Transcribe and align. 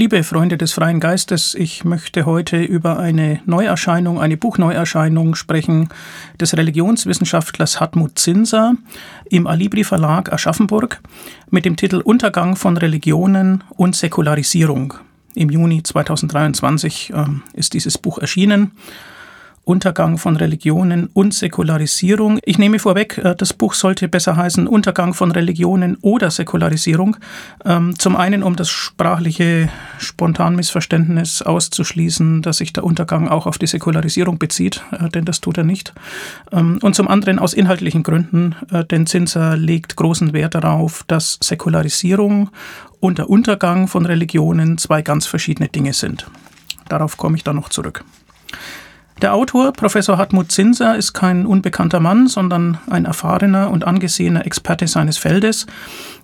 Liebe 0.00 0.22
Freunde 0.22 0.56
des 0.56 0.74
freien 0.74 1.00
Geistes, 1.00 1.56
ich 1.56 1.84
möchte 1.84 2.24
heute 2.24 2.62
über 2.62 3.00
eine 3.00 3.40
Neuerscheinung, 3.46 4.20
eine 4.20 4.36
Buchneuerscheinung 4.36 5.34
sprechen 5.34 5.88
des 6.40 6.56
Religionswissenschaftlers 6.56 7.80
Hartmut 7.80 8.16
Zinser 8.16 8.76
im 9.28 9.48
Alibri 9.48 9.82
Verlag 9.82 10.32
Aschaffenburg 10.32 11.00
mit 11.50 11.64
dem 11.64 11.74
Titel 11.74 11.96
Untergang 11.96 12.54
von 12.54 12.76
Religionen 12.76 13.64
und 13.70 13.96
Säkularisierung. 13.96 14.94
Im 15.34 15.50
Juni 15.50 15.82
2023 15.82 17.12
äh, 17.12 17.24
ist 17.54 17.74
dieses 17.74 17.98
Buch 17.98 18.18
erschienen 18.18 18.70
Untergang 19.68 20.16
von 20.16 20.36
Religionen 20.36 21.10
und 21.12 21.34
Säkularisierung. 21.34 22.38
Ich 22.46 22.56
nehme 22.56 22.78
vorweg, 22.78 23.18
äh, 23.18 23.34
das 23.36 23.52
Buch 23.52 23.74
sollte 23.74 24.08
besser 24.08 24.34
heißen 24.34 24.66
Untergang 24.66 25.12
von 25.12 25.30
Religionen 25.30 25.98
oder 26.00 26.30
Säkularisierung. 26.30 27.18
Ähm, 27.66 27.98
zum 27.98 28.16
einen, 28.16 28.42
um 28.42 28.56
das 28.56 28.70
sprachliche 28.70 29.68
Spontanmissverständnis 29.98 31.42
auszuschließen, 31.42 32.40
dass 32.40 32.56
sich 32.56 32.72
der 32.72 32.82
Untergang 32.82 33.28
auch 33.28 33.46
auf 33.46 33.58
die 33.58 33.66
Säkularisierung 33.66 34.38
bezieht, 34.38 34.82
äh, 34.90 35.10
denn 35.10 35.26
das 35.26 35.42
tut 35.42 35.58
er 35.58 35.64
nicht. 35.64 35.92
Ähm, 36.50 36.78
und 36.80 36.94
zum 36.94 37.06
anderen 37.06 37.38
aus 37.38 37.52
inhaltlichen 37.52 38.02
Gründen, 38.02 38.54
äh, 38.72 38.86
denn 38.86 39.06
Zinser 39.06 39.54
legt 39.58 39.96
großen 39.96 40.32
Wert 40.32 40.54
darauf, 40.54 41.04
dass 41.08 41.38
Säkularisierung 41.42 42.48
und 43.00 43.18
der 43.18 43.28
Untergang 43.28 43.86
von 43.86 44.06
Religionen 44.06 44.78
zwei 44.78 45.02
ganz 45.02 45.26
verschiedene 45.26 45.68
Dinge 45.68 45.92
sind. 45.92 46.26
Darauf 46.88 47.18
komme 47.18 47.36
ich 47.36 47.44
dann 47.44 47.56
noch 47.56 47.68
zurück. 47.68 48.02
Der 49.20 49.34
Autor, 49.34 49.72
Professor 49.72 50.16
Hartmut 50.16 50.52
Zinser, 50.52 50.96
ist 50.96 51.12
kein 51.12 51.44
unbekannter 51.44 51.98
Mann, 51.98 52.28
sondern 52.28 52.78
ein 52.88 53.04
erfahrener 53.04 53.68
und 53.70 53.84
angesehener 53.84 54.46
Experte 54.46 54.86
seines 54.86 55.18
Feldes. 55.18 55.66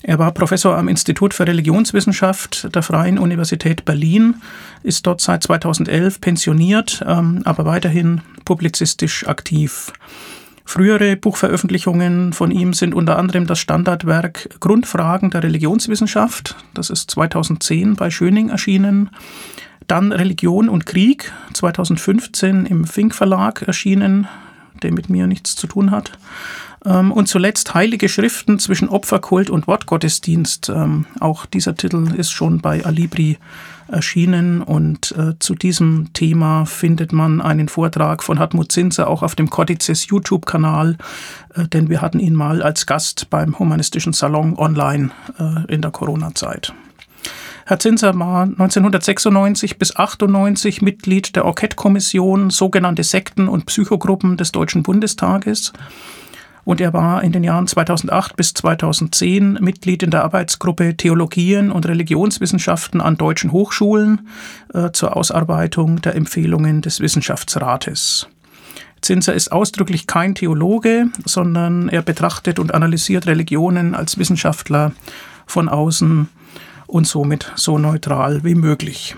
Er 0.02 0.20
war 0.20 0.30
Professor 0.30 0.76
am 0.76 0.86
Institut 0.86 1.34
für 1.34 1.44
Religionswissenschaft 1.44 2.72
der 2.72 2.84
Freien 2.84 3.18
Universität 3.18 3.84
Berlin, 3.84 4.36
ist 4.84 5.08
dort 5.08 5.20
seit 5.20 5.42
2011 5.42 6.20
pensioniert, 6.20 7.04
ähm, 7.04 7.42
aber 7.44 7.64
weiterhin 7.64 8.20
publizistisch 8.44 9.26
aktiv. 9.26 9.92
Frühere 10.64 11.16
Buchveröffentlichungen 11.16 12.32
von 12.32 12.52
ihm 12.52 12.74
sind 12.74 12.94
unter 12.94 13.18
anderem 13.18 13.48
das 13.48 13.58
Standardwerk 13.58 14.60
Grundfragen 14.60 15.30
der 15.30 15.42
Religionswissenschaft, 15.42 16.54
das 16.74 16.90
ist 16.90 17.10
2010 17.10 17.96
bei 17.96 18.10
Schöning 18.10 18.50
erschienen, 18.50 19.10
dann 19.86 20.12
Religion 20.12 20.68
und 20.68 20.86
Krieg, 20.86 21.32
2015 21.52 22.66
im 22.66 22.84
Fink 22.84 23.14
Verlag 23.14 23.62
erschienen, 23.62 24.28
der 24.82 24.92
mit 24.92 25.08
mir 25.08 25.26
nichts 25.26 25.56
zu 25.56 25.66
tun 25.66 25.90
hat. 25.90 26.12
Ähm, 26.84 27.12
und 27.12 27.28
zuletzt 27.28 27.74
Heilige 27.74 28.08
Schriften 28.08 28.58
zwischen 28.58 28.88
Opferkult 28.88 29.50
und 29.50 29.66
Wortgottesdienst. 29.66 30.68
Ähm, 30.68 31.06
auch 31.20 31.46
dieser 31.46 31.74
Titel 31.74 32.14
ist 32.16 32.30
schon 32.30 32.60
bei 32.60 32.84
Alibri 32.84 33.38
erschienen 33.88 34.62
und 34.62 35.12
äh, 35.12 35.38
zu 35.38 35.54
diesem 35.54 36.12
Thema 36.14 36.64
findet 36.64 37.12
man 37.12 37.40
einen 37.40 37.68
Vortrag 37.68 38.22
von 38.22 38.38
Hartmut 38.38 38.72
Zinser 38.72 39.08
auch 39.08 39.22
auf 39.22 39.34
dem 39.34 39.50
Codices 39.50 40.06
YouTube-Kanal, 40.06 40.96
äh, 41.54 41.68
denn 41.68 41.88
wir 41.90 42.00
hatten 42.00 42.18
ihn 42.18 42.34
mal 42.34 42.62
als 42.62 42.86
Gast 42.86 43.28
beim 43.30 43.58
Humanistischen 43.58 44.12
Salon 44.12 44.56
online 44.56 45.10
äh, 45.38 45.72
in 45.72 45.82
der 45.82 45.90
Corona-Zeit. 45.90 46.72
Herr 47.66 47.78
Zinser 47.78 48.18
war 48.18 48.42
1996 48.42 49.78
bis 49.78 49.96
98 49.96 50.82
Mitglied 50.82 51.34
der 51.34 51.44
Enquete-Kommission 51.44 52.50
sogenannte 52.50 53.04
Sekten 53.04 53.48
und 53.48 53.64
Psychogruppen 53.64 54.36
des 54.36 54.52
Deutschen 54.52 54.82
Bundestages. 54.82 55.72
Und 56.64 56.82
er 56.82 56.92
war 56.92 57.22
in 57.22 57.32
den 57.32 57.42
Jahren 57.42 57.66
2008 57.66 58.36
bis 58.36 58.52
2010 58.52 59.54
Mitglied 59.62 60.02
in 60.02 60.10
der 60.10 60.24
Arbeitsgruppe 60.24 60.94
Theologien 60.96 61.72
und 61.72 61.86
Religionswissenschaften 61.86 63.00
an 63.00 63.16
deutschen 63.16 63.50
Hochschulen 63.50 64.28
äh, 64.74 64.90
zur 64.92 65.16
Ausarbeitung 65.16 66.02
der 66.02 66.16
Empfehlungen 66.16 66.82
des 66.82 67.00
Wissenschaftsrates. 67.00 68.28
Zinser 69.00 69.32
ist 69.32 69.52
ausdrücklich 69.52 70.06
kein 70.06 70.34
Theologe, 70.34 71.06
sondern 71.24 71.88
er 71.88 72.02
betrachtet 72.02 72.58
und 72.58 72.74
analysiert 72.74 73.26
Religionen 73.26 73.94
als 73.94 74.18
Wissenschaftler 74.18 74.92
von 75.46 75.70
außen 75.70 76.28
und 76.86 77.06
somit 77.06 77.52
so 77.56 77.78
neutral 77.78 78.44
wie 78.44 78.54
möglich. 78.54 79.16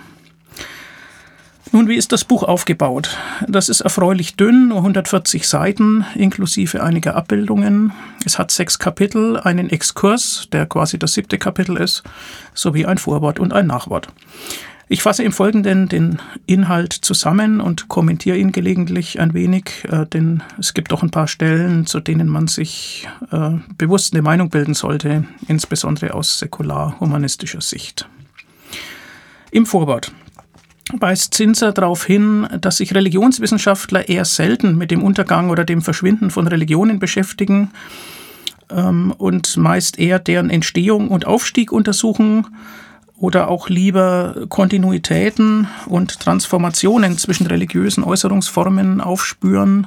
Nun, 1.72 1.88
wie 1.88 1.97
ist 1.97 2.12
das 2.12 2.25
Buch 2.25 2.43
aufgebaut? 2.44 3.19
Das 3.49 3.69
ist 3.69 3.81
erfreulich 3.81 4.37
dünn, 4.37 4.69
nur 4.69 4.78
140 4.78 5.49
Seiten 5.49 6.06
inklusive 6.15 6.82
einiger 6.82 7.16
Abbildungen. 7.16 7.93
Es 8.25 8.38
hat 8.38 8.50
sechs 8.50 8.78
Kapitel, 8.78 9.37
einen 9.38 9.69
Exkurs, 9.69 10.49
der 10.53 10.66
quasi 10.66 10.99
das 10.99 11.15
siebte 11.15 11.38
Kapitel 11.38 11.76
ist, 11.76 12.05
sowie 12.55 12.87
ein 12.87 12.99
Vorwort 12.99 13.41
und 13.41 13.53
ein 13.53 13.66
Nachwort. 13.66 14.09
Ich 14.89 15.03
fasse 15.03 15.25
im 15.25 15.33
Folgenden 15.33 15.89
den 15.89 16.21
Inhalt 16.47 16.93
zusammen 16.93 17.61
und 17.61 17.89
kommentiere 17.89 18.37
ihn 18.37 18.53
gelegentlich 18.53 19.19
ein 19.19 19.35
wenig, 19.35 19.85
äh, 19.91 20.07
denn 20.07 20.45
es 20.61 20.75
gibt 20.75 20.93
doch 20.93 21.03
ein 21.03 21.11
paar 21.11 21.27
Stellen, 21.27 21.87
zu 21.87 21.99
denen 21.99 22.29
man 22.29 22.47
sich 22.47 23.09
äh, 23.33 23.51
bewusst 23.77 24.15
eine 24.15 24.23
Meinung 24.23 24.49
bilden 24.49 24.75
sollte, 24.75 25.25
insbesondere 25.49 26.15
aus 26.15 26.39
säkular-humanistischer 26.39 27.61
Sicht. 27.61 28.09
Im 29.51 29.67
Vorwort 29.67 30.13
weist 30.93 31.35
Zinser 31.35 31.73
darauf 31.73 32.05
hin, 32.05 32.47
dass 32.61 32.77
sich 32.77 32.95
Religionswissenschaftler 32.95 34.09
eher 34.09 34.25
selten 34.25 34.79
mit 34.79 34.93
dem 34.93 35.03
Untergang 35.03 35.51
oder 35.51 35.65
dem 35.65 35.83
Verschwinden 35.83 36.31
von 36.31 36.47
Religionen 36.47 37.01
beschäftigen 37.01 37.73
ähm, 38.71 39.13
und 39.19 39.57
meist 39.57 39.99
eher 39.99 40.21
deren 40.21 40.49
Entstehung 40.49 41.09
und 41.09 41.27
Aufstieg 41.27 41.73
untersuchen 41.73 42.47
oder 43.19 43.49
auch 43.49 43.69
lieber 43.69 44.47
Kontinuitäten 44.49 45.69
und 45.87 46.21
Transformationen 46.21 47.16
zwischen 47.19 47.47
religiösen 47.47 48.04
Äußerungsformen 48.04 49.00
aufspüren 49.00 49.87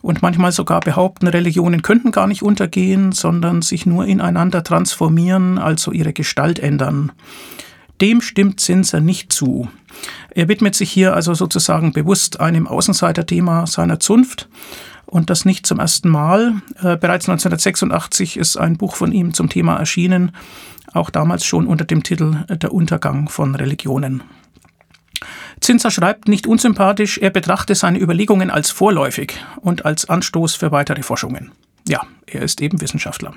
und 0.00 0.22
manchmal 0.22 0.52
sogar 0.52 0.80
behaupten, 0.80 1.28
Religionen 1.28 1.82
könnten 1.82 2.10
gar 2.10 2.26
nicht 2.26 2.42
untergehen, 2.42 3.12
sondern 3.12 3.62
sich 3.62 3.86
nur 3.86 4.06
ineinander 4.06 4.64
transformieren, 4.64 5.58
also 5.58 5.92
ihre 5.92 6.12
Gestalt 6.12 6.58
ändern. 6.58 7.12
Dem 8.00 8.20
stimmt 8.20 8.58
Zinser 8.58 9.00
nicht 9.00 9.32
zu. 9.32 9.68
Er 10.30 10.48
widmet 10.48 10.74
sich 10.74 10.90
hier 10.90 11.14
also 11.14 11.34
sozusagen 11.34 11.92
bewusst 11.92 12.40
einem 12.40 12.66
Außenseiterthema 12.66 13.66
seiner 13.66 14.00
Zunft 14.00 14.48
und 15.12 15.28
das 15.28 15.44
nicht 15.44 15.66
zum 15.66 15.78
ersten 15.78 16.08
Mal. 16.08 16.62
Äh, 16.78 16.96
bereits 16.96 17.28
1986 17.28 18.38
ist 18.38 18.56
ein 18.56 18.78
Buch 18.78 18.96
von 18.96 19.12
ihm 19.12 19.34
zum 19.34 19.50
Thema 19.50 19.76
erschienen, 19.76 20.32
auch 20.94 21.10
damals 21.10 21.44
schon 21.44 21.66
unter 21.66 21.84
dem 21.84 22.02
Titel 22.02 22.44
Der 22.48 22.72
Untergang 22.72 23.28
von 23.28 23.54
Religionen. 23.54 24.22
Zinser 25.60 25.90
schreibt 25.90 26.28
nicht 26.28 26.46
unsympathisch, 26.46 27.18
er 27.18 27.28
betrachte 27.28 27.74
seine 27.74 28.00
Überlegungen 28.00 28.50
als 28.50 28.70
vorläufig 28.70 29.34
und 29.60 29.84
als 29.84 30.08
Anstoß 30.08 30.54
für 30.54 30.72
weitere 30.72 31.02
Forschungen. 31.02 31.52
Ja, 31.86 32.00
er 32.26 32.40
ist 32.40 32.62
eben 32.62 32.80
Wissenschaftler. 32.80 33.34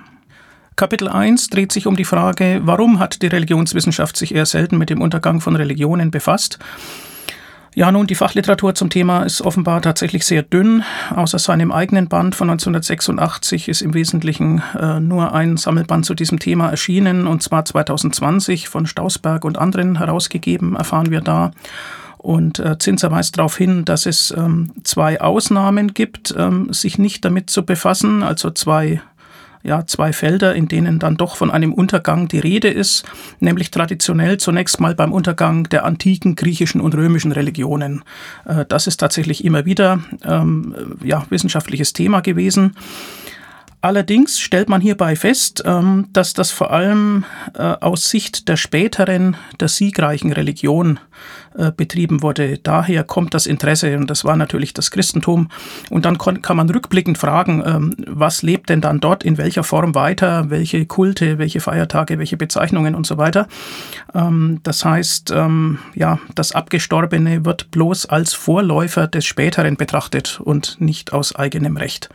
Kapitel 0.78 1.09
1 1.09 1.50
dreht 1.50 1.74
sich 1.74 1.88
um 1.88 1.97
die 1.97 2.06
Frage, 2.06 2.62
warum 2.64 3.00
hat 3.00 3.22
die 3.22 3.28
Religionswissenschaft 3.28 4.16
sich 4.16 4.34
eher 4.34 4.46
selten 4.46 4.78
mit 4.78 4.90
dem 4.90 5.02
Untergang 5.02 5.41
von 5.41 5.58
Religionen 5.58 6.09
befasst 6.09 6.58
ja, 7.75 7.91
nun, 7.91 8.08
die 8.08 8.16
Fachliteratur 8.16 8.74
zum 8.74 8.90
Thema 8.90 9.24
ist 9.24 9.41
offenbar 9.41 9.81
tatsächlich 9.81 10.25
sehr 10.25 10.44
dünn. 10.44 10.84
Außer 11.13 11.38
seinem 11.38 11.74
eigenen 11.74 12.08
Band 12.08 12.34
von 12.34 12.50
1986 12.50 13.68
ist 13.68 13.81
im 13.81 13.94
Wesentlichen 13.94 14.63
äh, 14.80 15.02
nur 15.02 15.34
ein 15.34 15.58
Sammelband 15.58 16.06
zu 16.06 16.14
diesem 16.16 16.40
Thema 16.40 16.69
erschienen, 16.69 17.28
und 17.28 17.44
zwar 17.44 17.66
2020 17.66 18.69
von 18.69 18.85
Stausberg 18.85 19.44
und 19.44 19.58
anderen 19.58 19.97
herausgegeben, 19.97 20.78
erfahren 20.78 21.12
wir 21.12 21.19
da. 21.19 21.52
Und 22.18 22.59
äh, 22.59 22.78
Zinser 22.80 23.12
weist 23.12 23.38
darauf 23.38 23.58
hin, 23.58 23.84
dass 23.84 24.06
es 24.06 24.34
ähm, 24.35 24.72
zwei 24.84 25.19
Ausnahmen 25.19 25.94
gibt, 25.94 26.34
ähm, 26.38 26.72
sich 26.72 26.97
nicht 26.97 27.25
damit 27.25 27.50
zu 27.50 27.66
befassen, 27.66 28.23
also 28.23 28.52
zwei 28.52 29.02
ja, 29.66 29.85
zwei 29.88 30.14
Felder, 30.14 30.56
in 30.56 30.67
denen 30.67 31.00
dann 31.00 31.17
doch 31.17 31.35
von 31.35 31.50
einem 31.50 31.73
Untergang 31.73 32.28
die 32.28 32.40
Rede 32.40 32.67
ist, 32.67 33.03
nämlich 33.40 33.72
traditionell 33.72 34.38
zunächst 34.38 34.79
mal 34.79 34.94
beim 34.94 35.12
Untergang 35.12 35.64
der 35.64 35.85
antiken 35.85 36.35
griechischen 36.35 36.79
und 36.79 36.94
römischen 36.94 37.32
Religionen. 37.32 38.03
Äh, 38.46 38.66
das 38.67 38.88
ist 38.88 38.97
tatsächlich 38.97 39.44
immer 39.44 39.66
wieder 39.66 40.00
ähm, 40.23 40.76
ja, 41.03 41.26
wissenschaftliches 41.29 41.94
Thema 41.94 42.22
gewesen. 42.22 42.76
Allerdings 43.85 44.40
stellt 44.40 44.67
man 44.67 44.82
hierbei 44.82 45.16
fest, 45.16 45.61
ähm, 45.64 46.08
dass 46.11 46.34
das 46.34 46.49
vor 46.49 46.72
allem 46.72 47.23
äh, 47.53 47.61
aus 47.61 48.09
Sicht 48.09 48.47
der 48.47 48.58
späteren, 48.58 49.37
der 49.59 49.67
siegreichen 49.67 50.34
Religion 50.34 50.99
äh, 51.55 51.72
betrieben 51.72 52.23
wurde. 52.23 52.58
Daher 52.58 53.03
kommt 53.03 53.35
das 53.35 53.46
Interesse 53.46 53.96
und 53.96 54.09
das 54.09 54.26
war 54.26 54.37
natürlich 54.37 54.73
das 54.73 54.90
Christentum. 54.90 55.49
Und 55.91 56.03
dann 56.05 56.17
kann 56.17 56.58
man 56.58 56.67
rückblickend 56.67 57.20
fragen, 57.20 57.61
ähm, 57.64 57.93
was 58.08 58.41
lebt 58.41 58.72
denn 58.72 58.82
dann 58.82 59.02
dort 59.02 59.23
in 59.23 59.37
welcher 59.37 59.64
Form 59.64 59.93
weiter, 59.93 60.49
welche 60.49 60.88
Kulte, 60.88 61.38
welche 61.38 61.59
Feiertage, 61.59 62.17
welche 62.17 62.38
Bezeichnungen 62.38 62.96
und 62.96 63.05
so 63.05 63.20
weiter. 63.20 63.47
Ähm, 64.16 64.61
das 64.64 64.84
heißt, 64.84 65.31
ja, 65.93 66.20
das 66.34 66.53
Abgestorbene 66.53 67.46
wird 67.46 67.70
bloß 67.70 68.08
als 68.08 68.34
Vorläufer 68.34 69.05
des 69.05 69.26
Späteren 69.26 69.76
betrachtet 69.76 70.40
und 70.43 70.78
nicht 70.79 71.14
aus 71.14 71.35
eigenem 71.35 71.78
Recht. 71.78 72.09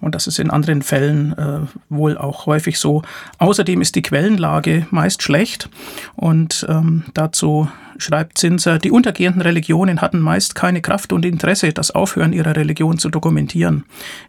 Und 0.00 0.14
das 0.14 0.26
ist 0.26 0.38
in 0.38 0.50
anderen 0.50 0.82
Fällen 0.82 1.36
äh, 1.38 1.60
wohl 1.88 2.18
auch 2.18 2.46
häufig 2.46 2.78
so. 2.78 3.02
Außerdem 3.38 3.80
ist 3.80 3.94
die 3.94 4.02
Quellenlage 4.02 4.86
meist 4.90 5.22
schlecht 5.22 5.68
und 6.14 6.66
ähm, 6.68 7.04
dazu 7.14 7.68
schreibt 7.98 8.38
Zinser, 8.38 8.78
die 8.78 8.90
untergehenden 8.90 9.42
Religionen 9.42 10.00
hatten 10.00 10.20
meist 10.20 10.54
keine 10.54 10.82
Kraft 10.82 11.12
und 11.12 11.24
Interesse, 11.24 11.72
das 11.72 11.90
Aufhören 11.90 12.32
ihrer 12.32 12.56
Religion 12.56 12.98
zu 12.98 13.08
dokumentieren. 13.08 13.84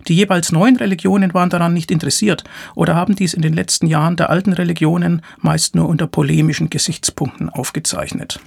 Die 0.08 0.16
jeweils 0.16 0.52
neuen 0.52 0.78
Religionen 0.78 1.34
waren 1.34 1.50
daran 1.50 1.74
nicht 1.74 1.92
interessiert 1.92 2.44
oder 2.76 2.96
haben 2.96 3.16
dies 3.16 3.34
in 3.34 3.42
den 3.42 3.54
letzten 3.54 3.88
Jahren 3.88 4.16
der 4.16 4.30
alten 4.30 4.54
Religionen 4.54 5.22
meist 5.40 5.76
nur 5.76 5.90
unter 5.90 6.08
polemischen 6.08 6.70
Gesichtspunkten 6.70 7.50
aufgezeichnet. 7.50 8.40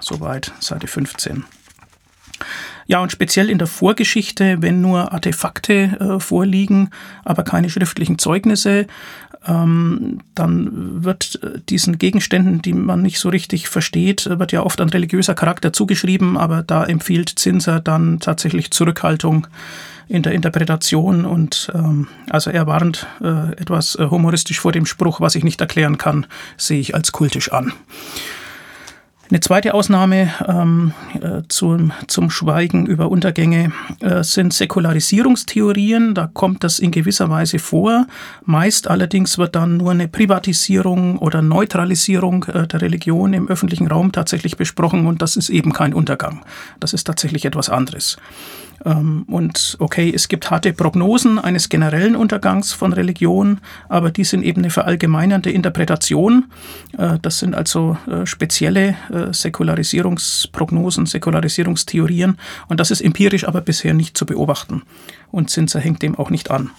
Soweit 0.00 0.52
Seite 0.60 0.86
15. 0.86 1.44
Ja, 2.86 3.00
und 3.00 3.10
speziell 3.10 3.50
in 3.50 3.58
der 3.58 3.66
Vorgeschichte, 3.66 4.58
wenn 4.60 4.80
nur 4.80 5.12
Artefakte 5.12 5.74
äh, 5.74 6.20
vorliegen, 6.20 6.90
aber 7.24 7.42
keine 7.42 7.68
schriftlichen 7.68 8.18
Zeugnisse, 8.18 8.86
ähm, 9.46 10.20
dann 10.34 11.04
wird 11.04 11.40
äh, 11.42 11.60
diesen 11.68 11.98
Gegenständen, 11.98 12.62
die 12.62 12.72
man 12.72 13.02
nicht 13.02 13.18
so 13.18 13.28
richtig 13.28 13.68
versteht, 13.68 14.28
wird 14.38 14.52
ja 14.52 14.62
oft 14.62 14.80
ein 14.80 14.88
religiöser 14.88 15.34
Charakter 15.34 15.72
zugeschrieben, 15.72 16.36
aber 16.36 16.62
da 16.62 16.84
empfiehlt 16.84 17.38
Zinser 17.38 17.80
dann 17.80 18.20
tatsächlich 18.20 18.70
Zurückhaltung 18.70 19.46
in 20.08 20.22
der 20.22 20.32
Interpretation 20.32 21.24
und 21.24 21.70
ähm, 21.74 22.06
also 22.30 22.50
er 22.50 22.66
warnt 22.66 23.06
äh, 23.20 23.52
etwas 23.52 23.96
äh, 23.96 24.06
humoristisch 24.06 24.60
vor 24.60 24.72
dem 24.72 24.86
Spruch, 24.86 25.20
was 25.20 25.34
ich 25.34 25.42
nicht 25.42 25.60
erklären 25.60 25.98
kann, 25.98 26.26
sehe 26.56 26.78
ich 26.78 26.94
als 26.94 27.10
kultisch 27.10 27.50
an. 27.50 27.72
Eine 29.28 29.40
zweite 29.40 29.74
Ausnahme 29.74 30.32
ähm, 30.46 30.92
äh, 31.20 31.42
zum, 31.48 31.92
zum 32.06 32.30
Schweigen 32.30 32.86
über 32.86 33.10
Untergänge 33.10 33.72
äh, 33.98 34.22
sind 34.22 34.54
Säkularisierungstheorien. 34.54 36.14
Da 36.14 36.30
kommt 36.32 36.62
das 36.62 36.78
in 36.78 36.92
gewisser 36.92 37.28
Weise 37.28 37.58
vor. 37.58 38.06
Meist 38.44 38.88
allerdings 38.88 39.36
wird 39.36 39.56
dann 39.56 39.78
nur 39.78 39.90
eine 39.90 40.06
Privatisierung 40.06 41.18
oder 41.18 41.42
Neutralisierung 41.42 42.44
äh, 42.44 42.68
der 42.68 42.82
Religion 42.82 43.32
im 43.32 43.48
öffentlichen 43.48 43.88
Raum 43.88 44.12
tatsächlich 44.12 44.56
besprochen 44.56 45.08
und 45.08 45.22
das 45.22 45.36
ist 45.36 45.48
eben 45.48 45.72
kein 45.72 45.92
Untergang. 45.92 46.44
Das 46.78 46.92
ist 46.92 47.04
tatsächlich 47.04 47.44
etwas 47.44 47.68
anderes. 47.68 48.18
Ähm, 48.84 49.24
und 49.28 49.76
okay, 49.80 50.12
es 50.14 50.28
gibt 50.28 50.50
harte 50.50 50.72
Prognosen 50.72 51.38
eines 51.38 51.68
generellen 51.68 52.16
Untergangs 52.16 52.72
von 52.72 52.92
Religion, 52.92 53.60
aber 53.88 54.10
die 54.10 54.24
sind 54.24 54.42
eben 54.42 54.62
eine 54.62 54.70
verallgemeinernde 54.70 55.50
Interpretation. 55.50 56.46
Äh, 56.98 57.18
das 57.22 57.38
sind 57.38 57.54
also 57.54 57.96
äh, 58.06 58.26
spezielle 58.26 58.96
äh, 59.10 59.32
Säkularisierungsprognosen, 59.32 61.06
Säkularisierungstheorien 61.06 62.36
und 62.68 62.80
das 62.80 62.90
ist 62.90 63.00
empirisch 63.00 63.46
aber 63.46 63.60
bisher 63.60 63.94
nicht 63.94 64.16
zu 64.16 64.26
beobachten. 64.26 64.82
Und 65.30 65.50
Zinzer 65.50 65.80
hängt 65.80 66.02
dem 66.02 66.16
auch 66.16 66.30
nicht 66.30 66.50
an. 66.50 66.70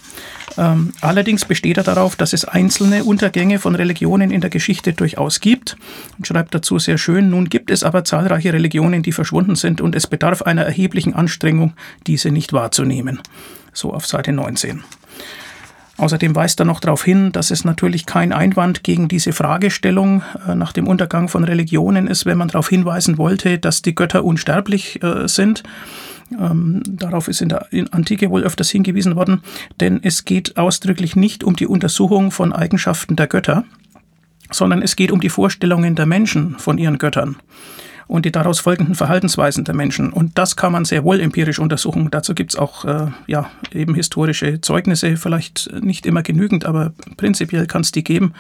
Ähm, 0.58 0.94
allerdings 1.02 1.46
besteht 1.46 1.78
er 1.78 1.84
darauf, 1.84 2.16
dass 2.16 2.34
es 2.34 2.46
einzelne 2.46 3.04
Untergänge 3.04 3.60
von 3.60 3.76
Religionen 3.76 4.32
in 4.32 4.42
der 4.42 4.50
Geschichte 4.50 4.94
durchaus 4.94 5.40
gibt 5.40 5.78
und 6.18 6.26
schreibt 6.26 6.56
dazu 6.56 6.80
sehr 6.80 6.98
schön, 6.98 7.30
nun 7.30 7.50
gibt 7.50 7.70
es 7.70 7.84
aber 7.84 8.04
zahlreiche 8.04 8.54
Religionen, 8.54 9.04
die 9.04 9.12
verschwunden 9.12 9.56
sind 9.56 9.82
und 9.82 9.96
es 9.96 10.08
bedarf 10.08 10.42
einer 10.42 10.64
erheblichen 10.64 11.14
Anstrengung, 11.14 11.74
diese 12.08 12.32
nicht 12.32 12.54
wahrzunehmen. 12.54 13.20
So 13.74 13.94
auf 13.94 14.08
Seite 14.08 14.32
19. 14.32 14.84
Außerdem 15.98 16.36
weist 16.36 16.60
er 16.60 16.66
noch 16.66 16.80
darauf 16.80 17.04
hin, 17.04 17.32
dass 17.32 17.50
es 17.50 17.66
natürlich 17.66 18.06
kein 18.06 18.32
Einwand 18.32 18.84
gegen 18.84 19.08
diese 19.08 19.34
Fragestellung 19.34 20.24
äh, 20.48 20.54
nach 20.54 20.72
dem 20.72 20.88
Untergang 20.88 21.28
von 21.28 21.44
Religionen 21.44 22.08
ist, 22.08 22.28
wenn 22.28 22.38
man 22.38 22.50
darauf 22.50 22.70
hinweisen 22.70 23.18
wollte, 23.18 23.58
dass 23.58 23.82
die 23.82 23.96
Götter 23.96 24.24
unsterblich 24.24 25.02
äh, 25.02 25.28
sind. 25.28 25.64
Ähm, 26.32 26.84
darauf 26.86 27.28
ist 27.28 27.42
in 27.42 27.50
der 27.50 27.68
Antike 27.92 28.30
wohl 28.30 28.44
öfters 28.44 28.70
hingewiesen 28.70 29.16
worden, 29.16 29.42
denn 29.80 30.00
es 30.04 30.26
geht 30.26 30.58
ausdrücklich 30.58 31.16
nicht 31.16 31.44
um 31.44 31.56
die 31.56 31.68
Untersuchung 31.68 32.32
von 32.32 32.54
Eigenschaften 32.54 33.16
der 33.16 33.28
Götter, 33.28 33.64
sondern 34.52 34.82
es 34.82 34.96
geht 34.96 35.12
um 35.12 35.22
die 35.22 35.30
Vorstellungen 35.30 35.96
der 35.96 36.06
Menschen 36.06 36.58
von 36.60 36.78
ihren 36.78 36.98
Göttern 36.98 37.38
und 38.08 38.26
die 38.26 38.32
daraus 38.32 38.60
folgenden 38.60 38.96
Verhaltensweisen 38.96 39.66
der 39.66 39.76
Menschen. 39.76 40.12
Und 40.12 40.38
das 40.38 40.56
kann 40.56 40.72
man 40.72 40.86
sehr 40.86 41.04
wohl 41.04 41.20
empirisch 41.20 41.60
untersuchen. 41.60 42.10
Dazu 42.10 42.34
gibt 42.34 42.54
es 42.54 42.60
auch 42.60 42.86
äh, 42.86 43.08
ja, 43.28 43.50
eben 43.74 43.96
historische 43.96 44.62
Zeugnisse, 44.62 45.18
vielleicht 45.18 45.70
nicht 45.82 46.06
immer 46.06 46.24
genügend, 46.24 46.66
aber 46.66 46.94
prinzipiell 47.18 47.68
kann 47.68 47.82
es 47.82 47.92
die 47.92 48.04
geben. 48.04 48.34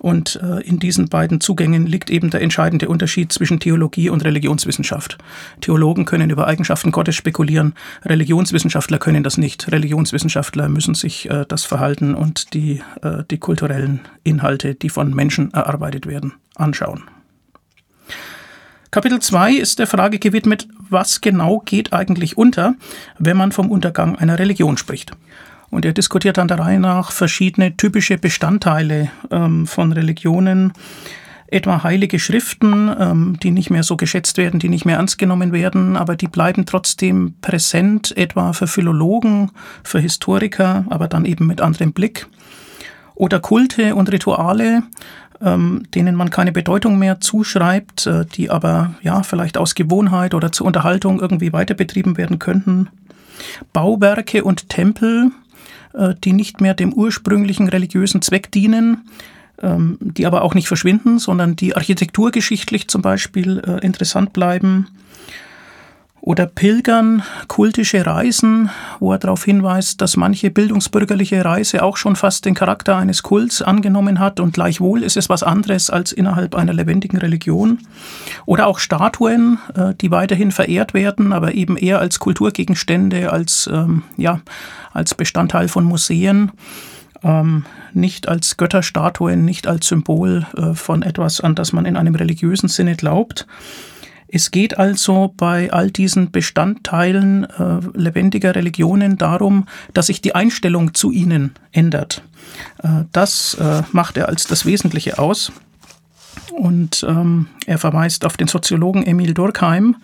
Und 0.00 0.40
äh, 0.42 0.60
in 0.62 0.78
diesen 0.78 1.08
beiden 1.08 1.40
Zugängen 1.40 1.86
liegt 1.86 2.10
eben 2.10 2.30
der 2.30 2.40
entscheidende 2.40 2.88
Unterschied 2.88 3.32
zwischen 3.32 3.60
Theologie 3.60 4.08
und 4.08 4.24
Religionswissenschaft. 4.24 5.18
Theologen 5.60 6.06
können 6.06 6.30
über 6.30 6.46
Eigenschaften 6.46 6.90
Gottes 6.90 7.14
spekulieren, 7.14 7.74
Religionswissenschaftler 8.04 8.98
können 8.98 9.22
das 9.22 9.36
nicht. 9.36 9.70
Religionswissenschaftler 9.70 10.70
müssen 10.70 10.94
sich 10.94 11.28
äh, 11.28 11.44
das 11.46 11.64
Verhalten 11.64 12.14
und 12.14 12.54
die, 12.54 12.82
äh, 13.02 13.24
die 13.30 13.38
kulturellen 13.38 14.00
Inhalte, 14.24 14.74
die 14.74 14.88
von 14.88 15.14
Menschen 15.14 15.52
erarbeitet 15.52 16.06
werden, 16.06 16.32
anschauen. 16.56 17.02
Kapitel 18.90 19.20
2 19.20 19.52
ist 19.52 19.78
der 19.78 19.86
Frage 19.86 20.18
gewidmet, 20.18 20.66
was 20.88 21.20
genau 21.20 21.60
geht 21.64 21.92
eigentlich 21.92 22.36
unter, 22.36 22.74
wenn 23.18 23.36
man 23.36 23.52
vom 23.52 23.70
Untergang 23.70 24.16
einer 24.16 24.38
Religion 24.38 24.76
spricht. 24.78 25.12
Und 25.70 25.84
er 25.84 25.92
diskutiert 25.92 26.38
dann 26.38 26.48
der 26.48 26.58
Reihe 26.58 26.80
nach 26.80 27.12
verschiedene 27.12 27.76
typische 27.76 28.18
Bestandteile 28.18 29.10
ähm, 29.30 29.66
von 29.66 29.92
Religionen, 29.92 30.72
etwa 31.46 31.82
heilige 31.82 32.18
Schriften, 32.18 32.90
ähm, 32.98 33.36
die 33.42 33.50
nicht 33.50 33.70
mehr 33.70 33.82
so 33.82 33.96
geschätzt 33.96 34.36
werden, 34.36 34.60
die 34.60 34.68
nicht 34.68 34.84
mehr 34.84 34.96
ernst 34.96 35.18
genommen 35.18 35.52
werden, 35.52 35.96
aber 35.96 36.16
die 36.16 36.28
bleiben 36.28 36.66
trotzdem 36.66 37.34
präsent, 37.40 38.16
etwa 38.16 38.52
für 38.52 38.66
Philologen, 38.66 39.50
für 39.82 39.98
Historiker, 39.98 40.84
aber 40.90 41.08
dann 41.08 41.24
eben 41.24 41.46
mit 41.46 41.60
anderem 41.60 41.92
Blick. 41.92 42.26
Oder 43.14 43.40
Kulte 43.40 43.94
und 43.94 44.10
Rituale, 44.10 44.82
ähm, 45.42 45.82
denen 45.94 46.14
man 46.14 46.30
keine 46.30 46.52
Bedeutung 46.52 46.98
mehr 46.98 47.20
zuschreibt, 47.20 48.06
äh, 48.06 48.24
die 48.26 48.50
aber 48.50 48.94
ja 49.02 49.22
vielleicht 49.22 49.58
aus 49.58 49.74
Gewohnheit 49.74 50.34
oder 50.34 50.52
zur 50.52 50.66
Unterhaltung 50.66 51.20
irgendwie 51.20 51.52
weiter 51.52 51.74
betrieben 51.74 52.16
werden 52.16 52.38
könnten. 52.38 52.88
Bauwerke 53.72 54.44
und 54.44 54.68
Tempel, 54.68 55.30
die 56.24 56.32
nicht 56.32 56.60
mehr 56.60 56.74
dem 56.74 56.92
ursprünglichen 56.92 57.68
religiösen 57.68 58.22
Zweck 58.22 58.50
dienen, 58.50 59.08
ähm, 59.62 59.98
die 60.00 60.26
aber 60.26 60.42
auch 60.42 60.54
nicht 60.54 60.68
verschwinden, 60.68 61.18
sondern 61.18 61.56
die 61.56 61.76
architekturgeschichtlich 61.76 62.88
zum 62.88 63.02
Beispiel 63.02 63.62
äh, 63.66 63.84
interessant 63.84 64.32
bleiben 64.32 64.86
oder 66.22 66.46
Pilgern, 66.46 67.22
kultische 67.48 68.04
Reisen, 68.04 68.70
wo 68.98 69.12
er 69.12 69.18
darauf 69.18 69.44
hinweist, 69.44 70.00
dass 70.00 70.16
manche 70.16 70.50
bildungsbürgerliche 70.50 71.44
Reise 71.44 71.82
auch 71.82 71.96
schon 71.96 72.14
fast 72.14 72.44
den 72.44 72.54
Charakter 72.54 72.96
eines 72.96 73.22
Kults 73.22 73.62
angenommen 73.62 74.18
hat 74.18 74.38
und 74.38 74.52
gleichwohl 74.52 75.02
ist 75.02 75.16
es 75.16 75.30
was 75.30 75.42
anderes 75.42 75.88
als 75.88 76.12
innerhalb 76.12 76.54
einer 76.54 76.74
lebendigen 76.74 77.18
Religion. 77.18 77.78
Oder 78.44 78.66
auch 78.66 78.78
Statuen, 78.78 79.58
äh, 79.74 79.94
die 79.94 80.10
weiterhin 80.10 80.52
verehrt 80.52 80.92
werden, 80.92 81.32
aber 81.32 81.54
eben 81.54 81.76
eher 81.76 82.00
als 82.00 82.18
Kulturgegenstände, 82.18 83.32
als, 83.32 83.68
ähm, 83.72 84.02
ja, 84.16 84.40
als 84.92 85.14
Bestandteil 85.14 85.68
von 85.68 85.84
Museen. 85.84 86.52
Ähm, 87.22 87.64
nicht 87.92 88.28
als 88.28 88.56
Götterstatuen, 88.56 89.44
nicht 89.44 89.66
als 89.66 89.88
Symbol 89.88 90.46
äh, 90.56 90.74
von 90.74 91.02
etwas, 91.02 91.40
an 91.40 91.54
das 91.54 91.72
man 91.72 91.84
in 91.84 91.96
einem 91.96 92.14
religiösen 92.14 92.68
Sinne 92.68 92.96
glaubt. 92.96 93.46
Es 94.32 94.52
geht 94.52 94.78
also 94.78 95.34
bei 95.36 95.72
all 95.72 95.90
diesen 95.90 96.30
Bestandteilen 96.30 97.44
äh, 97.44 97.80
lebendiger 97.94 98.54
Religionen 98.54 99.18
darum, 99.18 99.66
dass 99.92 100.06
sich 100.06 100.20
die 100.20 100.34
Einstellung 100.34 100.94
zu 100.94 101.10
ihnen 101.10 101.52
ändert. 101.72 102.22
Äh, 102.82 103.04
das 103.12 103.54
äh, 103.54 103.82
macht 103.92 104.16
er 104.16 104.28
als 104.28 104.46
das 104.46 104.64
Wesentliche 104.66 105.18
aus. 105.18 105.52
Und 106.52 107.04
ähm, 107.08 107.46
er 107.66 107.78
verweist 107.78 108.24
auf 108.24 108.36
den 108.36 108.46
Soziologen 108.46 109.04
Emil 109.04 109.34
Durkheim, 109.34 109.96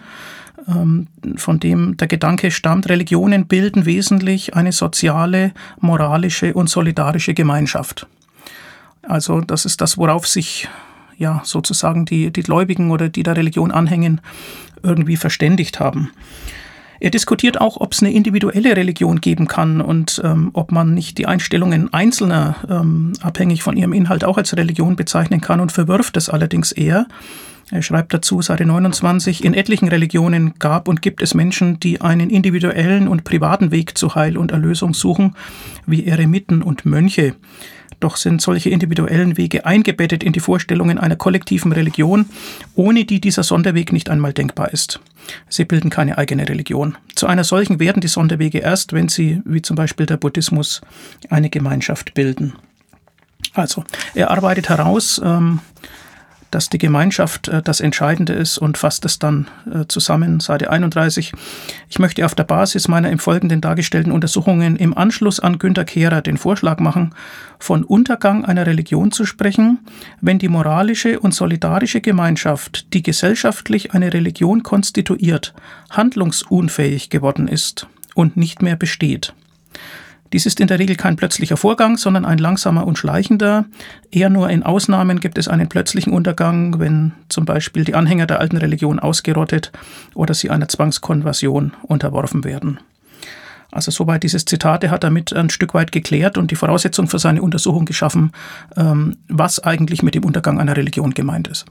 ähm, 0.69 1.07
von 1.37 1.61
dem 1.61 1.97
der 1.97 2.09
Gedanke 2.09 2.51
stammt, 2.51 2.89
Religionen 2.89 3.47
bilden 3.47 3.85
wesentlich 3.87 4.55
eine 4.55 4.73
soziale, 4.73 5.53
moralische 5.81 6.55
und 6.55 6.69
solidarische 6.69 7.35
Gemeinschaft. 7.35 8.07
Also 9.03 9.41
das 9.41 9.65
ist 9.67 9.81
das, 9.81 9.99
worauf 9.99 10.27
sich 10.27 10.69
ja 11.17 11.43
sozusagen 11.45 12.05
die, 12.05 12.31
die 12.31 12.43
Gläubigen 12.43 12.91
oder 12.91 13.09
die 13.09 13.23
der 13.23 13.37
Religion 13.37 13.71
anhängen, 13.71 14.21
irgendwie 14.83 15.17
verständigt 15.17 15.81
haben. 15.81 16.11
Er 16.99 17.11
diskutiert 17.11 17.61
auch, 17.61 17.77
ob 17.79 17.93
es 17.93 18.03
eine 18.03 18.13
individuelle 18.13 18.77
Religion 18.77 19.21
geben 19.21 19.49
kann 19.49 19.81
und 19.81 20.21
ähm, 20.25 20.51
ob 20.55 20.73
man 20.73 20.95
nicht 20.95 21.19
die 21.19 21.27
Einstellungen 21.27 21.93
Einzelner 21.93 22.57
ähm, 22.71 23.13
abhängig 23.21 23.63
von 23.63 23.77
ihrem 23.77 23.93
Inhalt 23.93 24.25
auch 24.25 24.39
als 24.39 24.57
Religion 24.57 24.97
bezeichnen 24.97 25.41
kann 25.41 25.61
und 25.61 25.73
verwirft 25.73 26.17
es 26.17 26.31
allerdings 26.31 26.73
eher. 26.73 27.07
Er 27.71 27.83
schreibt 27.83 28.15
dazu, 28.15 28.41
Seite 28.43 28.65
29, 28.65 29.45
in 29.45 29.53
etlichen 29.53 29.89
Religionen 29.89 30.55
gab 30.59 30.87
und 30.87 31.03
gibt 31.03 31.21
es 31.21 31.35
Menschen, 31.35 31.81
die 31.81 32.01
einen 32.01 32.31
individuellen 32.31 33.09
und 33.09 33.25
privaten 33.25 33.73
Weg 33.73 33.99
zu 33.99 34.15
Heil 34.15 34.39
und 34.39 34.53
Erlösung 34.53 34.95
suchen, 34.95 35.35
wie 35.85 36.07
Eremiten 36.07 36.63
und 36.63 36.87
Mönche. 36.87 37.35
Doch 38.01 38.17
sind 38.17 38.43
solche 38.43 38.71
individuellen 38.71 39.37
Wege 39.37 39.65
eingebettet 39.65 40.23
in 40.23 40.33
die 40.33 40.41
Vorstellungen 40.41 40.99
einer 40.99 41.17
kollektiven 41.17 41.73
Religion, 41.73 42.27
ohne 42.75 43.05
die 43.05 43.21
dieser 43.21 43.43
Sonderweg 43.43 43.93
nicht 43.93 44.11
einmal 44.11 44.33
denkbar 44.33 44.73
ist. 44.73 45.01
Sie 45.49 45.65
bilden 45.65 45.91
keine 45.91 46.19
eigene 46.19 46.49
Religion. 46.49 46.97
Zu 47.15 47.27
einer 47.27 47.45
solchen 47.45 47.81
werden 47.81 48.01
die 48.01 48.09
Sonderwege 48.09 48.59
erst, 48.59 48.93
wenn 48.93 49.09
sie, 49.09 49.41
wie 49.45 49.63
zum 49.63 49.77
Beispiel 49.77 50.07
der 50.07 50.19
Buddhismus, 50.19 50.83
eine 51.31 51.51
Gemeinschaft 51.51 52.15
bilden. 52.15 52.55
Also, 53.55 53.85
er 54.15 54.31
arbeitet 54.31 54.69
heraus, 54.69 55.21
ähm, 55.25 55.61
dass 56.51 56.69
die 56.69 56.79
Gemeinschaft 56.79 57.49
äh, 57.49 57.63
das 57.63 57.81
Entscheidende 57.81 58.33
ist 58.33 58.59
und 58.59 58.79
fasst 58.79 59.05
es 59.05 59.19
dann 59.19 59.49
äh, 59.73 59.87
zusammen, 59.89 60.41
Seite 60.41 60.71
31. 60.71 61.33
Ich 61.89 61.99
möchte 61.99 62.25
auf 62.25 62.35
der 62.35 62.45
Basis 62.45 62.89
meiner 62.89 63.11
im 63.11 63.19
Folgenden 63.19 63.61
dargestellten 63.61 64.13
Untersuchungen 64.13 64.77
im 64.77 64.97
Anschluss 64.97 65.41
an 65.41 65.59
Günter 65.59 65.85
Kehrer 65.85 66.23
den 66.23 66.37
Vorschlag 66.37 66.79
machen, 66.81 67.15
von 67.59 67.85
Untergang 67.85 68.45
einer 68.45 68.67
Religion 68.67 69.13
zu 69.13 69.25
sprechen, 69.25 69.79
wenn 70.21 70.39
die 70.39 70.49
moralische 70.49 71.21
und 71.21 71.35
solidarische 71.35 72.01
Gemeinschaft, 72.01 72.93
die 72.93 73.03
gesellschaftlich 73.03 73.93
eine 73.93 74.13
Religion 74.13 74.63
konstituiert, 74.63 75.55
handlungsunfähig 75.91 77.11
geworden 77.11 77.49
ist 77.49 77.87
und 78.15 78.37
nicht 78.37 78.63
mehr 78.63 78.77
besteht. 78.77 79.35
Dies 80.33 80.47
ist 80.47 80.61
in 80.61 80.67
der 80.67 80.79
Regel 80.79 80.97
kein 80.97 81.17
plötzlicher 81.17 81.57
Vorgang, 81.57 81.97
sondern 81.97 82.25
ein 82.25 82.39
langsamer 82.39 82.87
und 82.87 82.99
schleichender. 82.99 83.67
Eher 84.11 84.31
nur 84.31 84.51
in 84.51 84.63
Ausnahmen 84.63 85.21
gibt 85.21 85.39
es 85.39 85.49
einen 85.49 85.69
plötzlichen 85.69 86.13
Untergang, 86.13 86.79
wenn 86.79 87.13
zum 87.29 87.45
Beispiel 87.45 87.85
die 87.85 87.95
Anhänger 87.95 88.27
der 88.27 88.41
alten 88.41 88.57
Religion 88.57 88.99
ausgerottet 88.99 89.73
oder 90.15 90.35
sie 90.35 90.51
einer 90.51 90.69
Zwangskonversion 90.69 91.73
unterworfen 91.83 92.45
werden. 92.45 92.81
Also 93.71 93.91
soweit 93.91 94.23
dieses 94.23 94.45
Zitat, 94.45 94.85
er 94.85 94.91
hat 94.91 95.05
damit 95.05 95.33
ein 95.33 95.51
Stück 95.51 95.75
weit 95.75 95.93
geklärt 95.93 96.39
und 96.39 96.51
die 96.51 96.57
Voraussetzung 96.57 97.09
für 97.09 97.19
seine 97.19 97.43
Untersuchung 97.43 97.85
geschaffen, 97.85 98.33
ähm, 98.77 99.19
was 99.29 99.63
eigentlich 99.63 100.03
mit 100.03 100.15
dem 100.15 100.25
Untergang 100.25 100.61
einer 100.61 100.77
Religion 100.77 101.13
gemeint 101.13 101.49
ist. 101.49 101.67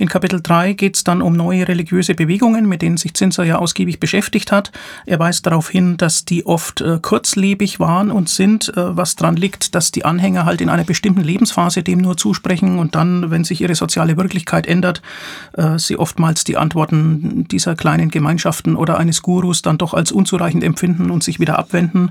In 0.00 0.08
Kapitel 0.08 0.40
3 0.42 0.72
geht 0.72 0.96
es 0.96 1.04
dann 1.04 1.20
um 1.20 1.34
neue 1.34 1.68
religiöse 1.68 2.14
Bewegungen, 2.14 2.66
mit 2.66 2.80
denen 2.80 2.96
sich 2.96 3.12
Zinser 3.12 3.44
ja 3.44 3.58
ausgiebig 3.58 4.00
beschäftigt 4.00 4.50
hat. 4.50 4.72
Er 5.04 5.18
weist 5.18 5.44
darauf 5.44 5.68
hin, 5.68 5.98
dass 5.98 6.24
die 6.24 6.46
oft 6.46 6.80
äh, 6.80 6.98
kurzlebig 7.02 7.80
waren 7.80 8.10
und 8.10 8.30
sind, 8.30 8.74
äh, 8.78 8.96
was 8.96 9.14
daran 9.16 9.36
liegt, 9.36 9.74
dass 9.74 9.92
die 9.92 10.06
Anhänger 10.06 10.46
halt 10.46 10.62
in 10.62 10.70
einer 10.70 10.84
bestimmten 10.84 11.20
Lebensphase 11.20 11.82
dem 11.82 11.98
nur 11.98 12.16
zusprechen 12.16 12.78
und 12.78 12.94
dann, 12.94 13.30
wenn 13.30 13.44
sich 13.44 13.60
ihre 13.60 13.74
soziale 13.74 14.16
Wirklichkeit 14.16 14.66
ändert, 14.66 15.02
äh, 15.52 15.78
sie 15.78 15.98
oftmals 15.98 16.44
die 16.44 16.56
Antworten 16.56 17.44
dieser 17.50 17.74
kleinen 17.76 18.10
Gemeinschaften 18.10 18.76
oder 18.76 18.98
eines 18.98 19.20
Gurus 19.20 19.60
dann 19.60 19.76
doch 19.76 19.92
als 19.92 20.12
unzureichend 20.12 20.64
empfinden 20.64 21.10
und 21.10 21.22
sich 21.22 21.40
wieder 21.40 21.58
abwenden. 21.58 22.08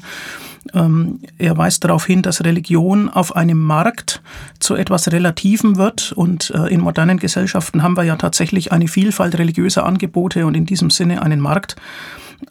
Ähm, 0.73 1.19
er 1.37 1.57
weist 1.57 1.83
darauf 1.83 2.05
hin, 2.05 2.21
dass 2.21 2.43
Religion 2.43 3.09
auf 3.09 3.35
einem 3.35 3.59
Markt 3.59 4.21
zu 4.59 4.75
etwas 4.75 5.11
Relativem 5.11 5.77
wird. 5.77 6.11
Und 6.13 6.51
äh, 6.51 6.67
in 6.67 6.81
modernen 6.81 7.19
Gesellschaften 7.19 7.83
haben 7.83 7.97
wir 7.97 8.03
ja 8.03 8.15
tatsächlich 8.15 8.71
eine 8.71 8.87
Vielfalt 8.87 9.37
religiöser 9.37 9.85
Angebote 9.85 10.45
und 10.45 10.55
in 10.55 10.65
diesem 10.65 10.89
Sinne 10.89 11.21
einen 11.21 11.39
Markt. 11.39 11.75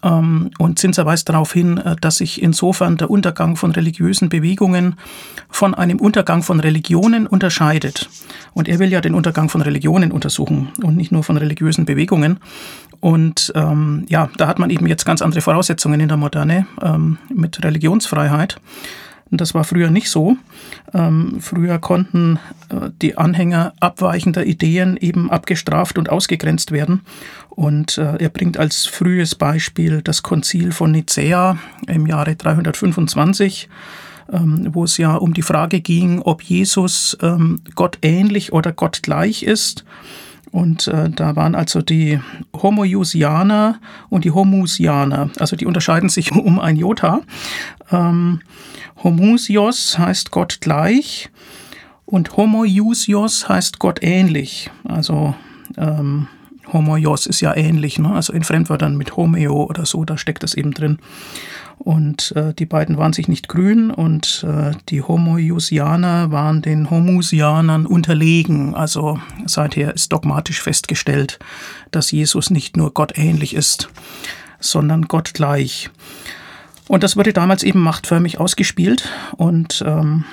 Ähm, 0.02 0.50
und 0.58 0.78
Zinser 0.78 1.06
weist 1.06 1.28
darauf 1.28 1.52
hin, 1.52 1.78
äh, 1.78 1.96
dass 2.00 2.16
sich 2.16 2.42
insofern 2.42 2.96
der 2.96 3.10
Untergang 3.10 3.56
von 3.56 3.72
religiösen 3.72 4.28
Bewegungen 4.28 4.96
von 5.48 5.74
einem 5.74 5.98
Untergang 5.98 6.42
von 6.42 6.60
Religionen 6.60 7.26
unterscheidet. 7.26 8.08
Und 8.52 8.68
er 8.68 8.78
will 8.78 8.90
ja 8.90 9.00
den 9.00 9.14
Untergang 9.14 9.48
von 9.48 9.62
Religionen 9.62 10.12
untersuchen 10.12 10.68
und 10.82 10.96
nicht 10.96 11.12
nur 11.12 11.22
von 11.22 11.36
religiösen 11.36 11.84
Bewegungen. 11.84 12.38
Und 13.00 13.52
ähm, 13.54 14.04
ja, 14.08 14.30
da 14.36 14.48
hat 14.48 14.58
man 14.58 14.70
eben 14.70 14.86
jetzt 14.86 15.04
ganz 15.04 15.22
andere 15.22 15.40
Voraussetzungen 15.40 16.00
in 16.00 16.08
der 16.08 16.16
Moderne 16.16 16.66
ähm, 16.82 17.18
mit 17.32 17.62
Religionsfreiheit. 17.64 18.60
Das 19.30 19.54
war 19.54 19.64
früher 19.64 19.90
nicht 19.90 20.08
so. 20.08 20.36
Ähm, 20.94 21.36
früher 21.40 21.78
konnten 21.78 22.38
äh, 22.70 22.90
die 23.02 23.18
Anhänger 23.18 23.74
abweichender 23.78 24.46
Ideen 24.46 24.96
eben 24.96 25.30
abgestraft 25.30 25.98
und 25.98 26.08
ausgegrenzt 26.08 26.72
werden. 26.72 27.02
Und 27.50 27.98
äh, 27.98 28.16
er 28.16 28.30
bringt 28.30 28.56
als 28.56 28.86
frühes 28.86 29.34
Beispiel 29.34 30.00
das 30.02 30.22
Konzil 30.22 30.72
von 30.72 30.92
Nicäa 30.92 31.58
im 31.86 32.06
Jahre 32.06 32.36
325 32.36 33.68
ähm, 34.32 34.68
wo 34.72 34.84
es 34.84 34.98
ja 34.98 35.14
um 35.14 35.32
die 35.32 35.42
Frage 35.42 35.80
ging, 35.80 36.20
ob 36.20 36.42
Jesus 36.42 37.16
ähm, 37.22 37.60
Gott 37.74 37.98
ähnlich 38.02 38.52
oder 38.52 38.72
Gott 38.72 39.02
gleich 39.02 39.42
ist. 39.42 39.84
Und 40.50 40.88
äh, 40.88 41.10
da 41.10 41.36
waren 41.36 41.54
also 41.54 41.82
die 41.82 42.20
Homoiusianer 42.54 43.78
und 44.08 44.24
die 44.24 44.30
Homusianer. 44.30 45.30
Also 45.38 45.56
die 45.56 45.66
unterscheiden 45.66 46.08
sich 46.08 46.32
um 46.36 46.58
ein 46.58 46.76
Jota. 46.76 47.20
Ähm, 47.90 48.40
Homusios 49.02 49.98
heißt 49.98 50.30
Gott 50.30 50.58
gleich 50.60 51.30
und 52.06 52.36
Homoiusios 52.36 53.48
heißt 53.48 53.78
Gott 53.78 54.00
ähnlich. 54.02 54.70
Also 54.84 55.34
ähm, 55.76 56.26
Homoios 56.72 57.26
ist 57.26 57.40
ja 57.40 57.56
ähnlich, 57.56 57.98
ne? 57.98 58.12
also 58.12 58.32
in 58.32 58.42
Fremdwörtern 58.42 58.96
mit 58.96 59.16
Homeo 59.16 59.64
oder 59.64 59.86
so, 59.86 60.04
da 60.04 60.18
steckt 60.18 60.42
das 60.42 60.54
eben 60.54 60.72
drin. 60.72 60.98
Und 61.78 62.32
äh, 62.36 62.52
die 62.54 62.66
beiden 62.66 62.98
waren 62.98 63.12
sich 63.12 63.28
nicht 63.28 63.48
grün 63.48 63.90
und 63.90 64.44
äh, 64.46 64.72
die 64.88 65.00
Homoiusianer 65.00 66.30
waren 66.30 66.60
den 66.60 66.90
Homusianern 66.90 67.86
unterlegen. 67.86 68.74
Also 68.74 69.20
seither 69.46 69.94
ist 69.94 70.12
dogmatisch 70.12 70.60
festgestellt, 70.60 71.38
dass 71.90 72.10
Jesus 72.10 72.50
nicht 72.50 72.76
nur 72.76 72.92
Gott 72.92 73.16
ähnlich 73.16 73.54
ist, 73.54 73.88
sondern 74.60 75.02
Gott 75.02 75.34
gleich. 75.34 75.90
Und 76.88 77.02
das 77.02 77.16
wurde 77.16 77.32
damals 77.32 77.62
eben 77.62 77.80
machtförmig 77.80 78.40
ausgespielt 78.40 79.08
und 79.36 79.84
ähm, 79.86 80.24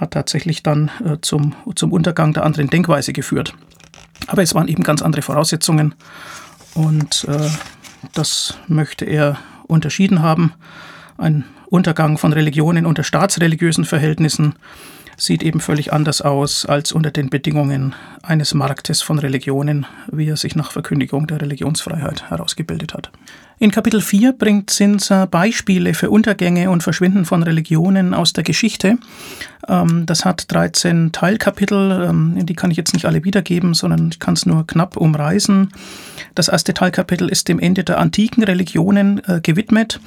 hat 0.00 0.12
tatsächlich 0.12 0.62
dann 0.62 0.90
äh, 1.04 1.18
zum, 1.20 1.54
zum 1.74 1.92
Untergang 1.92 2.32
der 2.32 2.44
anderen 2.44 2.70
Denkweise 2.70 3.12
geführt. 3.12 3.54
Aber 4.26 4.42
es 4.42 4.54
waren 4.54 4.68
eben 4.68 4.82
ganz 4.82 5.02
andere 5.02 5.22
Voraussetzungen 5.22 5.94
und 6.74 7.26
äh, 7.28 7.50
das 8.12 8.58
möchte 8.68 9.04
er 9.04 9.38
unterschieden 9.66 10.22
haben. 10.22 10.52
Ein 11.16 11.44
Untergang 11.66 12.18
von 12.18 12.32
Religionen 12.32 12.86
unter 12.86 13.04
staatsreligiösen 13.04 13.84
Verhältnissen 13.84 14.54
sieht 15.16 15.42
eben 15.42 15.60
völlig 15.60 15.92
anders 15.92 16.22
aus 16.22 16.66
als 16.66 16.92
unter 16.92 17.10
den 17.10 17.30
Bedingungen 17.30 17.94
eines 18.22 18.54
Marktes 18.54 19.02
von 19.02 19.18
Religionen, 19.18 19.86
wie 20.10 20.28
er 20.28 20.36
sich 20.36 20.56
nach 20.56 20.72
Verkündigung 20.72 21.26
der 21.26 21.40
Religionsfreiheit 21.40 22.30
herausgebildet 22.30 22.94
hat. 22.94 23.10
In 23.60 23.70
Kapitel 23.70 24.00
4 24.00 24.32
bringt 24.32 24.70
Zinser 24.70 25.28
Beispiele 25.28 25.94
für 25.94 26.10
Untergänge 26.10 26.70
und 26.70 26.82
Verschwinden 26.82 27.24
von 27.24 27.44
Religionen 27.44 28.12
aus 28.12 28.32
der 28.32 28.42
Geschichte. 28.42 28.98
Ähm, 29.68 30.06
das 30.06 30.24
hat 30.24 30.52
13 30.52 31.12
Teilkapitel, 31.12 32.08
ähm, 32.08 32.44
die 32.44 32.54
kann 32.54 32.72
ich 32.72 32.76
jetzt 32.76 32.94
nicht 32.94 33.06
alle 33.06 33.22
wiedergeben, 33.22 33.72
sondern 33.74 34.08
ich 34.08 34.18
kann 34.18 34.34
es 34.34 34.44
nur 34.44 34.66
knapp 34.66 34.96
umreißen. 34.96 35.68
Das 36.34 36.48
erste 36.48 36.74
Teilkapitel 36.74 37.28
ist 37.28 37.48
dem 37.48 37.60
Ende 37.60 37.84
der 37.84 37.98
antiken 37.98 38.42
Religionen 38.42 39.22
äh, 39.28 39.40
gewidmet. 39.40 40.00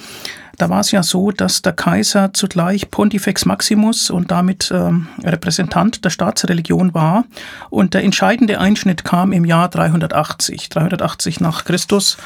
Da 0.57 0.69
war 0.69 0.79
es 0.79 0.91
ja 0.91 1.03
so, 1.03 1.29
dass 1.29 1.61
der 1.61 1.73
Kaiser 1.73 2.33
zugleich 2.33 2.89
Pontifex 2.89 3.45
Maximus 3.45 4.09
und 4.09 4.31
damit 4.31 4.71
ähm, 4.73 5.07
Repräsentant 5.23 6.03
der 6.03 6.09
Staatsreligion 6.09 6.95
war. 6.95 7.25
Und 7.69 7.93
der 7.93 8.03
entscheidende 8.03 8.59
Einschnitt 8.59 9.03
kam 9.03 9.33
im 9.33 9.45
Jahr 9.45 9.69
380, 9.69 10.69
380 10.69 11.41
nach 11.41 11.63
Christus, 11.63 12.17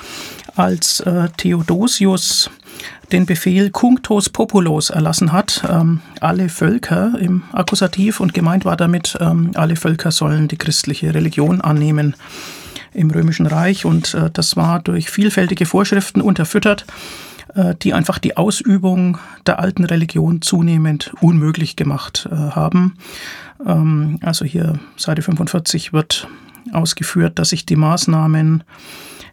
als 0.55 1.01
äh, 1.01 1.27
Theodosius 1.35 2.49
den 3.11 3.25
Befehl 3.25 3.69
Cunctos 3.69 4.29
Populos 4.29 4.89
erlassen 4.89 5.33
hat, 5.33 5.63
ähm, 5.69 5.99
alle 6.21 6.47
Völker 6.47 7.13
im 7.19 7.43
Akkusativ 7.51 8.21
und 8.21 8.33
gemeint 8.33 8.63
war 8.63 8.77
damit, 8.77 9.17
ähm, 9.19 9.51
alle 9.55 9.75
Völker 9.75 10.11
sollen 10.11 10.47
die 10.47 10.57
christliche 10.57 11.13
Religion 11.13 11.59
annehmen 11.59 12.15
im 12.93 13.11
Römischen 13.11 13.45
Reich. 13.45 13.83
Und 13.83 14.13
äh, 14.13 14.29
das 14.31 14.55
war 14.55 14.79
durch 14.79 15.09
vielfältige 15.09 15.65
Vorschriften 15.65 16.21
unterfüttert 16.21 16.85
die 17.81 17.93
einfach 17.93 18.17
die 18.19 18.37
Ausübung 18.37 19.17
der 19.45 19.59
alten 19.59 19.83
Religion 19.83 20.41
zunehmend 20.41 21.13
unmöglich 21.21 21.75
gemacht 21.75 22.27
äh, 22.31 22.35
haben. 22.35 22.97
Ähm, 23.65 24.19
also 24.21 24.45
hier 24.45 24.79
Seite 24.97 25.21
45 25.21 25.93
wird 25.93 26.27
ausgeführt, 26.73 27.39
dass 27.39 27.49
sich 27.49 27.65
die 27.65 27.75
Maßnahmen 27.75 28.63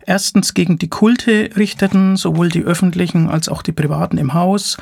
erstens 0.08 0.54
gegen 0.54 0.78
die 0.78 0.88
Kulte 0.88 1.50
richteten, 1.56 2.16
sowohl 2.16 2.48
die 2.48 2.62
öffentlichen 2.62 3.28
als 3.28 3.48
auch 3.48 3.62
die 3.62 3.72
privaten 3.72 4.16
im 4.18 4.34
Haus. 4.34 4.78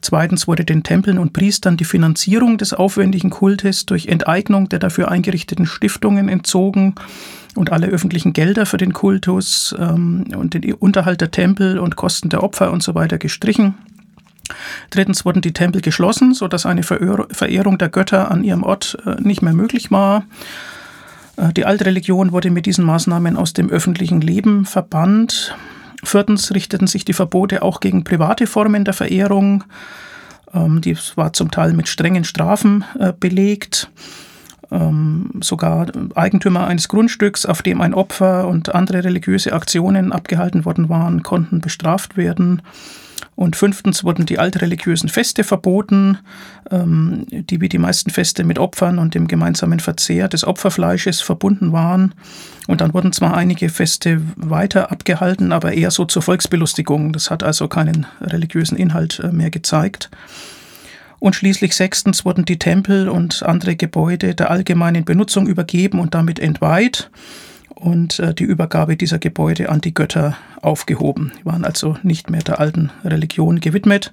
Zweitens 0.00 0.46
wurde 0.46 0.64
den 0.64 0.84
Tempeln 0.84 1.18
und 1.18 1.32
Priestern 1.32 1.76
die 1.76 1.84
Finanzierung 1.84 2.56
des 2.56 2.72
aufwendigen 2.72 3.30
Kultes 3.30 3.84
durch 3.84 4.06
Enteignung 4.06 4.68
der 4.68 4.78
dafür 4.78 5.10
eingerichteten 5.10 5.66
Stiftungen 5.66 6.28
entzogen 6.28 6.94
und 7.56 7.72
alle 7.72 7.88
öffentlichen 7.88 8.32
Gelder 8.32 8.64
für 8.64 8.76
den 8.76 8.92
Kultus 8.92 9.74
ähm, 9.76 10.26
und 10.36 10.54
den 10.54 10.72
Unterhalt 10.74 11.20
der 11.20 11.32
Tempel 11.32 11.80
und 11.80 11.96
Kosten 11.96 12.28
der 12.28 12.44
Opfer 12.44 12.70
und 12.70 12.82
so 12.82 12.94
weiter 12.94 13.18
gestrichen. 13.18 13.74
Drittens 14.90 15.24
wurden 15.24 15.42
die 15.42 15.52
Tempel 15.52 15.82
geschlossen, 15.82 16.32
sodass 16.32 16.64
eine 16.64 16.84
Verehrung 16.84 17.78
der 17.78 17.88
Götter 17.88 18.30
an 18.30 18.44
ihrem 18.44 18.62
Ort 18.62 18.96
äh, 19.04 19.20
nicht 19.20 19.42
mehr 19.42 19.52
möglich 19.52 19.90
war. 19.90 20.24
Äh, 21.38 21.52
die 21.52 21.64
alte 21.64 21.86
Religion 21.86 22.32
wurde 22.32 22.50
mit 22.50 22.66
diesen 22.66 22.84
Maßnahmen 22.84 23.36
aus 23.36 23.52
dem 23.52 23.70
öffentlichen 23.70 24.20
Leben 24.20 24.64
verbannt. 24.64 25.56
Viertens 26.04 26.52
richteten 26.52 26.86
sich 26.86 27.04
die 27.04 27.12
Verbote 27.12 27.62
auch 27.62 27.80
gegen 27.80 28.04
private 28.04 28.46
Formen 28.46 28.84
der 28.84 28.94
Verehrung. 28.94 29.64
Ähm, 30.52 30.80
die 30.80 30.96
war 31.14 31.32
zum 31.32 31.50
Teil 31.50 31.72
mit 31.72 31.88
strengen 31.88 32.24
Strafen 32.24 32.84
äh, 32.98 33.12
belegt. 33.18 33.90
Ähm, 34.70 35.30
sogar 35.40 35.86
Eigentümer 36.14 36.66
eines 36.66 36.88
Grundstücks, 36.88 37.46
auf 37.46 37.62
dem 37.62 37.80
ein 37.80 37.94
Opfer 37.94 38.46
und 38.48 38.74
andere 38.74 39.02
religiöse 39.02 39.54
Aktionen 39.54 40.12
abgehalten 40.12 40.66
worden 40.66 40.90
waren, 40.90 41.22
konnten 41.22 41.60
bestraft 41.60 42.18
werden. 42.18 42.60
Und 43.38 43.54
fünftens 43.54 44.02
wurden 44.02 44.26
die 44.26 44.40
altreligiösen 44.40 45.08
Feste 45.08 45.44
verboten, 45.44 46.18
ähm, 46.72 47.24
die 47.30 47.60
wie 47.60 47.68
die 47.68 47.78
meisten 47.78 48.10
Feste 48.10 48.42
mit 48.42 48.58
Opfern 48.58 48.98
und 48.98 49.14
dem 49.14 49.28
gemeinsamen 49.28 49.78
Verzehr 49.78 50.26
des 50.26 50.44
Opferfleisches 50.44 51.20
verbunden 51.20 51.72
waren. 51.72 52.16
Und 52.66 52.80
dann 52.80 52.92
wurden 52.94 53.12
zwar 53.12 53.36
einige 53.36 53.68
Feste 53.68 54.20
weiter 54.34 54.90
abgehalten, 54.90 55.52
aber 55.52 55.72
eher 55.72 55.92
so 55.92 56.04
zur 56.04 56.22
Volksbelustigung. 56.22 57.12
Das 57.12 57.30
hat 57.30 57.44
also 57.44 57.68
keinen 57.68 58.06
religiösen 58.20 58.76
Inhalt 58.76 59.20
äh, 59.20 59.28
mehr 59.28 59.50
gezeigt. 59.50 60.10
Und 61.20 61.36
schließlich 61.36 61.76
sechstens 61.76 62.24
wurden 62.24 62.44
die 62.44 62.58
Tempel 62.58 63.08
und 63.08 63.44
andere 63.44 63.76
Gebäude 63.76 64.34
der 64.34 64.50
allgemeinen 64.50 65.04
Benutzung 65.04 65.46
übergeben 65.46 66.00
und 66.00 66.12
damit 66.12 66.40
entweiht 66.40 67.08
und 67.78 68.18
äh, 68.18 68.34
die 68.34 68.44
Übergabe 68.44 68.96
dieser 68.96 69.18
Gebäude 69.18 69.68
an 69.68 69.80
die 69.80 69.94
Götter 69.94 70.36
aufgehoben. 70.60 71.32
Die 71.40 71.46
waren 71.46 71.64
also 71.64 71.96
nicht 72.02 72.28
mehr 72.28 72.42
der 72.42 72.58
alten 72.58 72.90
Religion 73.04 73.60
gewidmet 73.60 74.12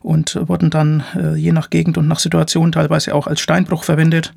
und 0.00 0.38
wurden 0.48 0.70
dann 0.70 1.02
äh, 1.16 1.34
je 1.34 1.52
nach 1.52 1.70
Gegend 1.70 1.98
und 1.98 2.08
nach 2.08 2.20
Situation 2.20 2.72
teilweise 2.72 3.14
auch 3.14 3.26
als 3.26 3.40
Steinbruch 3.40 3.84
verwendet. 3.84 4.32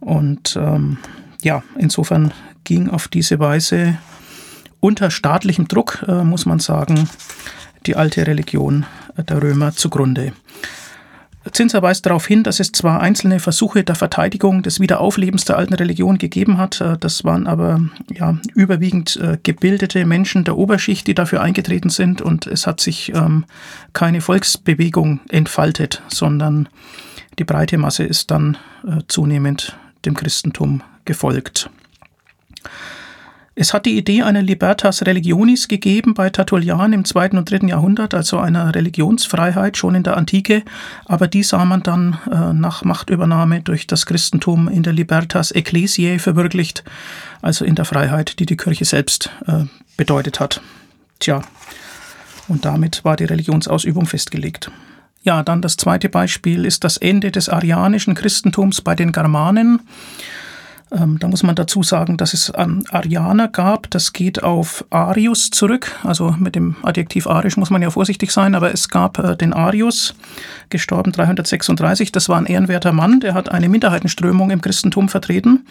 Und 0.00 0.56
ähm, 0.60 0.98
ja, 1.42 1.62
insofern 1.76 2.32
ging 2.64 2.88
auf 2.88 3.08
diese 3.08 3.38
Weise 3.38 3.98
unter 4.78 5.10
staatlichem 5.10 5.68
Druck, 5.68 6.04
äh, 6.06 6.24
muss 6.24 6.46
man 6.46 6.58
sagen, 6.58 7.08
die 7.86 7.96
alte 7.96 8.26
Religion 8.26 8.86
der 9.16 9.42
Römer 9.42 9.72
zugrunde. 9.72 10.32
Zinser 11.52 11.80
weist 11.80 12.04
darauf 12.04 12.26
hin, 12.26 12.42
dass 12.42 12.60
es 12.60 12.72
zwar 12.72 13.00
einzelne 13.00 13.40
Versuche 13.40 13.82
der 13.82 13.94
Verteidigung 13.94 14.62
des 14.62 14.78
Wiederauflebens 14.78 15.46
der 15.46 15.56
alten 15.56 15.72
Religion 15.72 16.18
gegeben 16.18 16.58
hat, 16.58 16.80
äh, 16.80 16.98
das 16.98 17.24
waren 17.24 17.46
aber 17.46 17.80
ja, 18.12 18.38
überwiegend 18.54 19.16
äh, 19.16 19.38
gebildete 19.42 20.04
Menschen 20.04 20.44
der 20.44 20.56
Oberschicht, 20.56 21.06
die 21.06 21.14
dafür 21.14 21.40
eingetreten 21.40 21.88
sind 21.88 22.20
und 22.20 22.46
es 22.46 22.66
hat 22.66 22.80
sich 22.80 23.14
ähm, 23.14 23.46
keine 23.92 24.20
Volksbewegung 24.20 25.20
entfaltet, 25.30 26.02
sondern 26.08 26.68
die 27.38 27.44
breite 27.44 27.78
Masse 27.78 28.04
ist 28.04 28.30
dann 28.30 28.58
äh, 28.86 29.00
zunehmend 29.08 29.78
dem 30.04 30.14
Christentum 30.14 30.82
gefolgt. 31.06 31.70
Es 33.56 33.74
hat 33.74 33.84
die 33.84 33.98
Idee 33.98 34.22
einer 34.22 34.42
Libertas 34.42 35.04
Religionis 35.04 35.66
gegeben 35.66 36.14
bei 36.14 36.30
Tertullian 36.30 36.92
im 36.92 37.04
zweiten 37.04 37.36
und 37.36 37.50
dritten 37.50 37.68
Jahrhundert, 37.68 38.14
also 38.14 38.38
einer 38.38 38.74
Religionsfreiheit 38.74 39.76
schon 39.76 39.96
in 39.96 40.04
der 40.04 40.16
Antike, 40.16 40.62
aber 41.06 41.26
die 41.26 41.42
sah 41.42 41.64
man 41.64 41.82
dann 41.82 42.18
äh, 42.30 42.52
nach 42.52 42.84
Machtübernahme 42.84 43.60
durch 43.60 43.86
das 43.86 44.06
Christentum 44.06 44.68
in 44.68 44.84
der 44.84 44.92
Libertas 44.92 45.50
Ecclesiae 45.50 46.20
verwirklicht, 46.20 46.84
also 47.42 47.64
in 47.64 47.74
der 47.74 47.84
Freiheit, 47.84 48.38
die 48.38 48.46
die 48.46 48.56
Kirche 48.56 48.84
selbst 48.84 49.30
äh, 49.46 49.64
bedeutet 49.96 50.38
hat. 50.38 50.60
Tja, 51.18 51.42
und 52.46 52.64
damit 52.64 53.04
war 53.04 53.16
die 53.16 53.24
Religionsausübung 53.24 54.06
festgelegt. 54.06 54.70
Ja, 55.22 55.42
dann 55.42 55.60
das 55.60 55.76
zweite 55.76 56.08
Beispiel 56.08 56.64
ist 56.64 56.82
das 56.82 56.96
Ende 56.96 57.30
des 57.30 57.48
arianischen 57.48 58.14
Christentums 58.14 58.80
bei 58.80 58.94
den 58.94 59.12
Germanen. 59.12 59.80
Ähm, 60.92 61.18
da 61.18 61.28
muss 61.28 61.42
man 61.42 61.54
dazu 61.54 61.82
sagen, 61.82 62.16
dass 62.16 62.34
es 62.34 62.52
ähm, 62.56 62.84
Arianer 62.90 63.48
gab. 63.48 63.90
Das 63.90 64.12
geht 64.12 64.42
auf 64.42 64.84
Arius 64.90 65.50
zurück. 65.50 65.96
Also 66.02 66.34
mit 66.38 66.56
dem 66.56 66.76
Adjektiv 66.82 67.26
arisch 67.26 67.56
muss 67.56 67.70
man 67.70 67.82
ja 67.82 67.90
vorsichtig 67.90 68.32
sein, 68.32 68.54
aber 68.54 68.72
es 68.72 68.88
gab 68.88 69.18
äh, 69.18 69.36
den 69.36 69.52
Arius, 69.52 70.14
gestorben 70.68 71.12
336. 71.12 72.10
Das 72.10 72.28
war 72.28 72.38
ein 72.38 72.46
ehrenwerter 72.46 72.92
Mann, 72.92 73.20
der 73.20 73.34
hat 73.34 73.50
eine 73.50 73.68
Minderheitenströmung 73.68 74.50
im 74.50 74.60
Christentum 74.60 75.08
vertreten, 75.08 75.66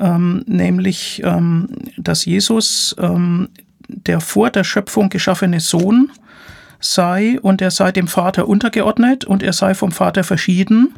ähm, 0.00 0.42
nämlich, 0.46 1.22
ähm, 1.24 1.68
dass 1.98 2.24
Jesus 2.24 2.96
ähm, 2.98 3.48
der 3.88 4.20
vor 4.20 4.50
der 4.50 4.64
Schöpfung 4.64 5.10
geschaffene 5.10 5.60
Sohn 5.60 6.10
sei 6.80 7.38
und 7.40 7.62
er 7.62 7.70
sei 7.70 7.92
dem 7.92 8.08
Vater 8.08 8.48
untergeordnet 8.48 9.24
und 9.24 9.42
er 9.42 9.52
sei 9.52 9.74
vom 9.74 9.92
Vater 9.92 10.24
verschieden 10.24 10.94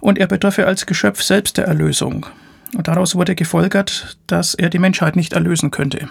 und 0.00 0.18
er 0.18 0.26
bedürfe 0.26 0.66
als 0.66 0.86
Geschöpf 0.86 1.22
selbst 1.22 1.58
der 1.58 1.66
Erlösung. 1.66 2.26
Und 2.76 2.88
daraus 2.88 3.14
wurde 3.14 3.34
gefolgert, 3.34 4.16
dass 4.26 4.54
er 4.54 4.70
die 4.70 4.78
Menschheit 4.78 5.16
nicht 5.16 5.32
erlösen 5.32 5.70
könnte, 5.70 6.08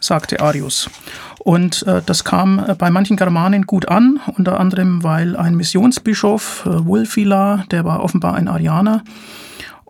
sagte 0.00 0.40
Arius. 0.40 0.90
Und 1.38 1.86
äh, 1.86 2.02
das 2.04 2.24
kam 2.24 2.58
äh, 2.58 2.74
bei 2.74 2.90
manchen 2.90 3.16
Germanen 3.16 3.66
gut 3.66 3.88
an, 3.88 4.20
unter 4.36 4.58
anderem, 4.58 5.02
weil 5.02 5.36
ein 5.36 5.54
Missionsbischof, 5.54 6.66
äh, 6.66 6.86
Wulfila, 6.86 7.64
der 7.70 7.84
war 7.84 8.02
offenbar 8.02 8.34
ein 8.34 8.48
Arianer, 8.48 9.02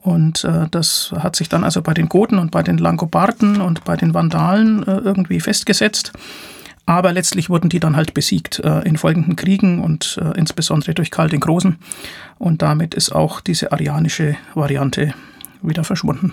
und 0.03 0.43
äh, 0.43 0.67
das 0.71 1.13
hat 1.17 1.37
sich 1.37 1.49
dann 1.49 1.63
also 1.63 1.81
bei 1.81 1.95
den 1.95 2.09
Goten 2.09 2.39
und 2.39 2.51
bei 2.51 2.63
den 2.63 2.77
Langobarden 2.77 3.61
und 3.61 3.85
bei 3.85 3.97
den 3.97 4.15
Vandalen 4.15 4.83
äh, 4.87 4.97
irgendwie 4.97 5.39
festgesetzt. 5.39 6.13
Aber 6.87 7.13
letztlich 7.13 7.49
wurden 7.49 7.69
die 7.69 7.79
dann 7.79 7.95
halt 7.95 8.13
besiegt 8.13 8.59
äh, 8.59 8.81
in 8.81 8.97
folgenden 8.97 9.37
Kriegen 9.37 9.81
und 9.81 10.19
äh, 10.21 10.37
insbesondere 10.37 10.95
durch 10.95 11.13
Karl 11.13 11.29
den 11.29 11.39
Großen. 11.39 11.77
Und 12.39 12.63
damit 12.63 12.95
ist 12.95 13.13
auch 13.13 13.41
diese 13.41 13.71
arianische 13.71 14.37
Variante 14.55 15.15
wieder 15.63 15.85
verschwunden. 15.85 16.33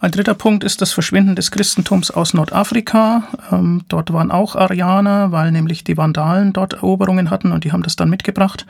Ein 0.00 0.10
dritter 0.10 0.34
Punkt 0.34 0.64
ist 0.64 0.82
das 0.82 0.92
Verschwinden 0.92 1.36
des 1.36 1.52
Christentums 1.52 2.10
aus 2.10 2.34
Nordafrika. 2.34 3.22
Ähm, 3.52 3.82
dort 3.86 4.12
waren 4.12 4.32
auch 4.32 4.56
Arianer, 4.56 5.30
weil 5.30 5.52
nämlich 5.52 5.84
die 5.84 5.96
Vandalen 5.96 6.52
dort 6.52 6.72
Eroberungen 6.72 7.30
hatten 7.30 7.52
und 7.52 7.62
die 7.62 7.70
haben 7.70 7.84
das 7.84 7.94
dann 7.94 8.10
mitgebracht. 8.10 8.66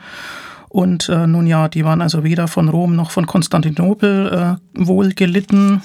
Und 0.69 1.09
äh, 1.09 1.25
nun 1.25 1.47
ja, 1.47 1.69
die 1.69 1.85
waren 1.85 2.01
also 2.01 2.23
weder 2.23 2.47
von 2.47 2.69
Rom 2.69 2.95
noch 2.95 3.09
von 3.09 3.25
Konstantinopel 3.25 4.59
äh, 4.75 4.85
wohl 4.85 5.13
gelitten. 5.13 5.81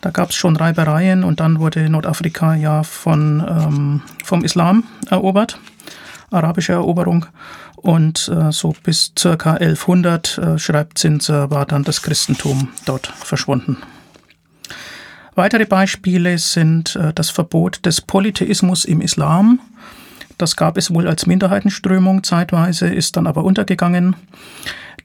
Da 0.00 0.10
gab 0.10 0.30
es 0.30 0.36
schon 0.36 0.54
Reibereien 0.54 1.24
und 1.24 1.40
dann 1.40 1.58
wurde 1.58 1.88
Nordafrika 1.88 2.54
ja 2.54 2.84
von, 2.84 3.44
ähm, 3.48 4.02
vom 4.24 4.44
Islam 4.44 4.84
erobert, 5.10 5.58
arabische 6.30 6.72
Eroberung. 6.72 7.26
Und 7.76 8.28
äh, 8.28 8.50
so 8.50 8.74
bis 8.82 9.12
circa 9.16 9.52
1100, 9.52 10.38
äh, 10.38 10.58
schreibt 10.58 10.98
Zinser, 10.98 11.50
war 11.50 11.64
dann 11.64 11.84
das 11.84 12.02
Christentum 12.02 12.68
dort 12.84 13.06
verschwunden. 13.06 13.78
Weitere 15.34 15.66
Beispiele 15.66 16.38
sind 16.38 16.96
äh, 16.96 17.12
das 17.14 17.30
Verbot 17.30 17.86
des 17.86 18.00
Polytheismus 18.00 18.84
im 18.84 19.00
Islam. 19.00 19.60
Das 20.36 20.56
gab 20.56 20.76
es 20.76 20.92
wohl 20.92 21.06
als 21.06 21.26
Minderheitenströmung 21.26 22.24
zeitweise, 22.24 22.88
ist 22.88 23.16
dann 23.16 23.28
aber 23.28 23.44
untergegangen. 23.44 24.16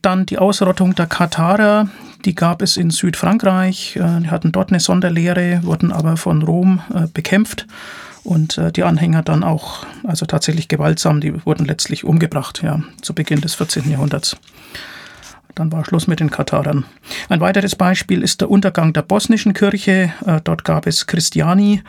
Dann 0.02 0.26
die 0.26 0.38
Ausrottung 0.38 0.96
der 0.96 1.06
Katharer, 1.06 1.88
die 2.24 2.34
gab 2.34 2.62
es 2.62 2.76
in 2.76 2.90
Südfrankreich. 2.90 3.94
Äh, 3.96 4.20
die 4.22 4.30
hatten 4.30 4.50
dort 4.50 4.70
eine 4.70 4.80
Sonderlehre, 4.80 5.60
wurden 5.62 5.92
aber 5.92 6.16
von 6.16 6.42
Rom 6.42 6.82
äh, 6.92 7.06
bekämpft 7.06 7.68
und 8.24 8.58
äh, 8.58 8.72
die 8.72 8.82
Anhänger 8.82 9.22
dann 9.22 9.44
auch, 9.44 9.86
also 10.02 10.26
tatsächlich 10.26 10.68
gewaltsam, 10.68 11.20
die 11.20 11.44
wurden 11.46 11.66
letztlich 11.66 12.04
umgebracht, 12.04 12.62
ja, 12.62 12.80
zu 13.02 13.14
Beginn 13.14 13.40
des 13.40 13.54
14. 13.54 13.90
Jahrhunderts. 13.90 14.36
Dann 15.54 15.70
war 15.70 15.84
Schluss 15.84 16.08
mit 16.08 16.18
den 16.18 16.30
Katarern. 16.30 16.84
Ein 17.28 17.40
weiteres 17.40 17.76
Beispiel 17.76 18.22
ist 18.22 18.40
der 18.40 18.50
Untergang 18.50 18.92
der 18.92 19.02
bosnischen 19.02 19.52
Kirche. 19.52 20.12
Äh, 20.26 20.40
dort 20.42 20.64
gab 20.64 20.86
es 20.86 21.06
Christiani, 21.06 21.82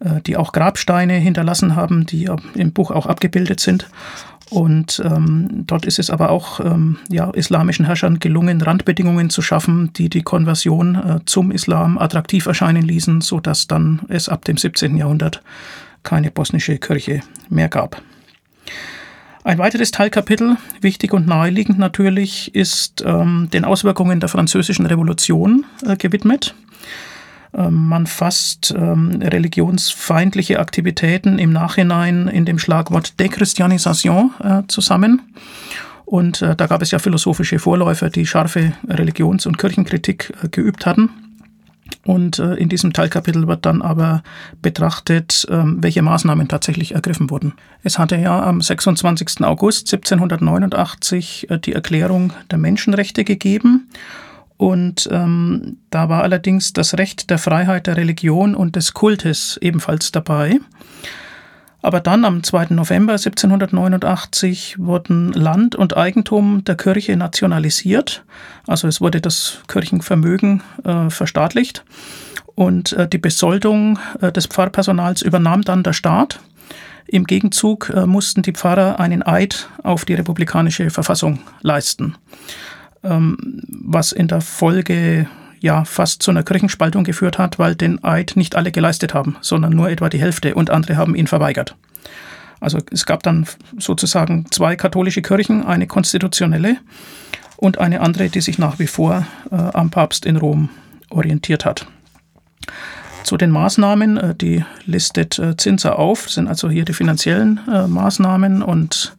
äh, 0.00 0.20
die 0.26 0.36
auch 0.36 0.52
Grabsteine 0.52 1.14
hinterlassen 1.14 1.74
haben, 1.74 2.04
die 2.04 2.28
im 2.54 2.72
Buch 2.72 2.90
auch 2.90 3.06
abgebildet 3.06 3.60
sind. 3.60 3.88
Und 4.50 5.02
ähm, 5.04 5.64
dort 5.66 5.84
ist 5.84 5.98
es 5.98 6.10
aber 6.10 6.30
auch 6.30 6.60
ähm, 6.60 6.96
ja, 7.10 7.30
islamischen 7.30 7.84
Herrschern 7.84 8.18
gelungen, 8.18 8.62
Randbedingungen 8.62 9.30
zu 9.30 9.42
schaffen, 9.42 9.92
die 9.92 10.08
die 10.08 10.22
Konversion 10.22 10.94
äh, 10.94 11.18
zum 11.26 11.50
Islam 11.50 11.98
attraktiv 11.98 12.46
erscheinen 12.46 12.82
ließen, 12.82 13.20
sodass 13.20 13.66
dann 13.66 14.00
es 14.08 14.28
ab 14.28 14.44
dem 14.44 14.56
17. 14.56 14.96
Jahrhundert 14.96 15.42
keine 16.02 16.30
bosnische 16.30 16.78
Kirche 16.78 17.20
mehr 17.50 17.68
gab. 17.68 18.00
Ein 19.44 19.58
weiteres 19.58 19.90
Teilkapitel, 19.90 20.56
wichtig 20.80 21.12
und 21.12 21.26
naheliegend 21.26 21.78
natürlich, 21.78 22.54
ist 22.54 23.02
ähm, 23.06 23.48
den 23.52 23.64
Auswirkungen 23.64 24.20
der 24.20 24.28
Französischen 24.28 24.86
Revolution 24.86 25.64
äh, 25.86 25.96
gewidmet. 25.96 26.54
Ähm, 27.54 27.88
man 27.88 28.06
fasst 28.06 28.74
ähm, 28.76 29.20
religionsfeindliche 29.22 30.60
Aktivitäten 30.60 31.38
im 31.38 31.52
Nachhinein 31.52 32.28
in 32.28 32.44
dem 32.44 32.58
Schlagwort 32.58 33.18
Dechristianisation 33.18 34.32
äh, 34.42 34.62
zusammen. 34.68 35.22
Und 36.04 36.42
äh, 36.42 36.56
da 36.56 36.66
gab 36.66 36.82
es 36.82 36.90
ja 36.90 36.98
philosophische 36.98 37.58
Vorläufer, 37.58 38.10
die 38.10 38.26
scharfe 38.26 38.72
Religions- 38.88 39.46
und 39.46 39.58
Kirchenkritik 39.58 40.32
äh, 40.42 40.48
geübt 40.48 40.86
hatten. 40.86 41.10
Und 42.04 42.38
in 42.38 42.68
diesem 42.68 42.92
Teilkapitel 42.92 43.48
wird 43.48 43.66
dann 43.66 43.82
aber 43.82 44.22
betrachtet, 44.62 45.46
ähm, 45.50 45.78
welche 45.80 46.02
Maßnahmen 46.02 46.48
tatsächlich 46.48 46.94
ergriffen 46.94 47.30
wurden. 47.30 47.54
Es 47.82 47.98
hatte 47.98 48.16
ja 48.16 48.42
am 48.42 48.60
26. 48.60 49.42
August 49.42 49.92
1789 49.92 51.50
äh, 51.50 51.58
die 51.58 51.72
Erklärung 51.72 52.32
der 52.50 52.58
Menschenrechte 52.58 53.24
gegeben. 53.24 53.88
Und 54.58 55.08
ähm, 55.10 55.78
da 55.88 56.08
war 56.08 56.22
allerdings 56.22 56.72
das 56.74 56.98
Recht 56.98 57.30
der 57.30 57.38
Freiheit 57.38 57.86
der 57.86 57.96
Religion 57.96 58.54
und 58.54 58.76
des 58.76 58.92
Kultes 58.92 59.56
ebenfalls 59.62 60.12
dabei. 60.12 60.58
Aber 61.80 62.00
dann 62.00 62.24
am 62.24 62.42
2. 62.42 62.66
November 62.70 63.12
1789 63.12 64.76
wurden 64.78 65.32
Land 65.32 65.76
und 65.76 65.96
Eigentum 65.96 66.64
der 66.64 66.76
Kirche 66.76 67.16
nationalisiert. 67.16 68.24
Also 68.66 68.88
es 68.88 69.00
wurde 69.00 69.20
das 69.20 69.60
Kirchenvermögen 69.68 70.62
äh, 70.84 71.08
verstaatlicht 71.08 71.84
und 72.56 72.92
äh, 72.94 73.08
die 73.08 73.18
Besoldung 73.18 74.00
äh, 74.20 74.32
des 74.32 74.46
Pfarrpersonals 74.46 75.22
übernahm 75.22 75.62
dann 75.62 75.84
der 75.84 75.92
Staat. 75.92 76.40
Im 77.06 77.24
Gegenzug 77.24 77.90
äh, 77.94 78.04
mussten 78.06 78.42
die 78.42 78.52
Pfarrer 78.52 78.98
einen 78.98 79.22
Eid 79.22 79.68
auf 79.84 80.04
die 80.04 80.14
republikanische 80.14 80.90
Verfassung 80.90 81.38
leisten, 81.62 82.16
was 83.02 84.12
in 84.12 84.28
der 84.28 84.40
Folge 84.40 85.28
ja 85.60 85.84
fast 85.84 86.22
zu 86.22 86.30
einer 86.30 86.42
Kirchenspaltung 86.42 87.04
geführt 87.04 87.38
hat, 87.38 87.58
weil 87.58 87.74
den 87.74 88.02
Eid 88.04 88.32
nicht 88.34 88.56
alle 88.56 88.72
geleistet 88.72 89.14
haben, 89.14 89.36
sondern 89.40 89.72
nur 89.72 89.90
etwa 89.90 90.08
die 90.08 90.20
Hälfte 90.20 90.54
und 90.54 90.70
andere 90.70 90.96
haben 90.96 91.14
ihn 91.14 91.26
verweigert. 91.26 91.76
Also 92.60 92.78
es 92.90 93.06
gab 93.06 93.22
dann 93.22 93.46
sozusagen 93.78 94.46
zwei 94.50 94.76
katholische 94.76 95.22
Kirchen, 95.22 95.64
eine 95.64 95.86
konstitutionelle 95.86 96.78
und 97.56 97.78
eine 97.78 98.00
andere, 98.00 98.28
die 98.28 98.40
sich 98.40 98.58
nach 98.58 98.78
wie 98.78 98.86
vor 98.86 99.26
äh, 99.50 99.54
am 99.54 99.90
Papst 99.90 100.26
in 100.26 100.36
Rom 100.36 100.68
orientiert 101.10 101.64
hat. 101.64 101.86
Zu 103.22 103.36
den 103.36 103.50
Maßnahmen, 103.50 104.16
äh, 104.16 104.34
die 104.34 104.64
listet 104.86 105.38
äh, 105.38 105.56
Zinser 105.56 105.98
auf, 105.98 106.30
sind 106.30 106.48
also 106.48 106.70
hier 106.70 106.84
die 106.84 106.94
finanziellen 106.94 107.60
äh, 107.72 107.86
Maßnahmen 107.86 108.62
und 108.62 109.16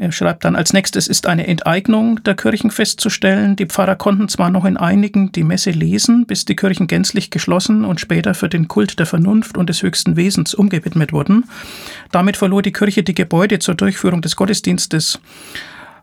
er 0.00 0.12
schreibt 0.12 0.44
dann, 0.44 0.54
als 0.54 0.72
nächstes 0.72 1.08
ist 1.08 1.26
eine 1.26 1.48
Enteignung 1.48 2.22
der 2.22 2.36
Kirchen 2.36 2.70
festzustellen. 2.70 3.56
Die 3.56 3.66
Pfarrer 3.66 3.96
konnten 3.96 4.28
zwar 4.28 4.48
noch 4.48 4.64
in 4.64 4.76
einigen 4.76 5.32
die 5.32 5.42
Messe 5.42 5.70
lesen, 5.70 6.24
bis 6.24 6.44
die 6.44 6.54
Kirchen 6.54 6.86
gänzlich 6.86 7.30
geschlossen 7.30 7.84
und 7.84 7.98
später 7.98 8.34
für 8.34 8.48
den 8.48 8.68
Kult 8.68 9.00
der 9.00 9.06
Vernunft 9.06 9.58
und 9.58 9.68
des 9.68 9.82
höchsten 9.82 10.14
Wesens 10.14 10.54
umgewidmet 10.54 11.12
wurden. 11.12 11.46
Damit 12.12 12.36
verlor 12.36 12.62
die 12.62 12.72
Kirche 12.72 13.02
die 13.02 13.14
Gebäude 13.14 13.58
zur 13.58 13.74
Durchführung 13.74 14.22
des 14.22 14.36
Gottesdienstes 14.36 15.18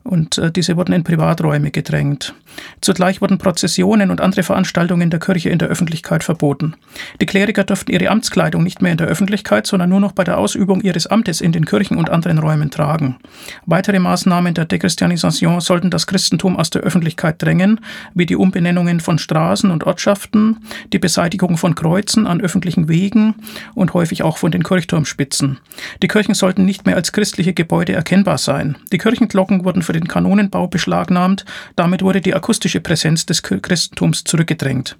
und 0.03 0.38
äh, 0.38 0.51
diese 0.51 0.75
wurden 0.75 0.93
in 0.93 1.03
Privaträume 1.03 1.71
gedrängt. 1.71 2.36
Zugleich 2.81 3.21
wurden 3.21 3.37
Prozessionen 3.37 4.11
und 4.11 4.21
andere 4.21 4.43
Veranstaltungen 4.43 5.09
der 5.09 5.19
Kirche 5.19 5.49
in 5.49 5.59
der 5.59 5.69
Öffentlichkeit 5.69 6.23
verboten. 6.23 6.75
Die 7.21 7.25
Kleriker 7.25 7.63
durften 7.63 7.91
ihre 7.91 8.09
Amtskleidung 8.09 8.63
nicht 8.63 8.81
mehr 8.81 8.91
in 8.91 8.97
der 8.97 9.07
Öffentlichkeit, 9.07 9.67
sondern 9.67 9.89
nur 9.89 9.99
noch 9.99 10.11
bei 10.11 10.23
der 10.23 10.37
Ausübung 10.37 10.81
ihres 10.81 11.07
Amtes 11.07 11.41
in 11.41 11.51
den 11.51 11.65
Kirchen 11.65 11.97
und 11.97 12.09
anderen 12.09 12.37
Räumen 12.37 12.71
tragen. 12.71 13.17
Weitere 13.65 13.99
Maßnahmen 13.99 14.53
der 14.53 14.65
Dechristianisation 14.65 15.61
sollten 15.61 15.89
das 15.89 16.07
Christentum 16.07 16.57
aus 16.57 16.69
der 16.69 16.81
Öffentlichkeit 16.81 17.41
drängen, 17.41 17.79
wie 18.13 18.25
die 18.25 18.35
Umbenennungen 18.35 18.99
von 18.99 19.17
Straßen 19.17 19.71
und 19.71 19.85
Ortschaften, 19.85 20.57
die 20.93 20.99
Beseitigung 20.99 21.57
von 21.57 21.75
Kreuzen 21.75 22.27
an 22.27 22.41
öffentlichen 22.41 22.87
Wegen 22.87 23.35
und 23.73 23.93
häufig 23.93 24.23
auch 24.23 24.37
von 24.37 24.51
den 24.51 24.63
Kirchturmspitzen. 24.63 25.59
Die 26.01 26.07
Kirchen 26.07 26.33
sollten 26.33 26.65
nicht 26.65 26.85
mehr 26.85 26.95
als 26.95 27.11
christliche 27.11 27.53
Gebäude 27.53 27.93
erkennbar 27.93 28.37
sein. 28.37 28.77
Die 28.91 28.97
Kirchenglocken 28.97 29.65
wurden 29.65 29.81
für 29.81 29.93
den 29.93 30.07
Kanonenbau 30.07 30.67
beschlagnahmt. 30.67 31.45
Damit 31.75 32.01
wurde 32.01 32.21
die 32.21 32.33
akustische 32.45 32.79
Präsenz 32.79 33.25
des 33.25 33.41
Christentums 33.41 34.23
zurückgedrängt. 34.23 34.97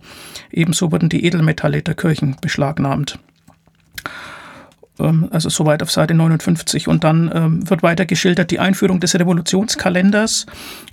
Ebenso 0.51 0.91
wurden 0.91 1.10
die 1.10 1.25
Edelmetalle 1.25 1.84
der 1.84 1.93
Kirchen 1.93 2.36
beschlagnahmt 2.41 3.19
ähm, 4.99 5.27
also 5.29 5.49
soweit 5.49 5.84
auf 5.84 5.91
Seite 5.91 6.15
59. 6.15 6.88
Und 6.88 7.03
dann 7.03 7.29
ähm, 7.31 7.69
wird 7.69 7.84
weiter 7.84 8.08
geschildert 8.08 8.49
die 8.49 8.60
Einführung 8.60 8.99
des 8.99 9.13
Revolutionskalenders, 9.13 10.47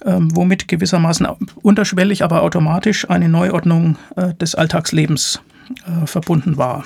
ähm, 0.05 0.29
womit 0.37 0.69
gewissermaßen 0.69 1.27
unterschwellig, 1.63 2.23
aber 2.23 2.43
automatisch 2.43 3.09
eine 3.09 3.31
Neuordnung 3.31 3.97
äh, 4.17 4.35
des 4.35 4.55
Alltagslebens 4.55 5.41
äh, 5.87 6.07
verbunden 6.07 6.59
war. 6.59 6.85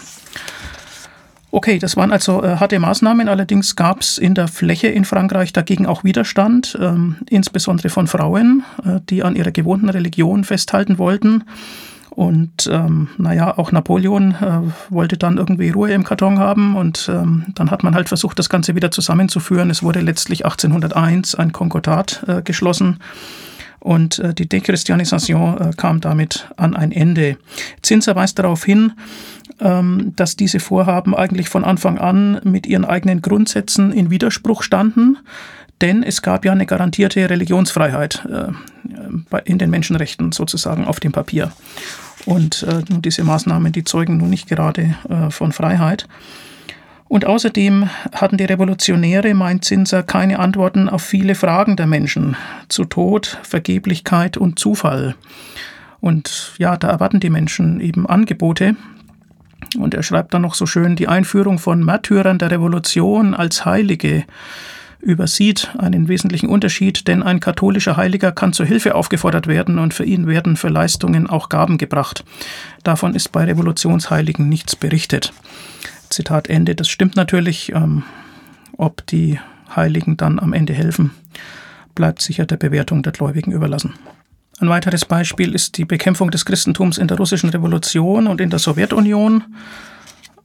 Okay, 1.50 1.78
das 1.78 1.96
waren 1.96 2.12
also 2.12 2.42
äh, 2.42 2.56
harte 2.56 2.78
Maßnahmen. 2.78 3.28
Allerdings 3.28 3.76
gab 3.76 4.00
es 4.00 4.18
in 4.18 4.35
der 4.35 4.48
Fläche 4.48 4.88
in 4.88 5.04
Frankreich 5.04 5.52
dagegen 5.52 5.87
auch 5.87 6.04
Widerstand, 6.04 6.76
ähm, 6.80 7.16
insbesondere 7.30 7.88
von 7.88 8.09
Frauen, 8.09 8.64
äh, 8.85 9.00
die 9.09 9.22
an 9.22 9.37
ihrer 9.37 9.52
gewohnten 9.52 9.88
Religion 9.88 10.44
festhalten 10.44 10.98
wollten. 10.98 11.44
Und 12.11 12.68
ähm, 12.72 13.09
naja, 13.18 13.59
auch 13.59 13.72
Napoleon 13.72 14.32
äh, 14.32 14.61
wollte 14.90 15.18
dann 15.18 15.37
irgendwie 15.37 15.68
Ruhe 15.68 15.92
im 15.92 16.02
Karton 16.02 16.38
haben 16.38 16.74
und 16.74 17.11
ähm, 17.12 17.44
dann 17.54 17.70
hat 17.70 17.85
man 17.85 17.94
halt 17.94 18.09
versucht, 18.09 18.38
das 18.38 18.48
Ganze 18.48 18.74
wieder 18.74 18.90
zusammenzuführen. 18.90 19.68
Es 19.68 19.82
wurde 19.82 20.00
letztlich 20.00 20.46
1801 20.46 21.35
ein 21.35 21.52
Konkordat 21.52 22.24
äh, 22.26 22.40
geschlossen 22.40 22.98
und 23.80 24.18
äh, 24.18 24.34
die 24.34 24.48
Dechristianisation 24.48 25.58
äh, 25.58 25.70
kam 25.76 26.00
damit 26.00 26.48
an 26.56 26.74
ein 26.74 26.92
Ende. 26.92 27.36
Zinser 27.82 28.16
weist 28.16 28.38
darauf 28.38 28.64
hin, 28.64 28.92
ähm, 29.60 30.12
dass 30.16 30.36
diese 30.36 30.60
Vorhaben 30.60 31.14
eigentlich 31.14 31.48
von 31.48 31.64
Anfang 31.64 31.98
an 31.98 32.40
mit 32.44 32.66
ihren 32.66 32.84
eigenen 32.84 33.22
Grundsätzen 33.22 33.92
in 33.92 34.10
Widerspruch 34.10 34.62
standen, 34.62 35.18
denn 35.80 36.02
es 36.02 36.22
gab 36.22 36.44
ja 36.44 36.52
eine 36.52 36.66
garantierte 36.66 37.28
Religionsfreiheit 37.28 38.26
äh, 38.30 39.40
in 39.44 39.58
den 39.58 39.70
Menschenrechten 39.70 40.32
sozusagen 40.32 40.86
auf 40.86 41.00
dem 41.00 41.12
Papier. 41.12 41.52
Und 42.24 42.66
diese 43.04 43.22
Maßnahmen, 43.22 43.70
die 43.70 43.84
zeugen 43.84 44.16
nun 44.16 44.30
nicht 44.30 44.48
gerade 44.48 44.96
von 45.30 45.52
Freiheit. 45.52 46.08
Und 47.08 47.24
außerdem 47.24 47.88
hatten 48.12 48.36
die 48.36 48.44
Revolutionäre, 48.44 49.34
meint 49.34 49.64
Zinser, 49.64 50.02
keine 50.02 50.38
Antworten 50.38 50.88
auf 50.88 51.02
viele 51.02 51.34
Fragen 51.34 51.76
der 51.76 51.86
Menschen 51.86 52.36
zu 52.68 52.84
Tod, 52.84 53.38
Vergeblichkeit 53.42 54.36
und 54.36 54.58
Zufall. 54.58 55.14
Und 56.00 56.54
ja, 56.58 56.76
da 56.76 56.88
erwarten 56.88 57.20
die 57.20 57.30
Menschen 57.30 57.80
eben 57.80 58.06
Angebote. 58.06 58.76
Und 59.78 59.94
er 59.94 60.02
schreibt 60.02 60.34
dann 60.34 60.42
noch 60.42 60.54
so 60.54 60.66
schön, 60.66 60.96
die 60.96 61.08
Einführung 61.08 61.58
von 61.58 61.84
Märtyrern 61.84 62.38
der 62.38 62.50
Revolution 62.50 63.34
als 63.34 63.64
Heilige 63.64 64.24
übersieht 65.00 65.70
einen 65.78 66.08
wesentlichen 66.08 66.48
Unterschied, 66.48 67.06
denn 67.06 67.22
ein 67.22 67.38
katholischer 67.38 67.96
Heiliger 67.96 68.32
kann 68.32 68.52
zur 68.52 68.66
Hilfe 68.66 68.94
aufgefordert 68.94 69.46
werden 69.46 69.78
und 69.78 69.94
für 69.94 70.04
ihn 70.04 70.26
werden 70.26 70.56
für 70.56 70.68
Leistungen 70.68 71.28
auch 71.28 71.48
Gaben 71.48 71.78
gebracht. 71.78 72.24
Davon 72.82 73.14
ist 73.14 73.30
bei 73.30 73.44
Revolutionsheiligen 73.44 74.48
nichts 74.48 74.74
berichtet. 74.74 75.32
Zitat 76.16 76.48
Ende. 76.48 76.74
Das 76.74 76.88
stimmt 76.88 77.14
natürlich. 77.14 77.72
Ähm, 77.72 78.02
ob 78.79 79.07
die 79.07 79.38
Heiligen 79.74 80.16
dann 80.16 80.38
am 80.38 80.52
Ende 80.52 80.72
helfen, 80.72 81.11
bleibt 81.94 82.20
sicher 82.22 82.46
der 82.46 82.57
Bewertung 82.57 83.02
der 83.02 83.12
Gläubigen 83.12 83.52
überlassen. 83.52 83.94
Ein 84.59 84.68
weiteres 84.70 85.05
Beispiel 85.05 85.55
ist 85.55 85.76
die 85.76 85.85
Bekämpfung 85.85 86.31
des 86.31 86.46
Christentums 86.46 86.96
in 86.98 87.09
der 87.09 87.18
russischen 87.18 87.50
Revolution 87.50 88.26
und 88.26 88.40
in 88.40 88.48
der 88.48 88.59
Sowjetunion. 88.59 89.44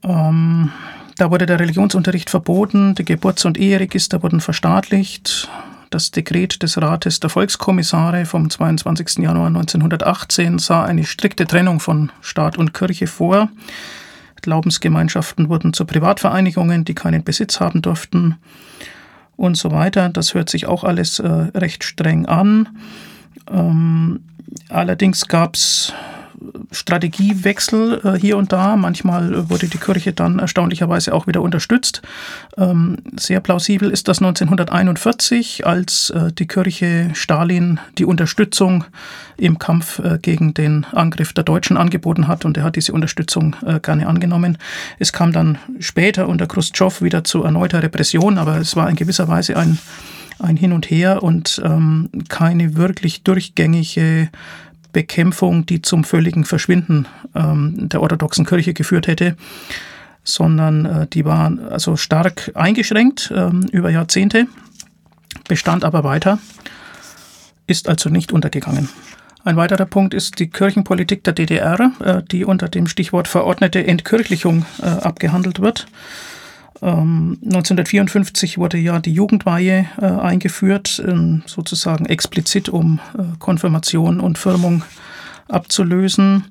Ähm, 0.04 0.72
da 1.18 1.32
wurde 1.32 1.46
der 1.46 1.60
Religionsunterricht 1.60 2.30
verboten, 2.30 2.96
die 2.96 3.06
Geburts- 3.06 3.46
und 3.46 3.58
Eheregister 3.58 4.24
wurden 4.24 4.42
verstaatlicht. 4.42 5.50
Das 5.90 6.12
Dekret 6.12 6.64
des 6.64 6.82
Rates 6.82 7.20
der 7.20 7.30
Volkskommissare 7.30 8.26
vom 8.26 8.50
22. 8.50 9.20
Januar 9.20 9.48
1918 9.48 10.60
sah 10.60 10.84
eine 10.84 11.04
strikte 11.06 11.46
Trennung 11.46 11.80
von 11.80 12.12
Staat 12.22 12.58
und 12.58 12.74
Kirche 12.74 13.08
vor. 13.08 13.50
Glaubensgemeinschaften 14.42 15.50
wurden 15.50 15.74
zu 15.74 15.86
Privatvereinigungen, 15.86 16.86
die 16.86 16.96
keinen 16.96 17.24
Besitz 17.24 17.60
haben 17.60 17.82
durften 17.82 18.38
und 19.36 19.56
so 19.58 19.72
weiter. 19.72 20.10
Das 20.10 20.34
hört 20.34 20.50
sich 20.50 20.68
auch 20.68 20.84
alles 20.84 21.20
äh, 21.20 21.28
recht 21.28 21.84
streng 21.84 22.26
an. 22.26 22.70
Ähm, 23.50 24.22
allerdings 24.70 25.28
gab 25.28 25.56
es 25.56 25.94
Strategiewechsel 26.72 28.02
äh, 28.04 28.20
hier 28.20 28.38
und 28.38 28.52
da. 28.52 28.76
Manchmal 28.76 29.50
wurde 29.50 29.68
die 29.68 29.78
Kirche 29.78 30.14
dann 30.14 30.40
erstaunlicherweise 30.40 31.14
auch 31.14 31.28
wieder 31.28 31.42
unterstützt. 31.42 32.02
Ähm, 32.58 32.98
sehr 33.16 33.40
plausibel 33.40 33.90
ist 33.90 34.08
das 34.08 34.20
1941, 34.20 35.66
als 35.66 36.10
äh, 36.12 36.32
die 36.32 36.48
Kirche 36.48 37.12
Stalin 37.14 37.80
die 37.98 38.06
Unterstützung 38.06 38.86
im 39.38 39.60
Kampf 39.60 40.00
äh, 40.00 40.18
gegen 40.22 40.54
den 40.54 40.86
Angriff 40.92 41.34
der 41.34 41.44
Deutschen 41.44 41.78
angeboten 41.78 42.28
hat 42.28 42.46
und 42.46 42.58
er 42.58 42.64
hat 42.64 42.76
diese 42.76 42.94
Unterstützung 42.94 43.56
gerne 43.82 44.08
angenommen. 44.08 44.58
Es 45.00 45.14
kam 45.14 45.32
dann 45.32 45.58
später 45.80 46.28
unter 46.28 46.48
Khrushchev 46.48 47.04
wieder 47.04 47.24
zu 47.24 47.44
erneuter 47.44 47.84
Repression, 47.84 48.38
aber 48.38 48.58
es 48.58 48.76
war 48.76 48.90
in 48.90 48.96
gewisser 48.96 49.28
Weise 49.28 49.58
ein 49.58 49.78
ein 50.42 50.58
Hin 50.58 50.74
und 50.74 50.90
Her 50.90 51.24
und 51.24 51.62
ähm, 51.64 52.10
keine 52.28 52.76
wirklich 52.76 53.24
durchgängige 53.24 54.30
Bekämpfung, 54.92 55.66
die 55.66 55.82
zum 55.82 56.04
völligen 56.04 56.46
Verschwinden 56.46 57.08
ähm, 57.36 57.90
der 57.90 58.02
orthodoxen 58.02 58.46
Kirche 58.46 58.74
geführt 58.74 59.08
hätte, 59.08 59.36
sondern 60.24 60.86
äh, 60.86 61.08
die 61.08 61.26
war 61.26 61.52
also 61.70 61.98
stark 61.98 62.52
eingeschränkt 62.56 63.34
ähm, 63.36 63.68
über 63.72 63.90
Jahrzehnte, 63.90 64.48
bestand 65.48 65.84
aber 65.84 66.04
weiter, 66.04 66.40
ist 67.68 67.88
also 67.88 68.10
nicht 68.10 68.32
untergegangen. 68.32 68.90
Ein 69.44 69.56
weiterer 69.56 69.86
Punkt 69.86 70.14
ist 70.14 70.38
die 70.40 70.50
Kirchenpolitik 70.50 71.24
der 71.24 71.34
DDR, 71.34 71.92
äh, 72.00 72.22
die 72.30 72.46
unter 72.46 72.70
dem 72.70 72.88
Stichwort 72.88 73.28
verordnete 73.28 73.86
Entkirchlichung 73.86 74.66
äh, 74.82 74.86
abgehandelt 74.86 75.62
wird. 75.62 75.88
1954 76.82 78.58
ähm, 78.58 78.62
wurde 78.62 78.78
ja 78.78 79.00
die 79.00 79.14
Jugendweihe 79.14 79.86
äh, 80.00 80.06
eingeführt, 80.06 81.02
ähm, 81.08 81.44
sozusagen 81.46 82.08
explizit 82.08 82.70
um 82.70 83.00
äh, 83.18 83.24
Konfirmation 83.38 84.20
und 84.20 84.40
Firmung 84.40 84.84
abzulösen. 85.48 86.46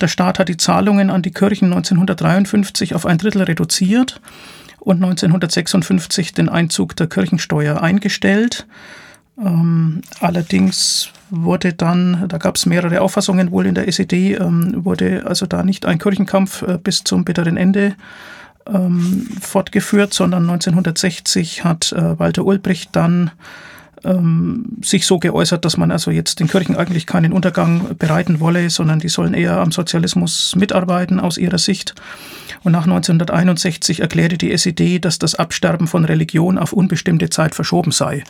Der 0.00 0.06
Staat 0.08 0.38
hat 0.38 0.48
die 0.48 0.56
Zahlungen 0.56 1.10
an 1.10 1.22
die 1.22 1.32
Kirchen 1.32 1.72
1953 1.72 2.94
auf 2.94 3.04
ein 3.04 3.18
Drittel 3.18 3.42
reduziert 3.42 4.20
und 4.78 4.96
1956 5.02 6.32
den 6.34 6.48
Einzug 6.48 6.94
der 6.94 7.08
Kirchensteuer 7.08 7.82
eingestellt. 7.82 8.66
Ähm, 9.38 10.02
allerdings 10.20 11.10
wurde 11.30 11.72
dann, 11.72 12.28
da 12.28 12.38
gab 12.38 12.54
es 12.56 12.66
mehrere 12.66 13.00
Auffassungen 13.00 13.50
wohl 13.50 13.66
in 13.66 13.74
der 13.74 13.88
SED, 13.88 14.38
wurde 14.40 15.24
also 15.26 15.46
da 15.46 15.64
nicht 15.64 15.84
ein 15.84 15.98
Kirchenkampf 15.98 16.62
äh, 16.62 16.78
bis 16.78 17.02
zum 17.02 17.24
bitteren 17.24 17.56
Ende 17.56 17.96
ähm, 18.66 19.28
fortgeführt, 19.40 20.14
sondern 20.14 20.44
1960 20.44 21.64
hat 21.64 21.92
äh, 21.92 22.18
Walter 22.18 22.44
Ulbricht 22.44 22.90
dann 22.92 23.30
ähm, 24.04 24.76
sich 24.82 25.06
so 25.06 25.18
geäußert, 25.18 25.64
dass 25.64 25.76
man 25.76 25.90
also 25.90 26.10
jetzt 26.10 26.40
den 26.40 26.48
Kirchen 26.48 26.76
eigentlich 26.76 27.06
keinen 27.06 27.32
Untergang 27.32 27.96
bereiten 27.98 28.40
wolle, 28.40 28.70
sondern 28.70 29.00
die 29.00 29.08
sollen 29.08 29.34
eher 29.34 29.58
am 29.58 29.72
Sozialismus 29.72 30.54
mitarbeiten 30.56 31.20
aus 31.20 31.38
ihrer 31.38 31.58
Sicht. 31.58 31.94
Und 32.62 32.72
nach 32.72 32.84
1961 32.84 34.00
erklärte 34.00 34.38
die 34.38 34.52
SED, 34.52 34.98
dass 35.00 35.18
das 35.18 35.34
Absterben 35.34 35.86
von 35.86 36.04
Religion 36.04 36.58
auf 36.58 36.72
unbestimmte 36.72 37.30
Zeit 37.30 37.54
verschoben 37.54 37.92
sei. 37.92 38.24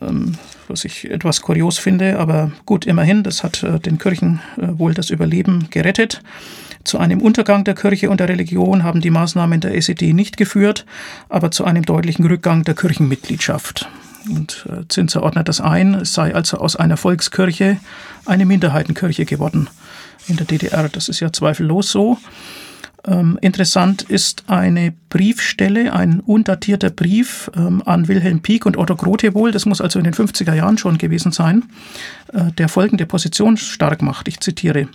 Ähm, 0.00 0.36
was 0.68 0.84
ich 0.84 1.10
etwas 1.10 1.42
kurios 1.42 1.78
finde, 1.78 2.18
aber 2.18 2.52
gut, 2.64 2.86
immerhin, 2.86 3.22
das 3.22 3.42
hat 3.42 3.62
äh, 3.62 3.78
den 3.78 3.98
Kirchen 3.98 4.40
äh, 4.56 4.78
wohl 4.78 4.94
das 4.94 5.10
Überleben 5.10 5.68
gerettet. 5.70 6.22
Zu 6.84 6.98
einem 6.98 7.20
Untergang 7.20 7.64
der 7.64 7.74
Kirche 7.74 8.10
und 8.10 8.20
der 8.20 8.28
Religion 8.28 8.82
haben 8.82 9.00
die 9.00 9.10
Maßnahmen 9.10 9.60
der 9.60 9.74
SED 9.76 10.12
nicht 10.12 10.36
geführt, 10.36 10.84
aber 11.28 11.50
zu 11.50 11.64
einem 11.64 11.84
deutlichen 11.84 12.26
Rückgang 12.26 12.64
der 12.64 12.74
Kirchenmitgliedschaft. 12.74 13.88
Und 14.28 14.66
äh, 14.68 14.86
Zinser 14.88 15.22
ordnet 15.22 15.48
das 15.48 15.60
ein, 15.60 15.94
es 15.94 16.14
sei 16.14 16.34
also 16.34 16.58
aus 16.58 16.76
einer 16.76 16.96
Volkskirche 16.96 17.78
eine 18.26 18.46
Minderheitenkirche 18.46 19.24
geworden 19.24 19.68
in 20.28 20.36
der 20.36 20.46
DDR. 20.46 20.88
Das 20.88 21.08
ist 21.08 21.20
ja 21.20 21.32
zweifellos 21.32 21.90
so. 21.90 22.18
Ähm, 23.04 23.36
interessant 23.40 24.02
ist 24.02 24.44
eine 24.46 24.94
Briefstelle, 25.08 25.92
ein 25.92 26.20
undatierter 26.20 26.90
Brief 26.90 27.50
ähm, 27.56 27.82
an 27.84 28.06
Wilhelm 28.06 28.42
Pieck 28.42 28.64
und 28.64 28.76
Otto 28.76 28.94
Grote 28.94 29.34
wohl, 29.34 29.50
das 29.50 29.66
muss 29.66 29.80
also 29.80 29.98
in 29.98 30.04
den 30.04 30.14
50er 30.14 30.54
Jahren 30.54 30.78
schon 30.78 30.98
gewesen 30.98 31.32
sein, 31.32 31.64
äh, 32.32 32.52
der 32.52 32.68
folgende 32.68 33.06
Position 33.06 33.56
stark 33.56 34.02
macht. 34.02 34.28
Ich 34.28 34.38
zitiere. 34.38 34.86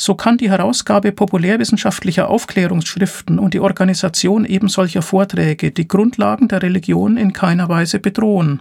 So 0.00 0.14
kann 0.14 0.38
die 0.38 0.48
Herausgabe 0.48 1.10
populärwissenschaftlicher 1.10 2.28
Aufklärungsschriften 2.30 3.40
und 3.40 3.52
die 3.52 3.58
Organisation 3.58 4.44
ebensolcher 4.44 5.02
Vorträge 5.02 5.72
die 5.72 5.88
Grundlagen 5.88 6.46
der 6.46 6.62
Religion 6.62 7.16
in 7.16 7.32
keiner 7.32 7.68
Weise 7.68 7.98
bedrohen. 7.98 8.60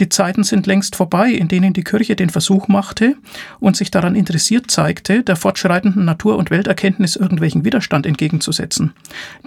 Die 0.00 0.08
Zeiten 0.08 0.44
sind 0.44 0.66
längst 0.66 0.96
vorbei, 0.96 1.30
in 1.30 1.48
denen 1.48 1.72
die 1.72 1.84
Kirche 1.84 2.16
den 2.16 2.30
Versuch 2.30 2.68
machte 2.68 3.16
und 3.60 3.76
sich 3.76 3.90
daran 3.90 4.16
interessiert 4.16 4.70
zeigte, 4.70 5.22
der 5.22 5.36
fortschreitenden 5.36 6.04
Natur- 6.04 6.36
und 6.36 6.50
Welterkenntnis 6.50 7.16
irgendwelchen 7.16 7.64
Widerstand 7.64 8.06
entgegenzusetzen. 8.06 8.92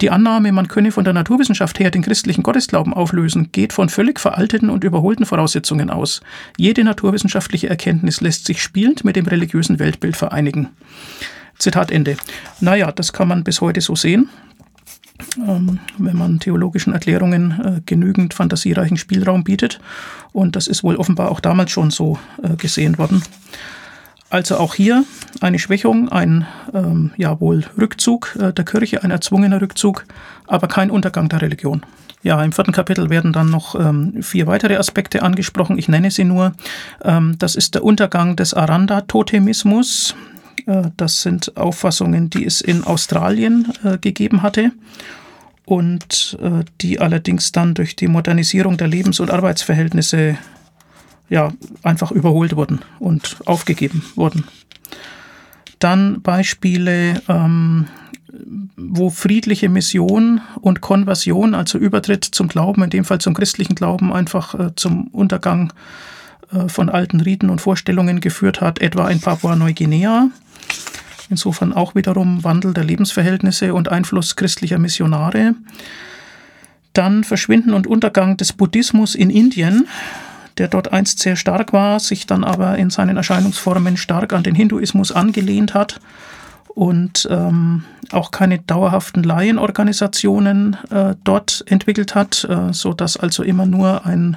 Die 0.00 0.10
Annahme, 0.10 0.52
man 0.52 0.68
könne 0.68 0.92
von 0.92 1.04
der 1.04 1.12
Naturwissenschaft 1.12 1.78
her 1.78 1.90
den 1.90 2.02
christlichen 2.02 2.42
Gottesglauben 2.42 2.94
auflösen, 2.94 3.50
geht 3.52 3.72
von 3.72 3.88
völlig 3.88 4.20
veralteten 4.20 4.70
und 4.70 4.84
überholten 4.84 5.26
Voraussetzungen 5.26 5.90
aus. 5.90 6.20
Jede 6.56 6.84
naturwissenschaftliche 6.84 7.68
Erkenntnis 7.68 8.20
lässt 8.20 8.46
sich 8.46 8.62
spielend 8.62 9.04
mit 9.04 9.16
dem 9.16 9.26
religiösen 9.26 9.78
Weltbild 9.78 10.16
vereinigen. 10.16 10.68
Zitat 11.58 11.90
Ende. 11.90 12.16
Naja, 12.60 12.92
das 12.92 13.12
kann 13.12 13.28
man 13.28 13.44
bis 13.44 13.60
heute 13.60 13.80
so 13.80 13.96
sehen. 13.96 14.28
Ähm, 15.36 15.80
wenn 15.98 16.16
man 16.16 16.38
theologischen 16.38 16.92
Erklärungen 16.92 17.60
äh, 17.60 17.80
genügend 17.84 18.34
fantasiereichen 18.34 18.96
Spielraum 18.96 19.44
bietet. 19.44 19.80
Und 20.32 20.56
das 20.56 20.66
ist 20.66 20.84
wohl 20.84 20.96
offenbar 20.96 21.30
auch 21.30 21.40
damals 21.40 21.70
schon 21.70 21.90
so 21.90 22.18
äh, 22.42 22.56
gesehen 22.56 22.98
worden. 22.98 23.22
Also 24.30 24.58
auch 24.58 24.74
hier 24.74 25.04
eine 25.40 25.58
Schwächung, 25.58 26.10
ein 26.10 26.46
ähm, 26.74 27.12
ja 27.16 27.40
wohl 27.40 27.64
Rückzug 27.78 28.36
äh, 28.38 28.52
der 28.52 28.64
Kirche, 28.64 29.02
ein 29.02 29.10
erzwungener 29.10 29.60
Rückzug, 29.60 30.04
aber 30.46 30.68
kein 30.68 30.90
Untergang 30.90 31.28
der 31.28 31.40
Religion. 31.40 31.82
Ja, 32.22 32.42
im 32.42 32.52
vierten 32.52 32.72
Kapitel 32.72 33.10
werden 33.10 33.32
dann 33.32 33.48
noch 33.48 33.74
ähm, 33.74 34.22
vier 34.22 34.46
weitere 34.46 34.76
Aspekte 34.76 35.22
angesprochen. 35.22 35.78
Ich 35.78 35.88
nenne 35.88 36.10
sie 36.10 36.24
nur. 36.24 36.52
Ähm, 37.02 37.36
das 37.38 37.54
ist 37.54 37.74
der 37.74 37.84
Untergang 37.84 38.36
des 38.36 38.54
Aranda-Totemismus. 38.54 40.14
Äh, 40.66 40.90
das 40.96 41.22
sind 41.22 41.56
Auffassungen, 41.56 42.30
die 42.30 42.44
es 42.44 42.60
in 42.60 42.84
Australien 42.84 43.72
äh, 43.84 43.98
gegeben 43.98 44.42
hatte 44.42 44.72
und 45.64 46.38
äh, 46.42 46.64
die 46.80 47.00
allerdings 47.00 47.52
dann 47.52 47.74
durch 47.74 47.96
die 47.96 48.08
Modernisierung 48.08 48.76
der 48.76 48.88
Lebens- 48.88 49.20
und 49.20 49.30
Arbeitsverhältnisse 49.30 50.38
ja, 51.28 51.52
einfach 51.82 52.10
überholt 52.10 52.56
wurden 52.56 52.80
und 52.98 53.36
aufgegeben 53.44 54.02
wurden. 54.14 54.44
Dann 55.78 56.22
Beispiele, 56.22 57.20
ähm, 57.28 57.86
wo 58.76 59.10
friedliche 59.10 59.68
Mission 59.68 60.40
und 60.60 60.80
Konversion, 60.80 61.54
also 61.54 61.76
Übertritt 61.76 62.24
zum 62.24 62.48
Glauben, 62.48 62.82
in 62.82 62.90
dem 62.90 63.04
Fall 63.04 63.20
zum 63.20 63.34
christlichen 63.34 63.74
Glauben, 63.74 64.12
einfach 64.12 64.72
zum 64.76 65.08
Untergang 65.08 65.72
von 66.68 66.88
alten 66.88 67.20
Riten 67.20 67.50
und 67.50 67.60
Vorstellungen 67.60 68.20
geführt 68.20 68.60
hat, 68.60 68.80
etwa 68.80 69.08
in 69.08 69.20
Papua-Neuguinea. 69.20 70.30
Insofern 71.30 71.72
auch 71.72 71.94
wiederum 71.94 72.42
Wandel 72.44 72.72
der 72.72 72.84
Lebensverhältnisse 72.84 73.74
und 73.74 73.90
Einfluss 73.90 74.36
christlicher 74.36 74.78
Missionare. 74.78 75.54
Dann 76.94 77.22
Verschwinden 77.22 77.74
und 77.74 77.86
Untergang 77.86 78.36
des 78.36 78.52
Buddhismus 78.52 79.14
in 79.14 79.30
Indien, 79.30 79.86
der 80.56 80.68
dort 80.68 80.92
einst 80.92 81.20
sehr 81.20 81.36
stark 81.36 81.72
war, 81.72 82.00
sich 82.00 82.26
dann 82.26 82.44
aber 82.44 82.78
in 82.78 82.90
seinen 82.90 83.16
Erscheinungsformen 83.16 83.96
stark 83.96 84.32
an 84.32 84.42
den 84.42 84.54
Hinduismus 84.54 85.12
angelehnt 85.12 85.74
hat 85.74 86.00
und 86.74 87.28
ähm, 87.30 87.84
auch 88.12 88.30
keine 88.30 88.60
dauerhaften 88.60 89.22
Laienorganisationen 89.22 90.76
äh, 90.90 91.14
dort 91.24 91.64
entwickelt 91.66 92.14
hat, 92.14 92.44
äh, 92.44 92.72
so 92.72 92.92
dass 92.92 93.16
also 93.16 93.42
immer 93.42 93.66
nur 93.66 94.06
ein 94.06 94.36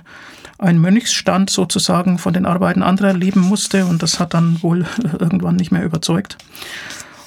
ein 0.61 0.79
Mönchsstand 0.79 1.49
sozusagen 1.49 2.19
von 2.19 2.33
den 2.33 2.45
Arbeiten 2.45 2.83
anderer 2.83 3.13
leben 3.13 3.41
musste 3.41 3.85
und 3.85 4.01
das 4.01 4.19
hat 4.19 4.33
dann 4.33 4.61
wohl 4.61 4.85
irgendwann 5.19 5.57
nicht 5.57 5.71
mehr 5.71 5.83
überzeugt. 5.83 6.37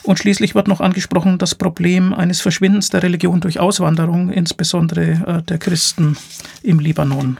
Und 0.05 0.19
schließlich 0.19 0.55
wird 0.55 0.69
noch 0.69 0.81
angesprochen 0.81 1.39
das 1.39 1.55
Problem 1.55 2.15
eines 2.15 2.41
Verschwindens 2.41 2.91
der 2.91 3.03
Religion 3.03 3.41
durch 3.41 3.59
Auswanderung, 3.59 4.31
insbesondere 4.31 5.03
äh, 5.27 5.43
der 5.43 5.59
Christen 5.59 6.17
im 6.63 6.79
Libanon. 6.79 7.39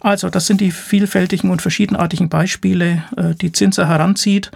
Also, 0.00 0.30
das 0.30 0.46
sind 0.46 0.60
die 0.60 0.70
vielfältigen 0.70 1.50
und 1.50 1.60
verschiedenartigen 1.60 2.28
Beispiele, 2.28 3.04
äh, 3.16 3.34
die 3.34 3.52
Zinser 3.52 3.88
heranzieht, 3.88 4.50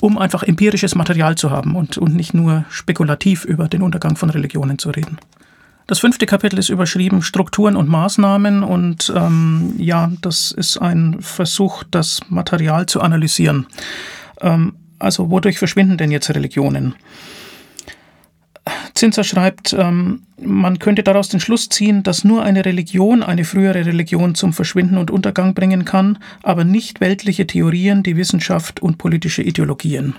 um 0.00 0.16
einfach 0.16 0.42
empirisches 0.42 0.94
Material 0.94 1.34
zu 1.34 1.50
haben 1.50 1.74
und, 1.74 1.98
und 1.98 2.14
nicht 2.14 2.32
nur 2.32 2.64
spekulativ 2.70 3.44
über 3.44 3.68
den 3.68 3.82
Untergang 3.82 4.16
von 4.16 4.30
Religionen 4.30 4.78
zu 4.78 4.90
reden. 4.90 5.18
Das 5.88 6.00
fünfte 6.00 6.26
Kapitel 6.26 6.58
ist 6.58 6.68
überschrieben 6.68 7.22
Strukturen 7.22 7.74
und 7.74 7.88
Maßnahmen 7.88 8.62
und 8.62 9.10
ähm, 9.16 9.72
ja, 9.78 10.12
das 10.20 10.52
ist 10.52 10.76
ein 10.76 11.16
Versuch, 11.20 11.82
das 11.90 12.20
Material 12.28 12.84
zu 12.84 13.00
analysieren. 13.00 13.66
Ähm, 14.42 14.74
also 14.98 15.30
wodurch 15.30 15.58
verschwinden 15.58 15.96
denn 15.96 16.10
jetzt 16.10 16.28
Religionen? 16.28 16.94
Zinser 18.92 19.24
schreibt, 19.24 19.72
ähm, 19.72 20.24
man 20.38 20.78
könnte 20.78 21.02
daraus 21.02 21.30
den 21.30 21.40
Schluss 21.40 21.70
ziehen, 21.70 22.02
dass 22.02 22.22
nur 22.22 22.42
eine 22.42 22.66
Religion 22.66 23.22
eine 23.22 23.46
frühere 23.46 23.86
Religion 23.86 24.34
zum 24.34 24.52
Verschwinden 24.52 24.98
und 24.98 25.10
Untergang 25.10 25.54
bringen 25.54 25.86
kann, 25.86 26.18
aber 26.42 26.64
nicht 26.64 27.00
weltliche 27.00 27.46
Theorien, 27.46 28.02
die 28.02 28.18
Wissenschaft 28.18 28.82
und 28.82 28.98
politische 28.98 29.42
Ideologien. 29.42 30.16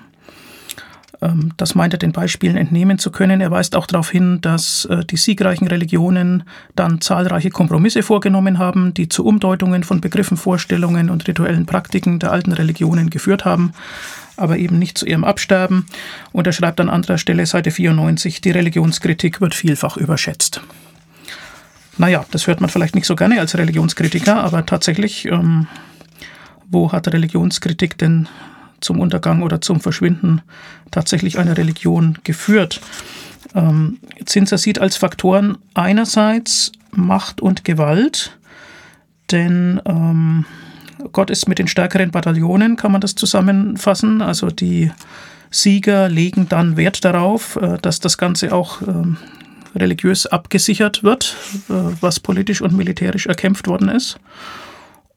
Ähm, 1.22 1.52
das 1.58 1.76
meint 1.76 1.94
er 1.94 2.00
den 2.00 2.12
Beispielen 2.12 2.58
entnehmen 2.58 3.00
zu 3.00 3.12
können. 3.12 3.42
Er 3.42 3.52
weist 3.52 3.76
auch 3.76 3.88
darauf 3.88 4.10
hin, 4.10 4.40
dass 4.42 4.86
äh, 4.86 5.04
die 5.06 5.18
siegreichen 5.18 5.68
Religionen 5.68 6.44
dann 6.76 7.02
zahlreiche 7.02 7.50
Kompromisse 7.50 8.04
vorgenommen 8.04 8.58
haben, 8.58 8.94
die 8.94 9.10
zu 9.10 9.26
Umdeutungen 9.26 9.84
von 9.84 10.02
Begriffen, 10.02 10.38
Vorstellungen 10.38 11.10
und 11.10 11.28
rituellen 11.28 11.66
Praktiken 11.66 12.20
der 12.20 12.32
alten 12.32 12.54
Religionen 12.54 13.10
geführt 13.10 13.46
haben, 13.46 13.74
aber 14.38 14.58
eben 14.58 14.80
nicht 14.80 14.98
zu 14.98 15.06
ihrem 15.06 15.24
Absterben. 15.24 15.86
Und 16.32 16.48
er 16.48 16.54
schreibt 16.54 16.80
an 16.80 16.90
anderer 16.90 17.18
Stelle, 17.18 17.46
Seite 17.46 17.72
94, 17.72 18.42
die 18.42 18.52
Religionskritik 18.52 19.42
wird 19.42 19.56
vielfach 19.56 19.98
überschätzt. 19.98 20.62
Naja, 21.98 22.26
das 22.32 22.48
hört 22.48 22.62
man 22.62 22.70
vielleicht 22.70 22.96
nicht 22.96 23.06
so 23.06 23.18
gerne 23.18 23.42
als 23.42 23.58
Religionskritiker, 23.58 24.42
aber 24.42 24.66
tatsächlich, 24.66 25.26
ähm, 25.26 25.68
wo 26.70 26.94
hat 26.94 27.10
Religionskritik 27.12 27.98
denn 27.98 28.30
zum 28.82 29.00
Untergang 29.00 29.42
oder 29.42 29.62
zum 29.62 29.80
Verschwinden 29.80 30.42
tatsächlich 30.92 31.38
einer 31.38 31.58
Religion 31.58 32.18
geführt. 32.24 32.82
Ähm, 33.56 33.98
Zinser 34.26 34.58
sieht 34.58 34.80
als 34.80 34.98
Faktoren 34.98 35.58
einerseits 35.74 36.72
Macht 36.92 37.42
und 37.42 37.64
Gewalt, 37.64 38.38
denn 39.32 39.82
ähm, 39.86 40.46
Gott 41.12 41.30
ist 41.30 41.48
mit 41.48 41.60
den 41.60 41.68
stärkeren 41.68 42.12
Bataillonen, 42.12 42.76
kann 42.76 42.92
man 42.92 43.02
das 43.02 43.16
zusammenfassen. 43.16 44.22
Also 44.22 44.48
die 44.48 44.92
Sieger 45.52 46.10
legen 46.10 46.48
dann 46.50 46.78
Wert 46.78 47.06
darauf, 47.06 47.56
äh, 47.56 47.78
dass 47.82 48.00
das 48.00 48.18
Ganze 48.18 48.54
auch 48.54 48.82
ähm, 48.82 49.18
religiös 49.76 50.26
abgesichert 50.26 51.04
wird, 51.04 51.36
äh, 51.70 51.74
was 52.02 52.20
politisch 52.20 52.62
und 52.62 52.76
militärisch 52.76 53.28
erkämpft 53.28 53.68
worden 53.68 53.90
ist. 53.90 54.20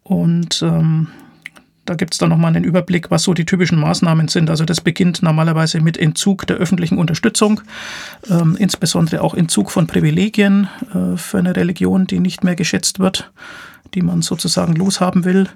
Und 0.03 0.63
ähm, 0.63 1.09
da 1.85 1.95
gibt 1.95 2.15
es 2.15 2.19
dann 2.19 2.29
nochmal 2.29 2.55
einen 2.55 2.65
Überblick, 2.65 3.11
was 3.11 3.25
so 3.25 3.35
die 3.35 3.45
typischen 3.45 3.79
Maßnahmen 3.81 4.29
sind. 4.29 4.51
Also 4.51 4.65
das 4.65 4.81
beginnt 4.81 5.23
normalerweise 5.23 5.81
mit 5.81 5.99
Entzug 5.99 6.47
der 6.47 6.57
öffentlichen 6.57 6.99
Unterstützung, 6.99 7.61
ähm, 8.31 8.57
insbesondere 8.59 9.21
auch 9.21 9.35
Entzug 9.35 9.71
von 9.71 9.87
Privilegien 9.87 10.69
äh, 10.95 11.17
für 11.17 11.39
eine 11.39 11.57
Religion, 11.57 12.07
die 12.07 12.21
nicht 12.21 12.45
mehr 12.45 12.55
geschätzt 12.55 13.01
wird, 13.01 13.33
die 13.95 14.03
man 14.03 14.23
sozusagen 14.23 14.75
loshaben 14.75 15.25
will. 15.25 15.49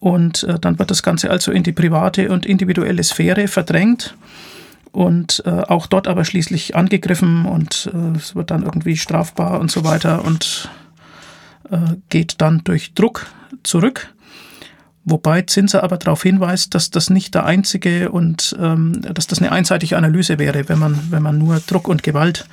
Und 0.00 0.44
äh, 0.44 0.58
dann 0.58 0.78
wird 0.78 0.90
das 0.90 1.02
Ganze 1.02 1.30
also 1.30 1.50
in 1.50 1.62
die 1.62 1.72
private 1.72 2.30
und 2.30 2.44
individuelle 2.44 3.02
Sphäre 3.02 3.48
verdrängt 3.48 4.14
und 4.92 5.42
äh, 5.46 5.50
auch 5.50 5.86
dort 5.86 6.08
aber 6.08 6.24
schließlich 6.24 6.76
angegriffen 6.76 7.46
und 7.46 7.90
äh, 7.92 8.16
es 8.16 8.34
wird 8.34 8.50
dann 8.50 8.62
irgendwie 8.62 8.96
strafbar 8.96 9.60
und 9.60 9.70
so 9.70 9.84
weiter 9.84 10.24
und 10.24 10.70
äh, 11.70 11.96
geht 12.08 12.40
dann 12.40 12.62
durch 12.64 12.94
Druck 12.94 13.26
zurück. 13.62 14.12
Wobei 15.10 15.42
Zinser 15.42 15.82
aber 15.82 15.96
darauf 15.96 16.22
hinweist, 16.22 16.74
dass 16.74 16.90
das 16.90 17.08
nicht 17.08 17.34
der 17.34 17.46
einzige 17.46 18.10
und 18.10 18.54
ähm, 18.60 19.00
dass 19.00 19.26
das 19.26 19.38
eine 19.38 19.52
einseitige 19.52 19.96
Analyse 19.96 20.38
wäre, 20.38 20.68
wenn 20.68 20.78
man, 20.78 20.98
wenn 21.10 21.22
man 21.22 21.38
nur 21.38 21.60
Druck 21.60 21.88
und 21.88 22.02
Gewalt 22.02 22.46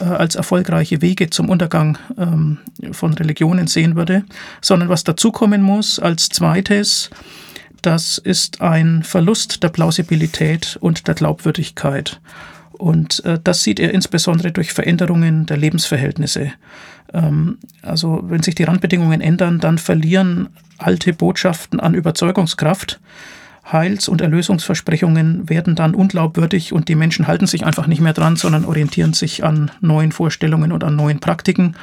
äh, 0.00 0.04
als 0.04 0.34
erfolgreiche 0.34 1.00
Wege 1.00 1.30
zum 1.30 1.48
Untergang 1.48 1.98
ähm, 2.18 2.58
von 2.90 3.14
Religionen 3.14 3.68
sehen 3.68 3.94
würde, 3.94 4.24
sondern 4.60 4.88
was 4.88 5.04
dazukommen 5.04 5.62
muss 5.62 6.00
als 6.00 6.28
zweites, 6.28 7.10
das 7.82 8.18
ist 8.18 8.60
ein 8.60 9.04
Verlust 9.04 9.62
der 9.62 9.68
Plausibilität 9.68 10.76
und 10.80 11.06
der 11.06 11.14
Glaubwürdigkeit. 11.14 12.20
Und 12.72 13.24
äh, 13.24 13.38
das 13.42 13.62
sieht 13.62 13.78
er 13.78 13.94
insbesondere 13.94 14.50
durch 14.50 14.72
Veränderungen 14.72 15.46
der 15.46 15.56
Lebensverhältnisse. 15.56 16.52
Ähm, 17.12 17.58
also 17.82 18.20
wenn 18.24 18.42
sich 18.42 18.54
die 18.54 18.64
Randbedingungen 18.64 19.20
ändern, 19.20 19.58
dann 19.58 19.78
verlieren 19.78 20.48
alte 20.78 21.12
Botschaften 21.12 21.80
an 21.80 21.94
Überzeugungskraft. 21.94 23.00
Heils- 23.70 24.08
und 24.08 24.20
Erlösungsversprechungen 24.20 25.48
werden 25.48 25.76
dann 25.76 25.94
unglaubwürdig 25.94 26.72
und 26.72 26.88
die 26.88 26.96
Menschen 26.96 27.28
halten 27.28 27.46
sich 27.46 27.64
einfach 27.64 27.86
nicht 27.86 28.00
mehr 28.00 28.12
dran, 28.12 28.36
sondern 28.36 28.64
orientieren 28.64 29.12
sich 29.12 29.44
an 29.44 29.70
neuen 29.80 30.10
Vorstellungen 30.10 30.72
und 30.72 30.82
an 30.82 30.96
neuen 30.96 31.20
Praktiken. 31.20 31.76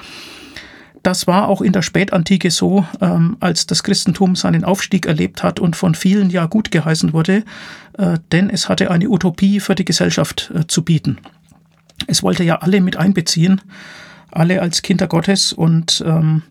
Das 1.04 1.28
war 1.28 1.48
auch 1.48 1.62
in 1.62 1.72
der 1.72 1.82
Spätantike 1.82 2.52
so, 2.52 2.86
ähm, 3.00 3.38
als 3.40 3.66
das 3.66 3.84
Christentum 3.84 4.36
seinen 4.36 4.66
Aufstieg 4.66 5.06
erlebt 5.06 5.44
hat 5.44 5.62
und 5.62 5.78
von 5.78 5.96
vielen 5.96 6.30
ja 6.30 6.46
gut 6.46 6.72
geheißen 6.72 7.14
wurde, 7.14 7.44
äh, 7.98 8.18
denn 8.34 8.50
es 8.50 8.68
hatte 8.68 8.92
eine 8.92 9.10
Utopie 9.10 9.62
für 9.62 9.76
die 9.76 9.86
Gesellschaft 9.86 10.52
äh, 10.54 10.68
zu 10.68 10.84
bieten. 10.84 11.18
Es 12.08 12.22
wollte 12.22 12.44
ja 12.44 12.58
alle 12.58 12.82
mit 12.82 12.98
einbeziehen, 12.98 13.62
alle 14.32 14.62
als 14.62 14.82
Kinder 14.82 15.08
Gottes 15.08 15.54
und 15.54 16.04
ähm, 16.06 16.44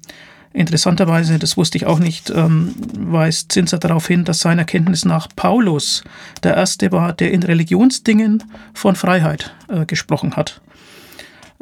Interessanterweise, 0.53 1.39
das 1.39 1.57
wusste 1.57 1.77
ich 1.77 1.87
auch 1.87 1.99
nicht, 1.99 2.31
ähm, 2.31 2.75
weist 2.97 3.53
Zinser 3.53 3.79
darauf 3.79 4.09
hin, 4.09 4.25
dass 4.25 4.41
seiner 4.41 4.65
Kenntnis 4.65 5.05
nach 5.05 5.29
Paulus 5.37 6.03
der 6.43 6.57
Erste 6.57 6.91
war, 6.91 7.13
der 7.13 7.33
in 7.33 7.43
Religionsdingen 7.43 8.43
von 8.73 8.97
Freiheit 8.97 9.55
äh, 9.69 9.85
gesprochen 9.85 10.37
hat. 10.37 10.61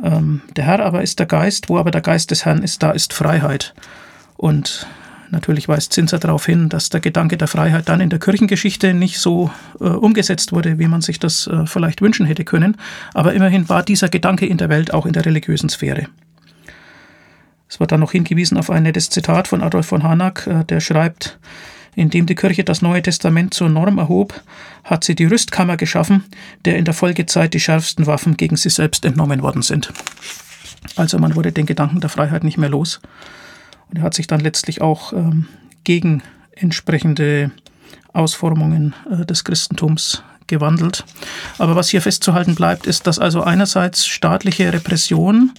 Ähm, 0.03 0.43
der 0.55 0.65
Herr 0.65 0.81
aber 0.81 1.03
ist 1.03 1.19
der 1.19 1.27
Geist, 1.27 1.69
wo 1.69 1.79
aber 1.79 1.91
der 1.91 2.01
Geist 2.01 2.31
des 2.31 2.45
Herrn 2.45 2.63
ist, 2.63 2.83
da 2.83 2.93
ist 2.93 3.13
Freiheit. 3.13 3.75
Und 4.37 4.87
natürlich 5.31 5.69
weist 5.69 5.93
Zinser 5.93 6.19
darauf 6.19 6.47
hin, 6.47 6.69
dass 6.69 6.91
der 6.91 7.01
Gedanke 7.01 7.37
der 7.37 7.49
Freiheit 7.49 7.89
dann 7.89 8.01
in 8.01 8.11
der 8.11 8.19
Kirchengeschichte 8.19 8.95
nicht 8.95 9.19
so 9.19 9.51
äh, 9.81 9.85
umgesetzt 9.85 10.53
wurde, 10.53 10.79
wie 10.79 10.89
man 10.89 11.01
sich 11.01 11.19
das 11.19 11.47
äh, 11.47 11.67
vielleicht 11.67 12.01
wünschen 12.01 12.27
hätte 12.27 12.45
können. 12.45 12.77
Aber 13.15 13.35
immerhin 13.35 13.69
war 13.69 13.83
dieser 13.83 14.09
Gedanke 14.09 14.47
in 14.47 14.59
der 14.59 14.69
Welt 14.69 14.93
auch 14.93 15.07
in 15.07 15.13
der 15.13 15.25
religiösen 15.25 15.69
Sphäre. 15.69 16.09
Es 17.69 17.81
wird 17.81 17.93
dann 17.93 18.01
noch 18.01 18.13
hingewiesen 18.13 18.59
auf 18.59 18.71
ein 18.71 18.85
nettes 18.85 19.11
Zitat 19.11 19.49
von 19.49 19.63
Adolf 19.63 19.87
von 19.87 20.03
Harnack, 20.03 20.47
äh, 20.47 20.65
der 20.65 20.81
schreibt, 20.81 21.39
indem 21.95 22.27
die 22.27 22.35
Kirche 22.35 22.63
das 22.63 22.83
Neue 22.83 23.03
Testament 23.03 23.55
zur 23.55 23.69
Norm 23.69 23.99
erhob, 23.99 24.41
hat 24.85 25.03
sie 25.03 25.15
die 25.15 25.25
Rüstkammer 25.25 25.77
geschaffen, 25.77 26.25
der 26.65 26.77
in 26.77 26.85
der 26.85 26.95
Folgezeit 26.95 27.55
die 27.55 27.61
schärfsten 27.61 28.07
Waffen 28.07 28.37
gegen 28.37 28.57
sie 28.57 28.71
selbst 28.71 29.05
entnommen 29.05 29.43
worden 29.43 29.63
sind. 29.63 29.93
Also 30.95 31.19
man 31.19 31.35
wurde 31.35 31.53
den 31.53 31.67
Gedanken 31.67 32.01
der 32.01 32.11
Freiheit 32.11 32.45
nicht 32.45 32.59
mehr 32.59 32.69
los. 32.69 33.01
Und 33.91 33.99
er 33.99 34.03
hat 34.03 34.15
sich 34.15 34.27
dann 34.27 34.41
letztlich 34.41 34.81
auch 34.81 35.13
ähm, 35.13 35.47
gegen 35.85 36.23
entsprechende 36.53 37.51
Ausformungen 38.13 38.95
äh, 39.11 39.25
des 39.25 39.45
Christentums 39.45 40.23
gewandelt. 40.47 41.05
Aber 41.59 41.77
was 41.77 41.89
hier 41.89 42.03
festzuhalten 42.03 42.55
bleibt, 42.55 42.87
ist, 42.87 43.07
dass 43.07 43.19
also 43.19 43.43
einerseits 43.43 44.07
staatliche 44.07 44.73
Repression 44.73 45.53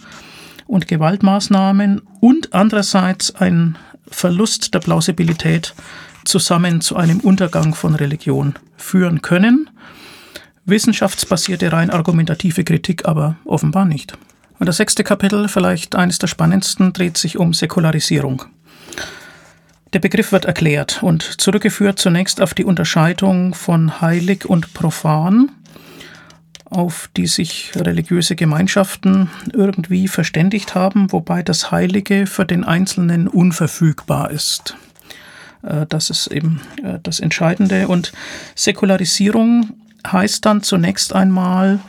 und 0.65 0.87
Gewaltmaßnahmen 0.87 2.01
und 2.19 2.53
andererseits 2.53 3.35
ein 3.35 3.77
Verlust 4.09 4.73
der 4.73 4.79
Plausibilität 4.79 5.75
zusammen 6.25 6.81
zu 6.81 6.95
einem 6.95 7.19
Untergang 7.19 7.73
von 7.73 7.95
Religion 7.95 8.55
führen 8.75 9.21
können. 9.21 9.69
Wissenschaftsbasierte, 10.65 11.71
rein 11.71 11.89
argumentative 11.89 12.63
Kritik 12.63 13.05
aber 13.05 13.37
offenbar 13.45 13.85
nicht. 13.85 14.17
Und 14.59 14.65
das 14.67 14.77
sechste 14.77 15.03
Kapitel, 15.03 15.47
vielleicht 15.47 15.95
eines 15.95 16.19
der 16.19 16.27
spannendsten, 16.27 16.93
dreht 16.93 17.17
sich 17.17 17.37
um 17.37 17.53
Säkularisierung. 17.53 18.43
Der 19.93 19.99
Begriff 19.99 20.31
wird 20.31 20.45
erklärt 20.45 21.01
und 21.01 21.23
zurückgeführt 21.41 21.99
zunächst 21.99 22.41
auf 22.41 22.53
die 22.53 22.65
Unterscheidung 22.65 23.53
von 23.53 24.01
heilig 24.01 24.45
und 24.45 24.73
profan 24.73 25.51
auf 26.69 27.09
die 27.15 27.27
sich 27.27 27.71
religiöse 27.75 28.35
Gemeinschaften 28.35 29.29
irgendwie 29.53 30.07
verständigt 30.07 30.75
haben, 30.75 31.11
wobei 31.11 31.43
das 31.43 31.71
Heilige 31.71 32.27
für 32.27 32.45
den 32.45 32.63
Einzelnen 32.63 33.27
unverfügbar 33.27 34.31
ist. 34.31 34.75
Äh, 35.63 35.85
das 35.87 36.09
ist 36.09 36.27
eben 36.27 36.61
äh, 36.83 36.99
das 37.01 37.19
Entscheidende. 37.19 37.87
Und 37.87 38.11
Säkularisierung 38.55 39.73
heißt 40.05 40.45
dann 40.45 40.61
zunächst 40.61 41.13
einmal, 41.13 41.79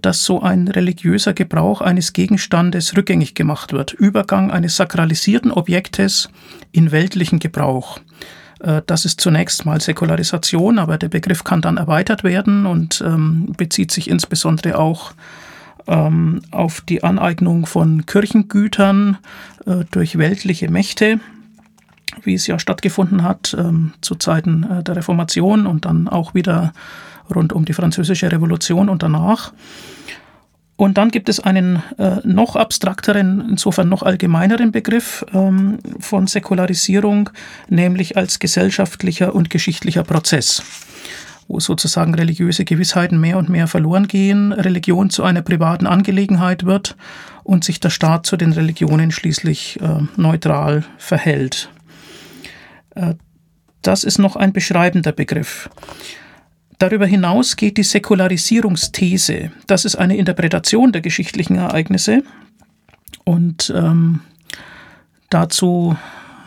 dass 0.00 0.24
so 0.24 0.40
ein 0.40 0.68
religiöser 0.68 1.32
Gebrauch 1.32 1.80
eines 1.80 2.12
Gegenstandes 2.12 2.96
rückgängig 2.96 3.34
gemacht 3.34 3.72
wird. 3.72 3.92
Übergang 3.92 4.50
eines 4.50 4.76
sakralisierten 4.76 5.50
Objektes 5.50 6.28
in 6.70 6.92
weltlichen 6.92 7.40
Gebrauch. 7.40 7.98
Äh, 8.64 8.82
das 8.86 9.04
ist 9.04 9.20
zunächst 9.20 9.66
mal 9.66 9.80
Säkularisation, 9.80 10.78
aber 10.78 10.98
der 10.98 11.08
Begriff 11.08 11.44
kann 11.44 11.60
dann 11.60 11.76
erweitert 11.76 12.24
werden 12.24 12.66
und 12.66 13.02
ähm, 13.06 13.52
bezieht 13.56 13.90
sich 13.90 14.08
insbesondere 14.08 14.78
auch 14.78 15.12
ähm, 15.86 16.42
auf 16.50 16.80
die 16.80 17.04
Aneignung 17.04 17.66
von 17.66 18.06
Kirchengütern 18.06 19.18
äh, 19.66 19.84
durch 19.90 20.18
weltliche 20.18 20.70
Mächte, 20.70 21.20
wie 22.22 22.34
es 22.34 22.46
ja 22.46 22.58
stattgefunden 22.58 23.22
hat 23.22 23.56
ähm, 23.58 23.92
zu 24.00 24.14
Zeiten 24.14 24.64
äh, 24.64 24.82
der 24.82 24.96
Reformation 24.96 25.66
und 25.66 25.84
dann 25.84 26.08
auch 26.08 26.34
wieder 26.34 26.72
rund 27.34 27.52
um 27.52 27.64
die 27.64 27.72
Französische 27.72 28.30
Revolution 28.30 28.88
und 28.88 29.02
danach. 29.02 29.52
Und 30.76 30.98
dann 30.98 31.10
gibt 31.10 31.28
es 31.28 31.38
einen 31.38 31.82
äh, 31.98 32.16
noch 32.24 32.56
abstrakteren, 32.56 33.44
insofern 33.48 33.88
noch 33.88 34.02
allgemeineren 34.02 34.72
Begriff 34.72 35.24
ähm, 35.32 35.78
von 36.00 36.26
Säkularisierung, 36.26 37.30
nämlich 37.68 38.16
als 38.16 38.40
gesellschaftlicher 38.40 39.34
und 39.34 39.50
geschichtlicher 39.50 40.02
Prozess, 40.02 40.62
wo 41.46 41.60
sozusagen 41.60 42.14
religiöse 42.14 42.64
Gewissheiten 42.64 43.20
mehr 43.20 43.38
und 43.38 43.48
mehr 43.48 43.68
verloren 43.68 44.08
gehen, 44.08 44.50
Religion 44.50 45.10
zu 45.10 45.22
einer 45.22 45.42
privaten 45.42 45.86
Angelegenheit 45.86 46.66
wird 46.66 46.96
und 47.44 47.62
sich 47.62 47.78
der 47.78 47.90
Staat 47.90 48.26
zu 48.26 48.36
den 48.36 48.52
Religionen 48.52 49.12
schließlich 49.12 49.80
äh, 49.80 50.00
neutral 50.16 50.84
verhält. 50.98 51.70
Äh, 52.94 53.14
das 53.82 54.04
ist 54.04 54.18
noch 54.18 54.36
ein 54.36 54.52
beschreibender 54.52 55.12
Begriff. 55.12 55.68
Darüber 56.78 57.06
hinaus 57.06 57.56
geht 57.56 57.76
die 57.76 57.82
Säkularisierungsthese. 57.82 59.52
Das 59.66 59.84
ist 59.84 59.96
eine 59.96 60.16
Interpretation 60.16 60.90
der 60.92 61.02
geschichtlichen 61.02 61.56
Ereignisse. 61.56 62.22
Und 63.24 63.72
ähm, 63.74 64.20
dazu 65.30 65.96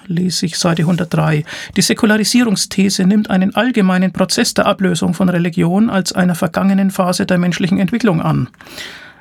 lese 0.07 0.45
ich 0.45 0.57
Seite 0.57 0.83
103. 0.83 1.43
Die 1.75 1.81
Säkularisierungsthese 1.81 3.05
nimmt 3.05 3.29
einen 3.29 3.55
allgemeinen 3.55 4.11
Prozess 4.13 4.53
der 4.53 4.65
Ablösung 4.65 5.13
von 5.13 5.29
Religion 5.29 5.89
als 5.89 6.13
einer 6.13 6.35
vergangenen 6.35 6.91
Phase 6.91 7.25
der 7.25 7.37
menschlichen 7.37 7.79
Entwicklung 7.79 8.21
an. 8.21 8.49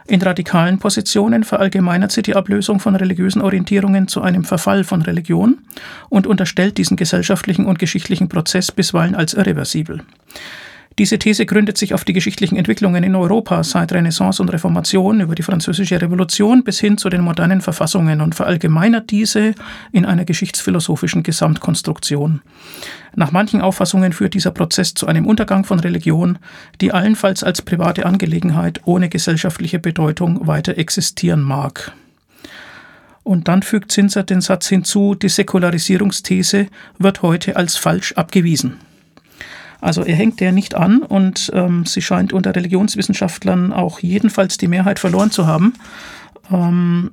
In 0.08 0.22
radikalen 0.22 0.78
Positionen 0.78 1.42
verallgemeinert 1.42 2.12
sie 2.12 2.22
die 2.22 2.36
Ablösung 2.36 2.78
von 2.78 2.94
religiösen 2.94 3.42
Orientierungen 3.42 4.06
zu 4.06 4.22
einem 4.22 4.44
Verfall 4.44 4.84
von 4.84 5.02
Religion 5.02 5.58
und 6.08 6.28
unterstellt 6.28 6.78
diesen 6.78 6.96
gesellschaftlichen 6.96 7.66
und 7.66 7.80
geschichtlichen 7.80 8.28
Prozess 8.28 8.70
bisweilen 8.70 9.16
als 9.16 9.34
irreversibel. 9.34 10.02
Diese 10.98 11.18
These 11.18 11.44
gründet 11.44 11.76
sich 11.76 11.92
auf 11.92 12.04
die 12.04 12.14
geschichtlichen 12.14 12.56
Entwicklungen 12.56 13.04
in 13.04 13.14
Europa 13.14 13.62
seit 13.64 13.92
Renaissance 13.92 14.40
und 14.40 14.48
Reformation 14.48 15.20
über 15.20 15.34
die 15.34 15.42
Französische 15.42 16.00
Revolution 16.00 16.64
bis 16.64 16.80
hin 16.80 16.96
zu 16.96 17.10
den 17.10 17.20
modernen 17.20 17.60
Verfassungen 17.60 18.22
und 18.22 18.34
verallgemeinert 18.34 19.10
diese 19.10 19.54
in 19.92 20.06
einer 20.06 20.24
geschichtsphilosophischen 20.24 21.22
Gesamtkonstruktion. 21.22 22.40
Nach 23.14 23.30
manchen 23.30 23.60
Auffassungen 23.60 24.14
führt 24.14 24.32
dieser 24.32 24.52
Prozess 24.52 24.94
zu 24.94 25.06
einem 25.06 25.26
Untergang 25.26 25.64
von 25.64 25.80
Religion, 25.80 26.38
die 26.80 26.92
allenfalls 26.92 27.44
als 27.44 27.60
private 27.60 28.06
Angelegenheit 28.06 28.80
ohne 28.86 29.10
gesellschaftliche 29.10 29.78
Bedeutung 29.78 30.46
weiter 30.46 30.78
existieren 30.78 31.42
mag. 31.42 31.92
Und 33.22 33.48
dann 33.48 33.62
fügt 33.62 33.92
Zinser 33.92 34.22
den 34.22 34.40
Satz 34.40 34.68
hinzu, 34.68 35.14
die 35.14 35.28
Säkularisierungsthese 35.28 36.68
wird 36.98 37.20
heute 37.20 37.56
als 37.56 37.76
falsch 37.76 38.12
abgewiesen. 38.12 38.78
Also 39.80 40.02
er 40.02 40.16
hängt 40.16 40.40
der 40.40 40.52
nicht 40.52 40.74
an 40.74 40.98
und 41.02 41.50
ähm, 41.54 41.84
sie 41.86 42.02
scheint 42.02 42.32
unter 42.32 42.54
Religionswissenschaftlern 42.54 43.72
auch 43.72 44.00
jedenfalls 44.00 44.58
die 44.58 44.68
Mehrheit 44.68 44.98
verloren 44.98 45.30
zu 45.30 45.46
haben. 45.46 45.74
Ähm, 46.50 47.10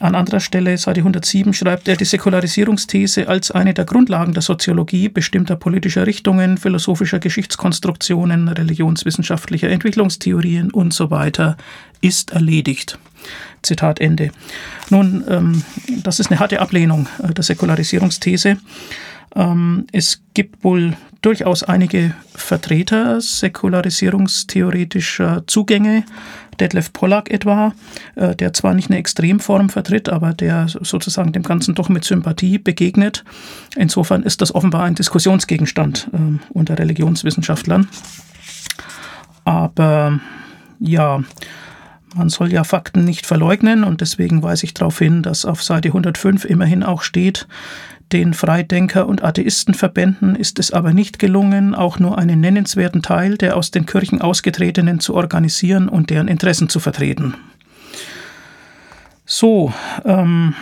an 0.00 0.14
anderer 0.14 0.40
Stelle, 0.40 0.76
Seite 0.78 1.00
107, 1.00 1.52
schreibt 1.52 1.88
er 1.88 1.96
die 1.96 2.04
Säkularisierungsthese 2.04 3.28
als 3.28 3.50
eine 3.50 3.74
der 3.74 3.84
Grundlagen 3.84 4.32
der 4.32 4.42
Soziologie 4.42 5.08
bestimmter 5.08 5.56
politischer 5.56 6.06
Richtungen, 6.06 6.58
philosophischer 6.58 7.18
Geschichtskonstruktionen, 7.18 8.48
religionswissenschaftlicher 8.48 9.68
Entwicklungstheorien 9.68 10.70
und 10.70 10.92
so 10.92 11.10
weiter 11.10 11.56
ist 12.00 12.32
erledigt. 12.32 12.98
Zitat 13.62 14.00
Ende. 14.00 14.30
Nun, 14.90 15.24
ähm, 15.28 15.62
das 16.02 16.20
ist 16.20 16.30
eine 16.30 16.40
harte 16.40 16.60
Ablehnung 16.60 17.08
äh, 17.22 17.32
der 17.32 17.44
Säkularisierungsthese. 17.44 18.58
Ähm, 19.34 19.86
es 19.92 20.22
gibt 20.34 20.64
wohl 20.64 20.96
durchaus 21.22 21.62
einige 21.62 22.14
Vertreter 22.34 23.20
säkularisierungstheoretischer 23.20 25.44
Zugänge, 25.46 26.04
Detlef 26.60 26.92
Pollack 26.92 27.30
etwa, 27.30 27.72
äh, 28.14 28.36
der 28.36 28.52
zwar 28.52 28.74
nicht 28.74 28.90
eine 28.90 28.98
Extremform 28.98 29.70
vertritt, 29.70 30.08
aber 30.08 30.34
der 30.34 30.68
sozusagen 30.68 31.32
dem 31.32 31.42
Ganzen 31.42 31.74
doch 31.74 31.88
mit 31.88 32.04
Sympathie 32.04 32.58
begegnet. 32.58 33.24
Insofern 33.76 34.22
ist 34.22 34.40
das 34.40 34.54
offenbar 34.54 34.84
ein 34.84 34.94
Diskussionsgegenstand 34.94 36.10
äh, 36.12 36.38
unter 36.50 36.78
Religionswissenschaftlern. 36.78 37.88
Aber 39.44 40.20
ja, 40.78 41.22
man 42.14 42.28
soll 42.28 42.52
ja 42.52 42.64
Fakten 42.64 43.04
nicht 43.04 43.26
verleugnen 43.26 43.84
und 43.84 44.00
deswegen 44.00 44.42
weise 44.42 44.64
ich 44.64 44.74
darauf 44.74 44.98
hin, 44.98 45.22
dass 45.22 45.44
auf 45.44 45.62
Seite 45.62 45.88
105 45.88 46.44
immerhin 46.44 46.82
auch 46.82 47.02
steht, 47.02 47.46
den 48.12 48.34
Freidenker- 48.34 49.06
und 49.06 49.24
Atheistenverbänden 49.24 50.36
ist 50.36 50.58
es 50.58 50.70
aber 50.70 50.92
nicht 50.92 51.18
gelungen, 51.18 51.74
auch 51.74 51.98
nur 51.98 52.18
einen 52.18 52.40
nennenswerten 52.40 53.02
Teil 53.02 53.36
der 53.36 53.56
aus 53.56 53.70
den 53.70 53.86
Kirchen 53.86 54.20
ausgetretenen 54.20 55.00
zu 55.00 55.14
organisieren 55.14 55.88
und 55.88 56.10
deren 56.10 56.28
Interessen 56.28 56.68
zu 56.68 56.80
vertreten. 56.80 57.34
So, 59.26 59.72
ähm, 60.04 60.54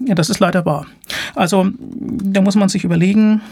ja, 0.00 0.14
das 0.14 0.30
ist 0.30 0.40
leider 0.40 0.64
wahr. 0.64 0.86
Also, 1.34 1.70
da 1.78 2.40
muss 2.40 2.54
man 2.54 2.68
sich 2.68 2.84
überlegen, 2.84 3.42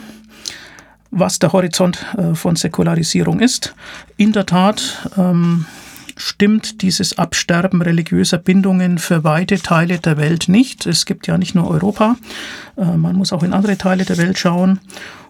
was 1.11 1.39
der 1.39 1.53
Horizont 1.53 2.05
äh, 2.17 2.35
von 2.35 2.57
Säkularisierung 2.57 3.41
ist. 3.41 3.75
In 4.17 4.33
der 4.33 4.47
Tat, 4.47 5.11
ähm, 5.17 5.67
stimmt 6.17 6.83
dieses 6.83 7.19
Absterben 7.19 7.83
religiöser 7.83 8.39
Bindungen 8.39 8.99
für 8.99 9.25
weite 9.25 9.61
Teile 9.61 9.99
der 9.99 10.17
Welt 10.17 10.49
nicht. 10.49 10.87
Es 10.87 11.07
gibt 11.07 11.27
ja 11.27 11.39
nicht 11.39 11.55
nur 11.55 11.71
Europa, 11.71 12.17
äh, 12.77 12.97
man 12.97 13.17
muss 13.17 13.33
auch 13.33 13.43
in 13.43 13.53
andere 13.53 13.77
Teile 13.79 14.05
der 14.05 14.19
Welt 14.19 14.39
schauen. 14.39 14.81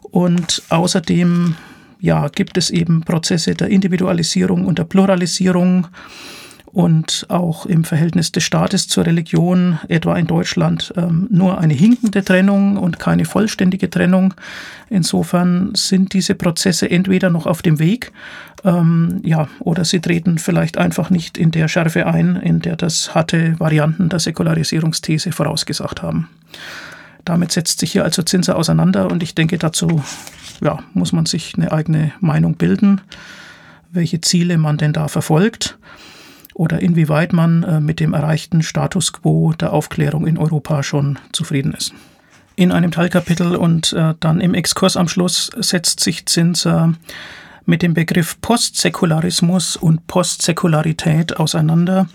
Und 0.03 0.63
außerdem 0.69 1.57
ja, 2.01 2.29
gibt 2.29 2.59
es 2.59 2.71
eben 2.71 3.01
Prozesse 3.01 3.55
der 3.55 3.69
Individualisierung 3.69 4.67
und 4.67 4.79
der 4.79 4.85
Pluralisierung 4.85 5.87
und 6.75 7.27
auch 7.29 7.67
im 7.67 7.85
Verhältnis 7.85 8.33
des 8.33 8.43
Staates 8.43 8.89
zur 8.89 9.07
Religion, 9.07 9.79
etwa 9.89 10.17
in 10.17 10.27
Deutschland, 10.27 10.93
ähm, 10.97 11.29
nur 11.31 11.59
eine 11.59 11.73
hinkende 11.73 12.25
Trennung 12.25 12.77
und 12.77 12.99
keine 12.99 13.25
vollständige 13.27 13.89
Trennung. 13.89 14.35
Insofern 14.91 15.71
sind 15.77 16.15
diese 16.15 16.35
Prozesse 16.35 16.91
entweder 16.91 17.31
noch 17.31 17.47
auf 17.47 17.63
dem 17.63 17.79
Weg, 17.79 18.11
ähm, 18.65 19.21
ja, 19.23 19.47
oder 19.61 19.85
sie 19.85 20.01
treten 20.01 20.39
vielleicht 20.39 20.77
einfach 20.77 21.11
nicht 21.11 21.39
in 21.39 21.53
der 21.53 21.69
Schärfe 21.69 22.07
ein, 22.07 22.35
in 22.35 22.59
der 22.59 22.75
das 22.75 23.15
harte 23.15 23.59
Varianten 23.61 24.09
der 24.09 24.19
Säkularisierungsthese 24.19 25.31
vorausgesagt 25.31 26.03
haben. 26.03 26.29
Damit 27.25 27.53
setzt 27.53 27.79
sich 27.79 27.93
hier 27.93 28.03
also 28.03 28.23
Zinser 28.23 28.57
auseinander 28.57 29.13
und 29.13 29.23
ich 29.23 29.37
denke, 29.37 29.59
dazu 29.59 30.03
ja, 30.61 30.81
muss 30.93 31.13
man 31.13 31.27
sich 31.27 31.55
eine 31.57 31.71
eigene 31.71 32.11
Meinung 32.19 32.57
bilden, 32.57 33.01
welche 33.93 34.21
Ziele 34.21 34.59
man 34.59 34.77
denn 34.77 34.93
da 34.93 35.07
verfolgt 35.07 35.79
oder 36.55 36.81
inwieweit 36.81 37.33
man 37.33 37.63
äh, 37.65 37.81
mit 37.81 38.01
dem 38.01 38.15
erreichten 38.15 38.63
Status 38.63 39.13
quo 39.13 39.53
der 39.53 39.73
Aufklärung 39.73 40.27
in 40.27 40.39
Europa 40.39 40.83
schon 40.83 41.19
zufrieden 41.33 41.75
ist. 41.75 41.93
In 42.57 42.71
einem 42.71 42.93
Teilkapitel 42.93 43.57
und 43.57 43.93
äh, 43.93 44.15
dann 44.21 44.41
im 44.41 44.55
Exkurs 44.55 44.97
am 44.97 45.09
Schluss 45.09 45.51
setzt 45.57 46.01
sich 46.01 46.27
Zinser 46.27 46.95
mit 47.67 47.83
dem 47.83 47.95
Begriff 47.95 48.41
Postsäkularismus 48.41 49.77
und 49.77 50.07
Postsäkularität 50.07 51.37
auseinander. 51.37 52.09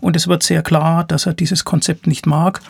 Und 0.00 0.16
es 0.16 0.28
wird 0.28 0.42
sehr 0.42 0.62
klar, 0.62 1.04
dass 1.04 1.26
er 1.26 1.34
dieses 1.34 1.64
Konzept 1.64 2.06
nicht 2.06 2.26
mag. 2.26 2.60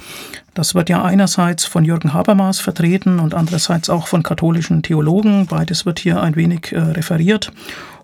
Das 0.55 0.75
wird 0.75 0.89
ja 0.89 1.05
einerseits 1.05 1.65
von 1.65 1.85
Jürgen 1.85 2.13
Habermas 2.13 2.59
vertreten 2.59 3.21
und 3.21 3.35
andererseits 3.35 3.89
auch 3.89 4.09
von 4.09 4.23
katholischen 4.23 4.83
Theologen. 4.83 5.47
Beides 5.47 5.87
wird 5.87 6.01
hier 6.01 6.21
ein 6.21 6.35
wenig 6.35 6.73
äh, 6.73 6.81
referiert. 6.81 7.53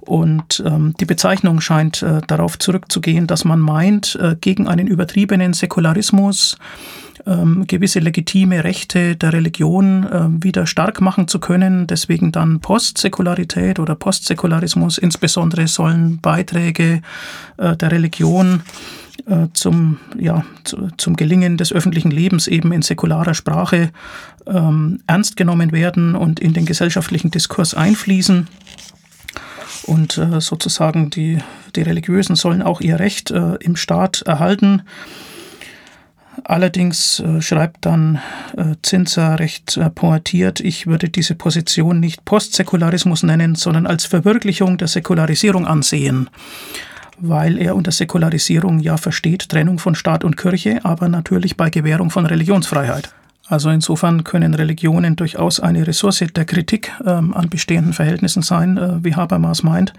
Und 0.01 0.63
ähm, 0.65 0.95
die 1.01 1.05
Bezeichnung 1.05 1.61
scheint 1.61 2.03
äh, 2.03 2.21
darauf 2.29 2.59
zurückzugehen, 2.61 3.27
dass 3.27 3.45
man 3.45 3.59
meint, 3.59 4.17
äh, 4.23 4.37
gegen 4.41 4.69
einen 4.69 4.87
übertriebenen 4.87 5.53
Säkularismus 5.53 6.57
ähm, 7.27 7.67
gewisse 7.67 7.99
legitime 7.99 8.65
Rechte 8.65 9.17
der 9.17 9.33
Religion 9.33 10.05
äh, 10.05 10.45
wieder 10.45 10.67
stark 10.67 11.01
machen 11.01 11.29
zu 11.29 11.41
können. 11.41 11.87
Deswegen 11.87 12.33
dann 12.33 12.61
Postsäkularität 12.61 13.79
oder 13.79 13.95
Postsäkularismus. 13.95 14.99
Insbesondere 14.99 15.67
sollen 15.67 16.21
Beiträge 16.21 17.03
äh, 17.57 17.77
der 17.77 17.91
Religion 17.91 18.63
äh, 19.27 19.49
zum, 19.55 19.99
ja, 20.19 20.45
zu, 20.65 20.89
zum 20.97 21.17
Gelingen 21.17 21.57
des 21.57 21.73
öffentlichen 21.73 22.11
Lebens 22.11 22.47
eben 22.47 22.73
in 22.73 22.83
säkularer 22.83 23.35
Sprache 23.35 23.91
ähm, 24.47 25.01
ernst 25.07 25.37
genommen 25.37 25.73
werden 25.73 26.15
und 26.15 26.39
in 26.39 26.53
den 26.53 26.67
gesellschaftlichen 26.67 27.31
Diskurs 27.31 27.75
einfließen. 27.75 28.47
Und 29.87 30.19
äh, 30.19 30.41
sozusagen 30.41 31.11
die, 31.11 31.39
die 31.75 31.83
Religiösen 31.83 32.37
sollen 32.37 32.63
auch 32.63 32.81
ihr 32.81 32.99
Recht 32.99 33.31
äh, 33.31 33.55
im 33.57 33.77
Staat 33.77 34.23
erhalten. 34.23 34.83
Allerdings 36.45 37.21
äh, 37.21 37.41
schreibt 37.41 37.87
dann 37.87 38.21
äh, 38.57 38.75
Zinser 38.83 39.39
recht 39.39 39.77
äh, 39.77 39.91
pointiert, 39.91 40.61
ich 40.61 40.87
würde 40.87 41.09
diese 41.09 41.35
Position 41.35 42.01
nicht 42.01 42.25
Postsäkularismus 42.25 43.23
nennen, 43.23 43.55
sondern 43.55 43.87
als 43.87 44.05
Verwirklichung 44.05 44.79
der 44.79 44.89
Säkularisierung 44.89 45.67
ansehen, 45.67 46.29
weil 47.19 47.59
er 47.59 47.75
unter 47.75 47.93
Säkularisierung 47.93 48.81
ja 48.81 48.97
versteht 48.97 49.49
Trennung 49.49 49.79
von 49.79 49.95
Staat 49.95 50.25
und 50.25 50.37
Kirche, 50.37 50.81
aber 50.85 51.09
natürlich 51.09 51.57
bei 51.57 51.71
Gewährung 51.71 52.11
von 52.11 52.27
Religionsfreiheit. 52.27 53.13
Also 53.49 53.71
insofern 53.71 54.25
können 54.25 54.55
Religionen 54.55 55.17
durchaus 55.17 55.61
eine 55.61 55.87
Ressource 55.87 56.25
der 56.35 56.45
Kritik 56.45 56.93
ähm, 57.07 57.33
an 57.33 57.49
bestehenden 57.49 57.93
Verhältnissen 57.93 58.43
sein, 58.43 58.77
äh, 58.77 59.05
wie 59.05 59.15
Habermas 59.15 59.63
meint. 59.63 59.93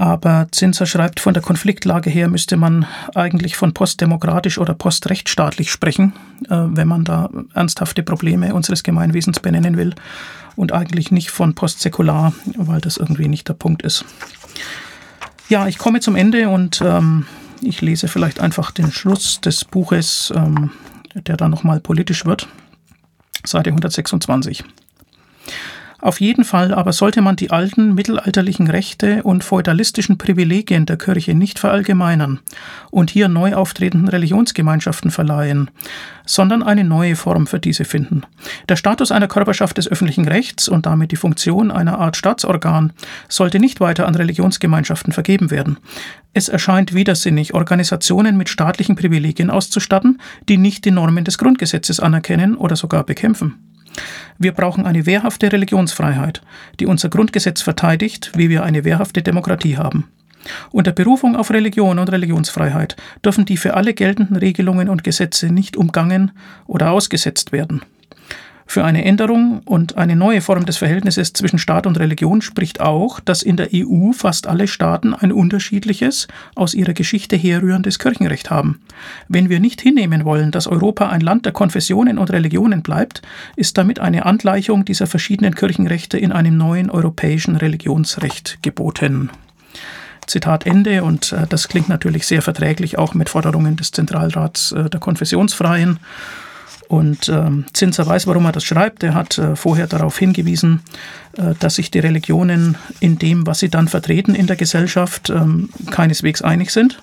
Aber 0.00 0.48
Zinser 0.50 0.86
schreibt, 0.86 1.20
von 1.20 1.34
der 1.34 1.42
Konfliktlage 1.42 2.08
her 2.08 2.30
müsste 2.30 2.56
man 2.56 2.86
eigentlich 3.14 3.54
von 3.54 3.74
postdemokratisch 3.74 4.56
oder 4.56 4.72
postrechtsstaatlich 4.72 5.70
sprechen, 5.70 6.14
äh, 6.48 6.56
wenn 6.68 6.88
man 6.88 7.04
da 7.04 7.28
ernsthafte 7.52 8.02
Probleme 8.02 8.54
unseres 8.54 8.82
Gemeinwesens 8.82 9.40
benennen 9.40 9.76
will 9.76 9.94
und 10.56 10.72
eigentlich 10.72 11.10
nicht 11.10 11.30
von 11.30 11.54
postsäkular, 11.54 12.32
weil 12.56 12.80
das 12.80 12.96
irgendwie 12.96 13.28
nicht 13.28 13.46
der 13.48 13.52
Punkt 13.52 13.82
ist. 13.82 14.06
Ja, 15.50 15.68
ich 15.68 15.76
komme 15.76 16.00
zum 16.00 16.16
Ende 16.16 16.48
und 16.48 16.80
ähm, 16.80 17.26
ich 17.60 17.82
lese 17.82 18.08
vielleicht 18.08 18.40
einfach 18.40 18.70
den 18.70 18.90
Schluss 18.92 19.42
des 19.42 19.66
Buches 19.66 20.32
ähm, 20.34 20.70
der 21.14 21.36
dann 21.36 21.50
nochmal 21.50 21.78
politisch 21.78 22.24
wird. 22.24 22.48
Seite 23.44 23.68
126. 23.68 24.64
Auf 26.02 26.20
jeden 26.20 26.44
Fall 26.44 26.72
aber 26.72 26.92
sollte 26.92 27.20
man 27.20 27.36
die 27.36 27.50
alten 27.50 27.94
mittelalterlichen 27.94 28.68
Rechte 28.68 29.22
und 29.22 29.44
feudalistischen 29.44 30.16
Privilegien 30.16 30.86
der 30.86 30.96
Kirche 30.96 31.34
nicht 31.34 31.58
verallgemeinern 31.58 32.40
und 32.90 33.10
hier 33.10 33.28
neu 33.28 33.54
auftretenden 33.54 34.08
Religionsgemeinschaften 34.08 35.10
verleihen, 35.10 35.70
sondern 36.24 36.62
eine 36.62 36.84
neue 36.84 37.16
Form 37.16 37.46
für 37.46 37.60
diese 37.60 37.84
finden. 37.84 38.22
Der 38.68 38.76
Status 38.76 39.12
einer 39.12 39.28
Körperschaft 39.28 39.76
des 39.76 39.88
öffentlichen 39.88 40.26
Rechts 40.26 40.68
und 40.68 40.86
damit 40.86 41.12
die 41.12 41.16
Funktion 41.16 41.70
einer 41.70 41.98
Art 41.98 42.16
Staatsorgan 42.16 42.92
sollte 43.28 43.58
nicht 43.58 43.80
weiter 43.80 44.06
an 44.08 44.14
Religionsgemeinschaften 44.14 45.12
vergeben 45.12 45.50
werden. 45.50 45.78
Es 46.32 46.48
erscheint 46.48 46.94
widersinnig, 46.94 47.52
Organisationen 47.54 48.36
mit 48.36 48.48
staatlichen 48.48 48.96
Privilegien 48.96 49.50
auszustatten, 49.50 50.20
die 50.48 50.56
nicht 50.56 50.84
die 50.84 50.92
Normen 50.92 51.24
des 51.24 51.38
Grundgesetzes 51.38 52.00
anerkennen 52.00 52.56
oder 52.56 52.76
sogar 52.76 53.04
bekämpfen. 53.04 53.58
Wir 54.38 54.52
brauchen 54.52 54.86
eine 54.86 55.06
wehrhafte 55.06 55.52
Religionsfreiheit, 55.52 56.42
die 56.78 56.86
unser 56.86 57.08
Grundgesetz 57.08 57.62
verteidigt, 57.62 58.32
wie 58.34 58.48
wir 58.48 58.62
eine 58.62 58.84
wehrhafte 58.84 59.22
Demokratie 59.22 59.76
haben. 59.76 60.08
Unter 60.70 60.92
Berufung 60.92 61.36
auf 61.36 61.50
Religion 61.50 61.98
und 61.98 62.10
Religionsfreiheit 62.10 62.96
dürfen 63.24 63.44
die 63.44 63.56
für 63.56 63.74
alle 63.74 63.92
geltenden 63.92 64.36
Regelungen 64.36 64.88
und 64.88 65.04
Gesetze 65.04 65.52
nicht 65.52 65.76
umgangen 65.76 66.32
oder 66.66 66.90
ausgesetzt 66.90 67.52
werden. 67.52 67.82
Für 68.70 68.84
eine 68.84 69.04
Änderung 69.04 69.62
und 69.64 69.96
eine 69.96 70.14
neue 70.14 70.40
Form 70.40 70.64
des 70.64 70.76
Verhältnisses 70.76 71.32
zwischen 71.32 71.58
Staat 71.58 71.88
und 71.88 71.98
Religion 71.98 72.40
spricht 72.40 72.80
auch, 72.80 73.18
dass 73.18 73.42
in 73.42 73.56
der 73.56 73.70
EU 73.74 74.12
fast 74.12 74.46
alle 74.46 74.68
Staaten 74.68 75.12
ein 75.12 75.32
unterschiedliches, 75.32 76.28
aus 76.54 76.74
ihrer 76.74 76.92
Geschichte 76.92 77.34
herrührendes 77.34 77.98
Kirchenrecht 77.98 78.48
haben. 78.48 78.80
Wenn 79.26 79.48
wir 79.48 79.58
nicht 79.58 79.80
hinnehmen 79.80 80.24
wollen, 80.24 80.52
dass 80.52 80.68
Europa 80.68 81.08
ein 81.08 81.20
Land 81.20 81.46
der 81.46 81.52
Konfessionen 81.52 82.16
und 82.16 82.30
Religionen 82.30 82.82
bleibt, 82.82 83.22
ist 83.56 83.76
damit 83.76 83.98
eine 83.98 84.24
Angleichung 84.24 84.84
dieser 84.84 85.08
verschiedenen 85.08 85.56
Kirchenrechte 85.56 86.16
in 86.16 86.30
einem 86.30 86.56
neuen 86.56 86.90
europäischen 86.90 87.56
Religionsrecht 87.56 88.62
geboten. 88.62 89.30
Zitat 90.28 90.64
Ende. 90.64 91.02
Und 91.02 91.32
äh, 91.32 91.48
das 91.48 91.66
klingt 91.66 91.88
natürlich 91.88 92.24
sehr 92.24 92.40
verträglich 92.40 92.98
auch 92.98 93.14
mit 93.14 93.30
Forderungen 93.30 93.74
des 93.74 93.90
Zentralrats 93.90 94.70
äh, 94.70 94.88
der 94.88 95.00
Konfessionsfreien. 95.00 95.98
Und 96.90 97.28
ähm, 97.28 97.66
Zinser 97.72 98.04
weiß, 98.04 98.26
warum 98.26 98.46
er 98.46 98.50
das 98.50 98.64
schreibt. 98.64 99.04
Er 99.04 99.14
hat 99.14 99.38
äh, 99.38 99.54
vorher 99.54 99.86
darauf 99.86 100.18
hingewiesen, 100.18 100.80
äh, 101.36 101.54
dass 101.60 101.76
sich 101.76 101.92
die 101.92 102.00
Religionen 102.00 102.78
in 102.98 103.16
dem, 103.16 103.46
was 103.46 103.60
sie 103.60 103.68
dann 103.68 103.86
vertreten 103.86 104.34
in 104.34 104.48
der 104.48 104.56
Gesellschaft, 104.56 105.30
ähm, 105.30 105.68
keineswegs 105.92 106.42
einig 106.42 106.72
sind. 106.72 106.98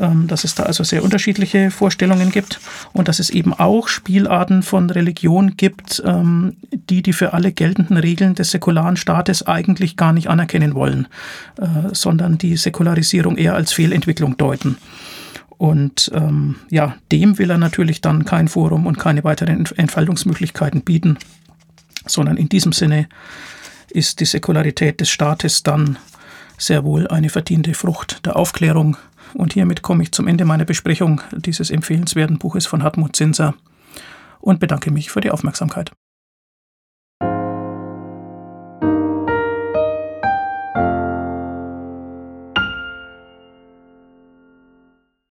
Ähm, 0.00 0.28
dass 0.28 0.44
es 0.44 0.54
da 0.54 0.62
also 0.62 0.84
sehr 0.84 1.02
unterschiedliche 1.02 1.72
Vorstellungen 1.72 2.30
gibt 2.30 2.60
und 2.92 3.08
dass 3.08 3.18
es 3.18 3.28
eben 3.28 3.52
auch 3.52 3.88
Spielarten 3.88 4.62
von 4.62 4.88
Religion 4.88 5.56
gibt, 5.56 6.00
ähm, 6.06 6.54
die 6.70 7.02
die 7.02 7.12
für 7.12 7.32
alle 7.32 7.50
geltenden 7.50 7.96
Regeln 7.96 8.36
des 8.36 8.52
säkularen 8.52 8.96
Staates 8.96 9.44
eigentlich 9.48 9.96
gar 9.96 10.12
nicht 10.12 10.30
anerkennen 10.30 10.76
wollen, 10.76 11.08
äh, 11.60 11.92
sondern 11.92 12.38
die 12.38 12.56
Säkularisierung 12.56 13.36
eher 13.36 13.56
als 13.56 13.72
Fehlentwicklung 13.72 14.36
deuten. 14.36 14.76
Und 15.58 16.10
ähm, 16.14 16.56
ja, 16.70 16.96
dem 17.10 17.38
will 17.38 17.50
er 17.50 17.58
natürlich 17.58 18.00
dann 18.00 18.24
kein 18.24 18.48
Forum 18.48 18.86
und 18.86 18.98
keine 18.98 19.24
weiteren 19.24 19.66
Entfaltungsmöglichkeiten 19.76 20.82
bieten, 20.82 21.18
sondern 22.06 22.36
in 22.36 22.48
diesem 22.48 22.72
Sinne 22.72 23.08
ist 23.90 24.20
die 24.20 24.24
Säkularität 24.24 25.00
des 25.00 25.10
Staates 25.10 25.64
dann 25.64 25.98
sehr 26.58 26.84
wohl 26.84 27.08
eine 27.08 27.28
verdiente 27.28 27.74
Frucht 27.74 28.24
der 28.24 28.36
Aufklärung. 28.36 28.96
Und 29.34 29.52
hiermit 29.52 29.82
komme 29.82 30.04
ich 30.04 30.12
zum 30.12 30.28
Ende 30.28 30.44
meiner 30.44 30.64
Besprechung 30.64 31.20
dieses 31.32 31.70
empfehlenswerten 31.70 32.38
Buches 32.38 32.66
von 32.66 32.82
Hartmut 32.82 33.16
Zinser 33.16 33.54
und 34.40 34.60
bedanke 34.60 34.90
mich 34.90 35.10
für 35.10 35.20
die 35.20 35.30
Aufmerksamkeit. 35.30 35.92